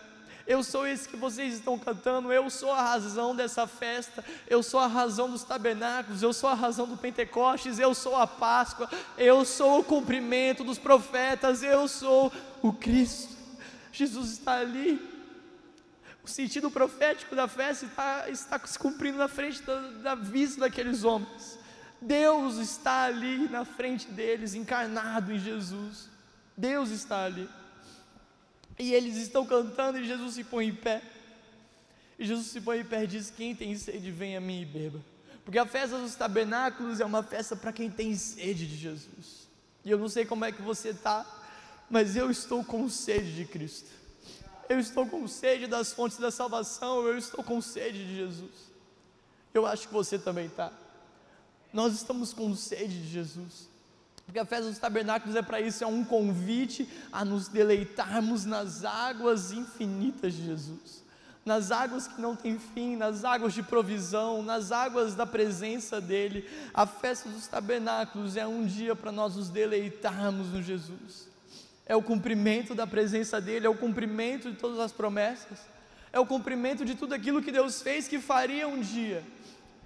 Eu 0.47 0.63
sou 0.63 0.88
esse 0.88 1.10
que 1.10 1.17
vocês 1.17 1.55
estão 1.55 1.77
cantando, 1.77 2.31
eu 2.31 2.49
sou 2.49 2.71
a 2.71 2.81
razão 2.81 3.36
dessa 3.36 3.67
festa, 3.67 4.23
eu 4.47 4.63
sou 4.63 4.79
a 4.79 4.88
razão 4.88 5.29
dos 5.29 5.43
tabernáculos, 5.43 6.23
eu 6.23 6.31
sou 6.31 6.49
a 6.49 6.53
razão 6.53 6.88
do 6.88 6.95
Pentecostes, 6.95 7.79
eu 7.79 7.93
sou 7.93 8.15
a 8.15 8.25
Páscoa, 8.25 8.89
eu 9.17 9.43
sou 9.43 9.81
o 9.81 9.83
cumprimento 9.83 10.63
dos 10.63 10.79
profetas, 10.79 11.63
eu 11.63 11.86
sou 11.89 12.31
o 12.62 12.71
Cristo. 12.71 13.36
Jesus 13.91 14.31
está 14.31 14.60
ali. 14.60 15.01
O 16.23 16.29
sentido 16.29 16.71
profético 16.71 17.36
da 17.36 17.49
festa 17.49 17.86
está, 17.86 18.29
está 18.29 18.60
se 18.65 18.79
cumprindo 18.79 19.17
na 19.17 19.27
frente 19.27 19.62
da, 19.63 19.79
da 19.79 20.15
vista 20.15 20.62
daqueles 20.62 21.03
homens. 21.03 21.60
Deus 22.01 22.55
está 22.55 23.03
ali 23.03 23.49
na 23.49 23.65
frente 23.65 24.07
deles, 24.07 24.53
encarnado 24.53 25.33
em 25.33 25.39
Jesus. 25.39 26.10
Deus 26.57 26.89
está 26.89 27.23
ali. 27.23 27.47
E 28.79 28.93
eles 28.93 29.15
estão 29.15 29.45
cantando 29.45 29.99
e 29.99 30.05
Jesus 30.05 30.33
se 30.33 30.43
põe 30.43 30.67
em 30.67 30.75
pé. 30.75 31.03
E 32.17 32.25
Jesus 32.25 32.47
se 32.47 32.59
põe 32.59 32.79
em 32.79 32.85
pé 32.85 33.03
e 33.03 33.07
diz: 33.07 33.29
Quem 33.29 33.55
tem 33.55 33.75
sede, 33.75 34.11
venha 34.11 34.39
a 34.39 34.41
mim 34.41 34.61
e 34.61 34.65
beba. 34.65 34.99
Porque 35.45 35.59
a 35.59 35.65
festa 35.65 35.97
dos 35.99 36.15
tabernáculos 36.15 36.99
é 36.99 37.05
uma 37.05 37.23
festa 37.23 37.55
para 37.55 37.71
quem 37.71 37.89
tem 37.89 38.15
sede 38.15 38.67
de 38.67 38.75
Jesus. 38.75 39.47
E 39.85 39.91
eu 39.91 39.97
não 39.97 40.09
sei 40.09 40.25
como 40.25 40.43
é 40.43 40.51
que 40.51 40.61
você 40.61 40.89
está, 40.89 41.25
mas 41.89 42.15
eu 42.15 42.29
estou 42.29 42.63
com 42.63 42.89
sede 42.89 43.33
de 43.35 43.45
Cristo. 43.45 43.89
Eu 44.67 44.79
estou 44.79 45.07
com 45.07 45.25
sede 45.27 45.65
das 45.67 45.93
fontes 45.93 46.17
da 46.17 46.29
salvação. 46.31 47.05
Eu 47.05 47.17
estou 47.17 47.43
com 47.43 47.61
sede 47.61 48.05
de 48.05 48.15
Jesus. 48.15 48.51
Eu 49.53 49.65
acho 49.65 49.87
que 49.87 49.93
você 49.93 50.19
também 50.19 50.47
está. 50.47 50.71
Nós 51.71 51.93
estamos 51.93 52.33
com 52.33 52.53
sede 52.55 53.01
de 53.01 53.07
Jesus. 53.07 53.66
Porque 54.27 54.39
a 54.39 54.45
festa 54.45 54.67
dos 54.67 54.77
tabernáculos 54.77 55.37
é 55.37 55.41
para 55.41 55.61
isso, 55.61 55.85
é 55.85 55.87
um 55.87 56.03
convite 56.03 56.87
a 57.13 57.23
nos 57.23 57.47
deleitarmos 57.47 58.43
nas 58.43 58.83
águas 58.83 59.53
infinitas 59.53 60.33
de 60.33 60.45
Jesus, 60.45 61.01
nas 61.45 61.71
águas 61.71 62.09
que 62.09 62.19
não 62.19 62.35
têm 62.35 62.59
fim, 62.59 62.97
nas 62.97 63.23
águas 63.23 63.53
de 63.53 63.63
provisão, 63.63 64.43
nas 64.43 64.69
águas 64.69 65.15
da 65.15 65.25
presença 65.25 66.01
dEle. 66.01 66.45
A 66.73 66.85
festa 66.85 67.29
dos 67.29 67.47
tabernáculos 67.47 68.35
é 68.35 68.45
um 68.45 68.65
dia 68.65 68.93
para 68.97 69.13
nós 69.13 69.37
nos 69.37 69.47
deleitarmos 69.47 70.49
no 70.49 70.61
Jesus, 70.61 71.29
é 71.85 71.95
o 71.95 72.03
cumprimento 72.03 72.75
da 72.75 72.85
presença 72.85 73.39
dEle, 73.39 73.65
é 73.65 73.69
o 73.69 73.77
cumprimento 73.77 74.51
de 74.51 74.57
todas 74.57 74.79
as 74.79 74.91
promessas, 74.91 75.57
é 76.11 76.19
o 76.19 76.25
cumprimento 76.25 76.83
de 76.83 76.95
tudo 76.95 77.13
aquilo 77.13 77.41
que 77.41 77.51
Deus 77.51 77.81
fez 77.81 78.09
que 78.09 78.19
faria 78.19 78.67
um 78.67 78.81
dia 78.81 79.23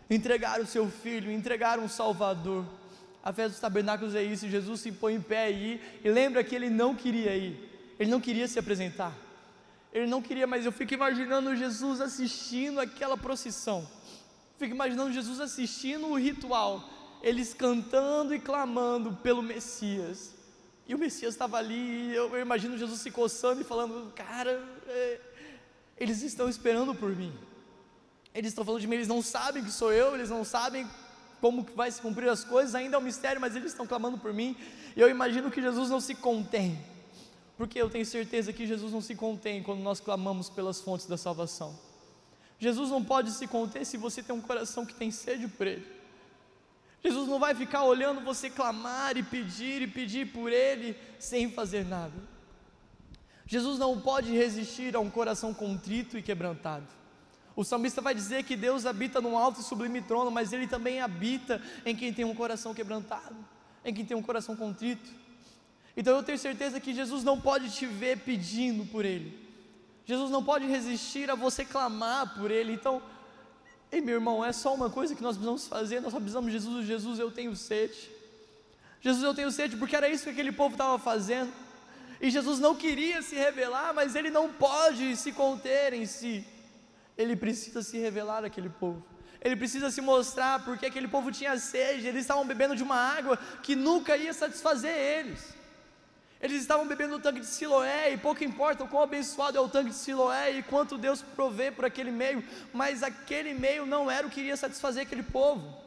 entregar 0.09 0.59
o 0.59 0.65
seu 0.65 0.89
filho, 0.89 1.31
entregar 1.31 1.77
um 1.77 1.87
Salvador. 1.87 2.80
A 3.23 3.31
festa 3.31 3.49
dos 3.49 3.59
tabernáculos 3.59 4.15
é 4.15 4.23
isso, 4.23 4.49
Jesus 4.49 4.81
se 4.81 4.91
põe 4.91 5.13
em 5.13 5.21
pé 5.21 5.45
aí 5.45 5.81
e 6.03 6.09
lembra 6.09 6.43
que 6.43 6.55
ele 6.55 6.69
não 6.69 6.95
queria 6.95 7.35
ir, 7.35 7.55
ele 7.99 8.09
não 8.09 8.19
queria 8.19 8.47
se 8.47 8.57
apresentar, 8.57 9.15
ele 9.93 10.07
não 10.07 10.21
queria, 10.21 10.47
mas 10.47 10.65
eu 10.65 10.71
fico 10.71 10.93
imaginando 10.93 11.55
Jesus 11.55 12.01
assistindo 12.01 12.79
aquela 12.79 13.15
procissão, 13.15 13.87
fico 14.57 14.73
imaginando 14.73 15.13
Jesus 15.13 15.39
assistindo 15.39 16.07
o 16.07 16.17
ritual, 16.17 16.83
eles 17.21 17.53
cantando 17.53 18.33
e 18.33 18.39
clamando 18.39 19.13
pelo 19.17 19.43
Messias, 19.43 20.33
e 20.87 20.95
o 20.95 20.99
Messias 20.99 21.35
estava 21.35 21.57
ali, 21.57 22.09
e 22.09 22.15
eu, 22.15 22.35
eu 22.35 22.41
imagino 22.41 22.77
Jesus 22.77 22.99
se 23.01 23.11
coçando 23.11 23.61
e 23.61 23.63
falando: 23.63 24.11
Cara, 24.13 24.61
é, 24.87 25.21
eles 25.97 26.21
estão 26.21 26.49
esperando 26.49 26.93
por 26.95 27.15
mim. 27.15 27.31
Eles 28.33 28.49
estão 28.49 28.65
falando 28.65 28.81
de 28.81 28.87
mim, 28.87 28.95
eles 28.95 29.07
não 29.07 29.21
sabem 29.21 29.63
que 29.63 29.71
sou 29.71 29.93
eu, 29.93 30.15
eles 30.15 30.29
não 30.29 30.43
sabem 30.43 30.85
como 31.41 31.65
que 31.65 31.73
vai 31.73 31.91
se 31.91 31.99
cumprir 31.99 32.29
as 32.29 32.43
coisas, 32.43 32.75
ainda 32.75 32.95
é 32.95 32.99
um 32.99 33.01
mistério, 33.01 33.41
mas 33.41 33.55
eles 33.55 33.71
estão 33.71 33.87
clamando 33.87 34.17
por 34.17 34.31
mim. 34.31 34.55
E 34.95 35.01
eu 35.01 35.09
imagino 35.09 35.49
que 35.49 35.59
Jesus 35.59 35.89
não 35.89 35.99
se 35.99 36.13
contém, 36.13 36.79
porque 37.57 37.81
eu 37.81 37.89
tenho 37.89 38.05
certeza 38.05 38.53
que 38.53 38.67
Jesus 38.67 38.93
não 38.93 39.01
se 39.01 39.15
contém 39.15 39.63
quando 39.63 39.81
nós 39.81 39.99
clamamos 39.99 40.49
pelas 40.49 40.79
fontes 40.79 41.07
da 41.07 41.17
salvação. 41.17 41.77
Jesus 42.59 42.91
não 42.91 43.03
pode 43.03 43.31
se 43.31 43.47
conter 43.47 43.83
se 43.85 43.97
você 43.97 44.21
tem 44.21 44.35
um 44.35 44.39
coração 44.39 44.85
que 44.85 44.93
tem 44.93 45.09
sede 45.09 45.47
por 45.47 45.65
Ele. 45.65 45.85
Jesus 47.03 47.27
não 47.27 47.39
vai 47.39 47.55
ficar 47.55 47.83
olhando 47.83 48.21
você 48.21 48.47
clamar 48.47 49.17
e 49.17 49.23
pedir 49.23 49.81
e 49.81 49.87
pedir 49.87 50.31
por 50.31 50.53
Ele 50.53 50.95
sem 51.17 51.51
fazer 51.51 51.83
nada. 51.83 52.13
Jesus 53.47 53.79
não 53.79 53.99
pode 53.99 54.31
resistir 54.31 54.95
a 54.95 54.99
um 54.99 55.09
coração 55.09 55.53
contrito 55.55 56.17
e 56.17 56.21
quebrantado. 56.21 57.00
O 57.55 57.63
salmista 57.63 58.01
vai 58.01 58.15
dizer 58.15 58.43
que 58.43 58.55
Deus 58.55 58.85
habita 58.85 59.19
num 59.19 59.37
alto 59.37 59.59
e 59.59 59.63
sublime 59.63 60.01
trono, 60.01 60.31
mas 60.31 60.53
Ele 60.53 60.67
também 60.67 61.01
habita 61.01 61.61
em 61.85 61.95
quem 61.95 62.13
tem 62.13 62.23
um 62.23 62.33
coração 62.33 62.73
quebrantado, 62.73 63.35
em 63.83 63.93
quem 63.93 64.05
tem 64.05 64.15
um 64.15 64.21
coração 64.21 64.55
contrito. 64.55 65.09
Então 65.95 66.15
eu 66.15 66.23
tenho 66.23 66.37
certeza 66.37 66.79
que 66.79 66.93
Jesus 66.93 67.23
não 67.23 67.39
pode 67.39 67.69
te 67.69 67.85
ver 67.85 68.19
pedindo 68.19 68.85
por 68.85 69.03
Ele, 69.03 69.37
Jesus 70.05 70.31
não 70.31 70.43
pode 70.43 70.65
resistir 70.65 71.29
a 71.29 71.35
você 71.35 71.63
clamar 71.63 72.35
por 72.35 72.49
Ele. 72.49 72.73
Então, 72.73 73.01
ei 73.91 74.01
meu 74.01 74.15
irmão, 74.15 74.43
é 74.43 74.51
só 74.51 74.73
uma 74.73 74.89
coisa 74.89 75.15
que 75.15 75.21
nós 75.21 75.35
precisamos 75.35 75.67
fazer, 75.67 75.99
nós 75.99 76.11
só 76.11 76.19
precisamos 76.19 76.51
de 76.51 76.57
Jesus, 76.57 76.87
Jesus 76.87 77.19
eu 77.19 77.31
tenho 77.31 77.55
sede. 77.55 78.09
Jesus 79.01 79.23
eu 79.23 79.33
tenho 79.33 79.51
sede, 79.51 79.75
porque 79.77 79.95
era 79.95 80.07
isso 80.07 80.23
que 80.23 80.29
aquele 80.29 80.51
povo 80.51 80.75
estava 80.75 80.97
fazendo. 80.99 81.51
E 82.21 82.29
Jesus 82.29 82.59
não 82.59 82.75
queria 82.75 83.21
se 83.23 83.35
revelar, 83.35 83.93
mas 83.93 84.15
ele 84.15 84.29
não 84.29 84.47
pode 84.51 85.15
se 85.15 85.31
conter 85.31 85.91
em 85.93 86.05
si. 86.05 86.45
Ele 87.21 87.35
precisa 87.35 87.81
se 87.83 87.97
revelar 87.97 88.43
àquele 88.43 88.69
povo. 88.69 89.03
Ele 89.43 89.55
precisa 89.55 89.89
se 89.89 90.01
mostrar 90.01 90.63
porque 90.65 90.85
aquele 90.85 91.07
povo 91.07 91.31
tinha 91.31 91.57
sede, 91.57 92.07
eles 92.07 92.21
estavam 92.21 92.45
bebendo 92.45 92.75
de 92.75 92.83
uma 92.83 92.95
água 92.95 93.37
que 93.63 93.75
nunca 93.75 94.15
ia 94.15 94.33
satisfazer 94.33 94.95
eles. 94.95 95.41
Eles 96.39 96.61
estavam 96.61 96.87
bebendo 96.87 97.15
no 97.15 97.19
tanque 97.19 97.39
de 97.39 97.45
Siloé, 97.45 98.13
e 98.13 98.17
pouco 98.17 98.43
importa 98.43 98.83
o 98.83 98.87
quão 98.87 99.03
abençoado 99.03 99.57
é 99.57 99.61
o 99.61 99.69
tanque 99.69 99.91
de 99.91 99.95
Siloé 99.95 100.51
e 100.51 100.63
quanto 100.63 100.97
Deus 100.97 101.21
provê 101.21 101.69
por 101.71 101.85
aquele 101.85 102.11
meio, 102.11 102.43
mas 102.73 103.03
aquele 103.03 103.53
meio 103.53 103.85
não 103.85 104.09
era 104.09 104.25
o 104.25 104.29
que 104.29 104.39
iria 104.39 104.57
satisfazer 104.57 105.03
aquele 105.03 105.23
povo. 105.23 105.79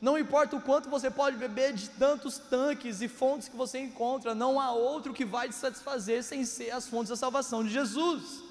Não 0.00 0.16
importa 0.16 0.56
o 0.56 0.60
quanto 0.62 0.88
você 0.88 1.10
pode 1.10 1.36
beber 1.36 1.74
de 1.74 1.90
tantos 1.90 2.38
tanques 2.38 3.02
e 3.02 3.08
fontes 3.08 3.48
que 3.48 3.56
você 3.56 3.78
encontra, 3.78 4.34
não 4.34 4.58
há 4.58 4.72
outro 4.72 5.12
que 5.12 5.26
vai 5.26 5.50
te 5.50 5.54
satisfazer 5.54 6.22
sem 6.22 6.46
ser 6.46 6.70
as 6.70 6.88
fontes 6.88 7.10
da 7.10 7.16
salvação 7.16 7.62
de 7.62 7.68
Jesus. 7.68 8.42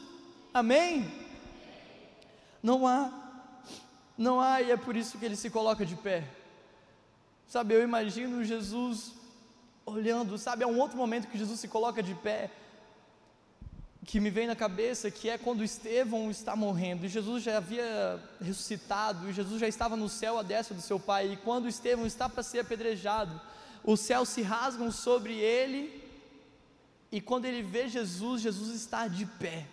Amém? 0.53 1.28
Não 2.61 2.85
há, 2.85 3.11
não 4.17 4.41
há, 4.41 4.61
e 4.61 4.71
é 4.71 4.77
por 4.77 4.95
isso 4.95 5.17
que 5.17 5.25
ele 5.25 5.35
se 5.35 5.49
coloca 5.49 5.85
de 5.85 5.95
pé. 5.95 6.27
Sabe, 7.47 7.73
eu 7.73 7.81
imagino 7.81 8.43
Jesus 8.43 9.13
olhando, 9.85 10.37
sabe, 10.37 10.63
há 10.63 10.67
um 10.67 10.77
outro 10.77 10.97
momento 10.97 11.27
que 11.27 11.37
Jesus 11.37 11.59
se 11.59 11.67
coloca 11.67 12.03
de 12.03 12.13
pé, 12.13 12.51
que 14.05 14.19
me 14.19 14.29
vem 14.29 14.45
na 14.45 14.55
cabeça, 14.55 15.09
que 15.09 15.29
é 15.29 15.37
quando 15.37 15.63
Estevão 15.63 16.29
está 16.29 16.55
morrendo, 16.55 17.05
e 17.05 17.09
Jesus 17.09 17.43
já 17.43 17.57
havia 17.57 18.21
ressuscitado, 18.41 19.29
e 19.29 19.33
Jesus 19.33 19.59
já 19.59 19.67
estava 19.67 19.95
no 19.95 20.09
céu 20.09 20.37
à 20.37 20.43
destra 20.43 20.75
do 20.75 20.81
seu 20.81 20.99
Pai, 20.99 21.33
e 21.33 21.37
quando 21.37 21.67
Estevão 21.67 22.05
está 22.05 22.27
para 22.27 22.43
ser 22.43 22.59
apedrejado, 22.59 23.39
os 23.83 23.99
céus 23.99 24.29
se 24.29 24.41
rasgam 24.41 24.91
sobre 24.91 25.33
ele, 25.33 26.03
e 27.11 27.19
quando 27.19 27.45
ele 27.45 27.63
vê 27.63 27.87
Jesus, 27.87 28.41
Jesus 28.41 28.75
está 28.75 29.07
de 29.07 29.25
pé. 29.25 29.65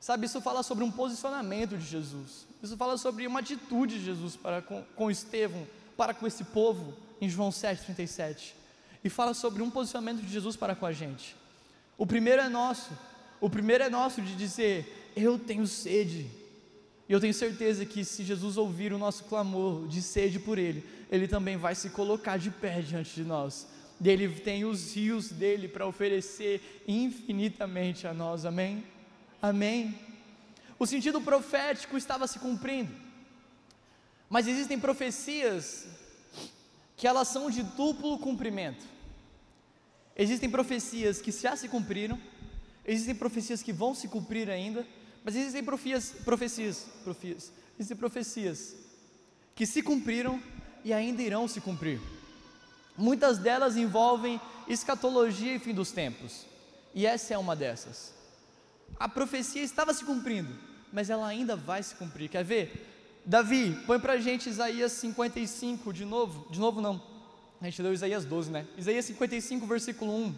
Sabe, 0.00 0.24
isso 0.24 0.40
fala 0.40 0.62
sobre 0.62 0.82
um 0.82 0.90
posicionamento 0.90 1.76
de 1.76 1.84
Jesus, 1.84 2.46
isso 2.62 2.74
fala 2.74 2.96
sobre 2.96 3.26
uma 3.26 3.40
atitude 3.40 3.98
de 3.98 4.04
Jesus 4.06 4.34
para 4.34 4.62
com, 4.62 4.82
com 4.96 5.10
Estevão, 5.10 5.66
para 5.94 6.14
com 6.14 6.26
esse 6.26 6.42
povo, 6.42 6.94
em 7.20 7.28
João 7.28 7.50
7,37, 7.50 8.54
e 9.04 9.10
fala 9.10 9.34
sobre 9.34 9.62
um 9.62 9.70
posicionamento 9.70 10.22
de 10.22 10.32
Jesus 10.32 10.56
para 10.56 10.74
com 10.74 10.86
a 10.86 10.92
gente. 10.92 11.36
O 11.98 12.06
primeiro 12.06 12.40
é 12.40 12.48
nosso, 12.48 12.90
o 13.42 13.50
primeiro 13.50 13.84
é 13.84 13.90
nosso 13.90 14.22
de 14.22 14.34
dizer: 14.34 15.12
Eu 15.14 15.38
tenho 15.38 15.66
sede. 15.66 16.30
E 17.06 17.12
eu 17.12 17.20
tenho 17.20 17.34
certeza 17.34 17.84
que 17.84 18.02
se 18.02 18.24
Jesus 18.24 18.56
ouvir 18.56 18.94
o 18.94 18.98
nosso 18.98 19.24
clamor 19.24 19.86
de 19.86 20.00
sede 20.00 20.38
por 20.38 20.56
Ele, 20.56 20.82
Ele 21.10 21.28
também 21.28 21.58
vai 21.58 21.74
se 21.74 21.90
colocar 21.90 22.38
de 22.38 22.50
pé 22.50 22.80
diante 22.80 23.14
de 23.14 23.24
nós. 23.24 23.66
Ele 24.02 24.28
tem 24.28 24.64
os 24.64 24.94
rios 24.94 25.28
dele 25.28 25.68
para 25.68 25.86
oferecer 25.86 26.82
infinitamente 26.88 28.06
a 28.06 28.14
nós, 28.14 28.46
amém? 28.46 28.82
Amém? 29.40 29.98
O 30.78 30.86
sentido 30.86 31.20
profético 31.20 31.96
estava 31.96 32.26
se 32.26 32.38
cumprindo, 32.38 32.94
mas 34.28 34.46
existem 34.46 34.78
profecias 34.78 35.86
que 36.96 37.06
elas 37.06 37.28
são 37.28 37.50
de 37.50 37.62
duplo 37.62 38.18
cumprimento. 38.18 38.84
Existem 40.16 40.50
profecias 40.50 41.20
que 41.20 41.32
já 41.32 41.56
se 41.56 41.68
cumpriram, 41.68 42.20
existem 42.84 43.14
profecias 43.14 43.62
que 43.62 43.72
vão 43.72 43.94
se 43.94 44.08
cumprir 44.08 44.50
ainda, 44.50 44.86
mas 45.24 45.34
existem 45.34 45.64
profecias, 45.64 46.12
profecias, 46.24 46.86
profecias, 47.02 47.52
existem 47.78 47.96
profecias 47.96 48.76
que 49.54 49.64
se 49.64 49.82
cumpriram 49.82 50.42
e 50.84 50.92
ainda 50.92 51.22
irão 51.22 51.48
se 51.48 51.60
cumprir. 51.60 52.00
Muitas 52.96 53.38
delas 53.38 53.76
envolvem 53.76 54.38
escatologia 54.68 55.54
e 55.54 55.58
fim 55.58 55.72
dos 55.72 55.90
tempos, 55.90 56.44
e 56.94 57.06
essa 57.06 57.32
é 57.32 57.38
uma 57.38 57.56
dessas. 57.56 58.19
A 58.98 59.08
profecia 59.08 59.62
estava 59.62 59.94
se 59.94 60.04
cumprindo, 60.04 60.54
mas 60.92 61.10
ela 61.10 61.26
ainda 61.26 61.56
vai 61.56 61.82
se 61.82 61.94
cumprir. 61.94 62.28
Quer 62.28 62.44
ver? 62.44 63.20
Davi, 63.24 63.76
põe 63.86 63.98
para 63.98 64.14
a 64.14 64.18
gente 64.18 64.48
Isaías 64.48 64.92
55 64.92 65.92
de 65.92 66.04
novo. 66.04 66.50
De 66.50 66.58
novo, 66.58 66.80
não. 66.80 67.02
A 67.60 67.64
gente 67.66 67.82
leu 67.82 67.92
Isaías 67.92 68.24
12, 68.24 68.50
né? 68.50 68.66
Isaías 68.76 69.04
55, 69.04 69.66
versículo 69.66 70.14
1. 70.14 70.34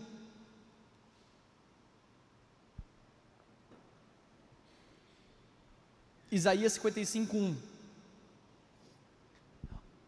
Isaías 6.32 6.72
55, 6.72 7.36
1. 7.36 7.72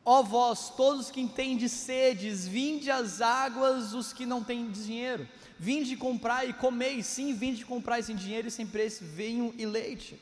Ó 0.05 0.22
vós, 0.22 0.70
todos 0.76 1.11
que 1.11 1.20
entende 1.20 1.68
sedes, 1.68 2.46
vinde 2.46 2.90
às 2.90 3.22
águas 3.22 3.94
os 3.94 4.12
que 4.12 4.26
não 4.26 4.44
têm 4.44 4.70
dinheiro. 4.70 5.26
Vinde 5.59 5.96
comprar 5.96 6.46
e 6.46 6.52
comei, 6.52 7.02
sim, 7.02 7.32
vinde 7.32 7.64
comprar 7.64 8.02
sem 8.02 8.14
dinheiro 8.14 8.48
e 8.48 8.50
sem 8.50 8.66
preço, 8.66 9.05
vinho 9.05 9.55
e 9.57 9.64
leite. 9.64 10.20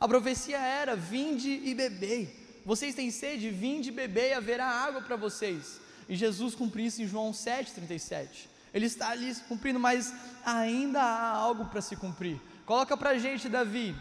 A 0.00 0.08
profecia 0.08 0.58
era: 0.58 0.96
vinde 0.96 1.48
e 1.48 1.74
bebei. 1.74 2.34
Vocês 2.64 2.94
têm 2.94 3.10
sede, 3.10 3.50
vinde 3.50 3.90
e 3.90 3.92
bebei, 3.92 4.32
haverá 4.32 4.66
água 4.66 5.00
para 5.00 5.16
vocês. 5.16 5.80
E 6.08 6.16
Jesus 6.16 6.54
cumpriu 6.54 6.86
isso 6.86 7.00
em 7.00 7.06
João 7.06 7.30
7,37. 7.30 8.48
Ele 8.74 8.86
está 8.86 9.10
ali 9.10 9.32
cumprindo, 9.48 9.78
mas 9.78 10.12
ainda 10.44 11.00
há 11.00 11.30
algo 11.36 11.66
para 11.66 11.80
se 11.80 11.94
cumprir. 11.94 12.40
Coloca 12.66 12.96
para 12.96 13.10
a 13.10 13.18
gente, 13.18 13.48
Davi. 13.48 13.94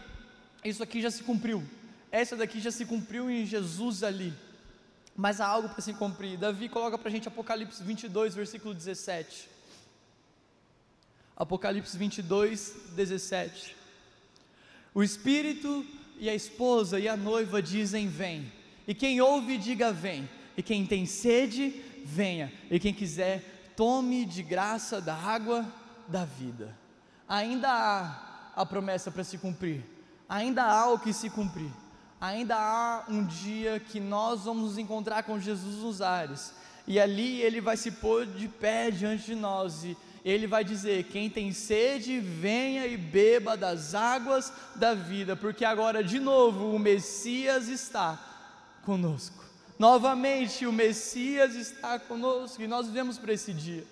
Isso 0.64 0.82
aqui 0.82 1.02
já 1.02 1.12
se 1.12 1.24
cumpriu. 1.24 1.64
Essa 2.12 2.36
daqui 2.36 2.60
já 2.60 2.72
se 2.72 2.86
cumpriu 2.86 3.30
em 3.30 3.46
Jesus 3.46 4.04
ali. 4.04 4.34
Mas 5.20 5.42
há 5.42 5.48
algo 5.48 5.68
para 5.68 5.82
se 5.82 5.94
cumprir. 5.94 6.38
Davi 6.38 6.70
coloca 6.70 6.98
para 6.98 7.10
a 7.10 7.12
gente 7.12 7.28
Apocalipse 7.28 7.84
22, 7.84 8.34
versículo 8.34 8.74
17. 8.74 9.50
Apocalipse 11.36 11.98
22, 11.98 12.74
17. 12.96 13.76
O 14.94 15.04
Espírito 15.04 15.86
e 16.18 16.30
a 16.30 16.34
esposa 16.34 17.02
e 17.02 17.10
a 17.10 17.18
noiva 17.18 17.62
dizem: 17.62 18.08
Vem. 18.08 18.50
E 18.88 18.96
quem 18.96 19.20
ouve, 19.20 19.58
diga: 19.58 19.92
Vem. 19.92 20.30
E 20.56 20.64
quem 20.64 20.86
tem 20.86 21.06
sede, 21.06 21.84
venha. 22.06 22.50
E 22.72 22.80
quem 22.80 22.94
quiser, 22.94 23.74
tome 23.76 24.24
de 24.24 24.42
graça 24.42 25.02
da 25.02 25.16
água 25.16 25.66
da 26.08 26.24
vida. 26.24 26.74
Ainda 27.28 27.70
há 27.70 28.54
a 28.56 28.66
promessa 28.66 29.12
para 29.12 29.26
se 29.26 29.38
cumprir. 29.38 29.84
Ainda 30.30 30.64
há 30.64 30.90
o 30.90 30.98
que 30.98 31.12
se 31.12 31.30
cumprir. 31.30 31.72
Ainda 32.20 32.56
há 32.56 33.06
um 33.08 33.26
dia 33.26 33.80
que 33.80 34.00
nós 34.00 34.44
vamos 34.44 34.64
nos 34.64 34.78
encontrar 34.78 35.24
com 35.24 35.40
Jesus 35.40 35.78
nos 35.84 36.02
ares. 36.02 36.54
E 36.86 37.00
ali 37.00 37.42
ele 37.42 37.62
vai 37.62 37.78
se 37.78 37.92
pôr 37.92 38.26
de 38.26 38.48
pé 38.48 38.92
diante 38.92 39.28
de 39.28 39.36
nós 39.36 39.84
e 39.84 39.96
ele 40.26 40.48
vai 40.48 40.64
dizer: 40.64 41.06
Quem 41.06 41.30
tem 41.30 41.54
sede, 41.54 42.20
venha 42.20 42.86
e 42.88 42.98
beba 42.98 43.56
das 43.56 43.96
águas 43.96 44.52
da 44.76 44.94
vida, 44.94 45.36
porque 45.36 45.64
agora 45.64 46.04
de 46.04 46.20
novo 46.20 46.76
o 46.76 46.80
Messias 46.80 47.68
está 47.68 48.20
conosco. 48.84 49.46
Novamente 49.78 50.66
o 50.66 50.74
Messias 50.74 51.56
está 51.56 51.98
conosco 51.98 52.62
e 52.62 52.68
nós 52.68 52.88
vivemos 52.88 53.18
por 53.18 53.30
esse 53.30 53.54
dia. 53.54 53.86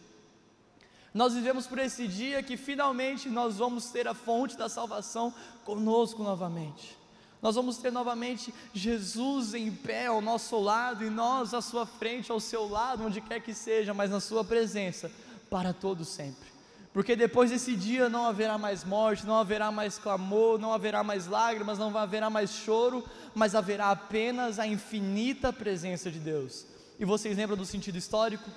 Nós 1.13 1.34
vivemos 1.34 1.65
por 1.65 1.80
esse 1.80 2.07
dia 2.07 2.43
que 2.43 2.57
finalmente 2.57 3.30
nós 3.30 3.57
vamos 3.57 3.89
ter 3.89 4.07
a 4.07 4.13
fonte 4.13 4.57
da 4.57 4.67
salvação 4.67 5.34
conosco 5.63 6.21
novamente. 6.21 6.97
Nós 7.41 7.55
vamos 7.55 7.77
ter 7.77 7.91
novamente 7.91 8.53
Jesus 8.73 9.53
em 9.53 9.71
pé 9.71 10.07
ao 10.07 10.21
nosso 10.21 10.59
lado 10.59 11.05
e 11.05 11.09
nós 11.09 11.53
à 11.53 11.61
sua 11.61 11.85
frente, 11.85 12.31
ao 12.31 12.39
seu 12.39 12.67
lado, 12.67 13.03
onde 13.03 13.21
quer 13.21 13.39
que 13.41 13.53
seja, 13.53 13.93
mas 13.93 14.09
na 14.09 14.19
sua 14.19 14.43
presença 14.43 15.11
para 15.49 15.71
todo 15.71 16.03
sempre. 16.03 16.47
Porque 16.91 17.15
depois 17.15 17.51
desse 17.51 17.75
dia 17.75 18.09
não 18.09 18.25
haverá 18.25 18.57
mais 18.57 18.83
morte, 18.83 19.23
não 19.23 19.38
haverá 19.38 19.71
mais 19.71 19.99
clamor, 19.99 20.57
não 20.57 20.73
haverá 20.73 21.03
mais 21.03 21.27
lágrimas, 21.27 21.77
não 21.77 21.95
haverá 21.95 22.27
mais 22.27 22.49
choro, 22.49 23.05
mas 23.35 23.53
haverá 23.53 23.91
apenas 23.91 24.57
a 24.57 24.65
infinita 24.65 25.53
presença 25.53 26.09
de 26.09 26.17
Deus. 26.17 26.65
E 26.99 27.05
vocês 27.05 27.38
lembram 27.38 27.55
do 27.55 27.65
sentido 27.65 27.99
histórico? 27.99 28.49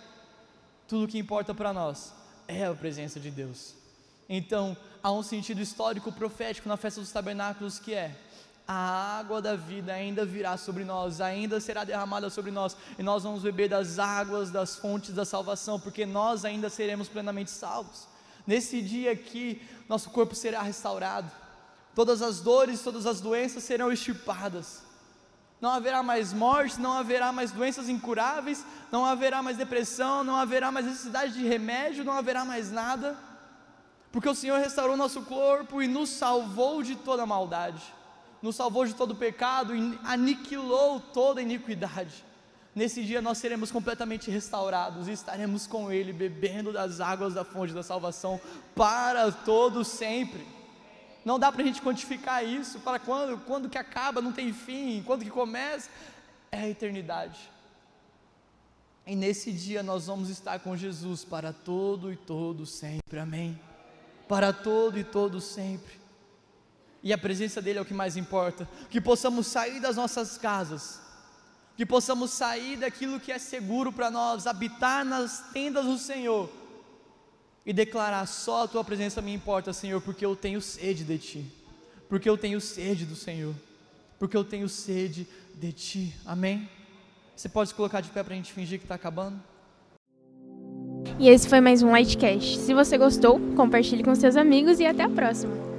Tudo 0.88 1.06
que 1.06 1.18
importa 1.18 1.54
para 1.54 1.72
nós 1.74 2.14
é 2.48 2.64
a 2.64 2.74
presença 2.74 3.20
de 3.20 3.30
Deus. 3.30 3.74
Então, 4.26 4.76
há 5.02 5.12
um 5.12 5.22
sentido 5.22 5.60
histórico 5.60 6.10
profético 6.10 6.68
na 6.68 6.76
festa 6.78 7.00
dos 7.00 7.12
tabernáculos 7.12 7.78
que 7.78 7.92
é: 7.92 8.16
a 8.72 9.18
água 9.18 9.42
da 9.42 9.56
vida 9.56 9.92
ainda 9.92 10.24
virá 10.24 10.56
sobre 10.56 10.84
nós, 10.84 11.20
ainda 11.20 11.58
será 11.58 11.82
derramada 11.82 12.30
sobre 12.30 12.52
nós, 12.52 12.76
e 12.96 13.02
nós 13.02 13.24
vamos 13.24 13.42
beber 13.42 13.68
das 13.68 13.98
águas 13.98 14.48
das 14.48 14.76
fontes 14.76 15.12
da 15.12 15.24
salvação, 15.24 15.80
porque 15.80 16.06
nós 16.06 16.44
ainda 16.44 16.70
seremos 16.70 17.08
plenamente 17.08 17.50
salvos. 17.50 18.06
Nesse 18.46 18.80
dia 18.80 19.10
aqui, 19.10 19.60
nosso 19.88 20.08
corpo 20.10 20.36
será 20.36 20.62
restaurado, 20.62 21.28
todas 21.96 22.22
as 22.22 22.38
dores, 22.38 22.80
todas 22.80 23.06
as 23.06 23.20
doenças 23.20 23.64
serão 23.64 23.90
extirpadas. 23.90 24.82
Não 25.60 25.70
haverá 25.70 26.00
mais 26.00 26.32
morte, 26.32 26.80
não 26.80 26.92
haverá 26.92 27.32
mais 27.32 27.50
doenças 27.50 27.88
incuráveis, 27.88 28.64
não 28.92 29.04
haverá 29.04 29.42
mais 29.42 29.56
depressão, 29.56 30.22
não 30.22 30.36
haverá 30.36 30.70
mais 30.70 30.86
necessidade 30.86 31.32
de 31.32 31.44
remédio, 31.44 32.04
não 32.04 32.12
haverá 32.12 32.44
mais 32.44 32.70
nada, 32.70 33.18
porque 34.12 34.28
o 34.28 34.34
Senhor 34.34 34.60
restaurou 34.60 34.96
nosso 34.96 35.22
corpo 35.22 35.82
e 35.82 35.88
nos 35.88 36.10
salvou 36.10 36.84
de 36.84 36.94
toda 36.94 37.26
maldade 37.26 37.98
nos 38.43 38.57
salvou 38.57 38.86
de 38.86 38.95
todo 38.95 39.14
pecado, 39.14 39.72
aniquilou 40.05 41.01
toda 41.01 41.43
iniquidade. 41.43 42.24
Nesse 42.74 43.05
dia 43.05 43.20
nós 43.20 43.38
seremos 43.38 43.70
completamente 43.70 44.30
restaurados 44.30 45.09
e 45.09 45.12
estaremos 45.12 45.66
com 45.66 45.91
Ele, 45.91 46.12
bebendo 46.12 46.72
das 46.72 47.01
águas 47.01 47.34
da 47.34 47.45
fonte 47.45 47.72
da 47.72 47.82
salvação 47.82 48.41
para 48.74 49.30
todo 49.32 49.84
sempre. 49.84 50.47
Não 51.24 51.38
dá 51.38 51.53
para 51.53 51.62
a 51.62 51.66
gente 51.66 51.82
quantificar 51.82 52.45
isso, 52.45 52.80
para 52.80 52.99
quando, 52.99 53.38
quando 53.45 53.68
que 53.68 53.76
acaba, 53.76 54.22
não 54.22 54.32
tem 54.32 54.53
fim, 54.53 55.03
quando 55.05 55.24
que 55.24 55.30
começa, 55.30 55.91
é 56.51 56.61
a 56.61 56.68
eternidade. 56.68 57.38
E 59.07 59.16
nesse 59.16 59.53
dia 59.53 59.82
nós 59.82 60.07
vamos 60.07 60.30
estar 60.30 60.61
com 60.61 60.76
Jesus 60.76 61.24
para 61.24 61.53
todo 61.53 62.12
e 62.12 62.16
todo 62.16 62.64
sempre, 62.64 63.18
amém? 63.18 63.61
Para 64.28 64.53
todo 64.53 64.99
e 64.99 65.05
todo 65.05 65.41
sempre. 65.41 65.99
E 67.03 67.12
a 67.12 67.18
presença 67.18 67.62
dEle 67.62 67.78
é 67.78 67.82
o 67.82 67.84
que 67.84 67.94
mais 67.94 68.16
importa. 68.16 68.68
Que 68.90 69.01
possamos 69.01 69.46
sair 69.46 69.80
das 69.80 69.96
nossas 69.96 70.36
casas, 70.36 71.01
que 71.76 71.86
possamos 71.86 72.30
sair 72.30 72.76
daquilo 72.76 73.18
que 73.18 73.32
é 73.32 73.38
seguro 73.38 73.92
para 73.92 74.11
nós, 74.11 74.46
habitar 74.46 75.05
nas 75.05 75.44
tendas 75.53 75.86
do 75.86 75.96
Senhor 75.96 76.51
e 77.64 77.72
declarar: 77.72 78.26
só 78.26 78.64
a 78.64 78.68
tua 78.68 78.84
presença 78.84 79.22
me 79.22 79.32
importa, 79.32 79.72
Senhor, 79.72 80.01
porque 80.01 80.24
eu 80.24 80.36
tenho 80.36 80.61
sede 80.61 81.05
de 81.05 81.18
ti, 81.18 81.46
porque 82.09 82.28
eu 82.28 82.36
tenho 82.36 82.61
sede 82.61 83.07
do 83.07 83.16
Senhor, 83.16 83.55
porque 84.18 84.36
eu 84.36 84.44
tenho 84.44 84.68
sede 84.68 85.26
de 85.55 85.72
ti, 85.72 86.14
amém? 86.26 86.68
Você 87.34 87.48
pode 87.48 87.70
se 87.70 87.74
colocar 87.74 88.03
de 88.03 88.11
pé 88.11 88.22
para 88.22 88.34
a 88.34 88.36
gente 88.36 88.53
fingir 88.53 88.78
que 88.78 88.84
está 88.84 88.94
acabando? 88.94 89.40
E 91.18 91.28
esse 91.28 91.48
foi 91.48 91.61
mais 91.61 91.82
um 91.82 91.90
Lightcast. 91.90 92.59
Se 92.59 92.74
você 92.74 92.98
gostou, 92.98 93.40
compartilhe 93.57 94.03
com 94.03 94.14
seus 94.14 94.36
amigos 94.36 94.78
e 94.78 94.86
até 94.86 95.03
a 95.03 95.09
próxima. 95.09 95.69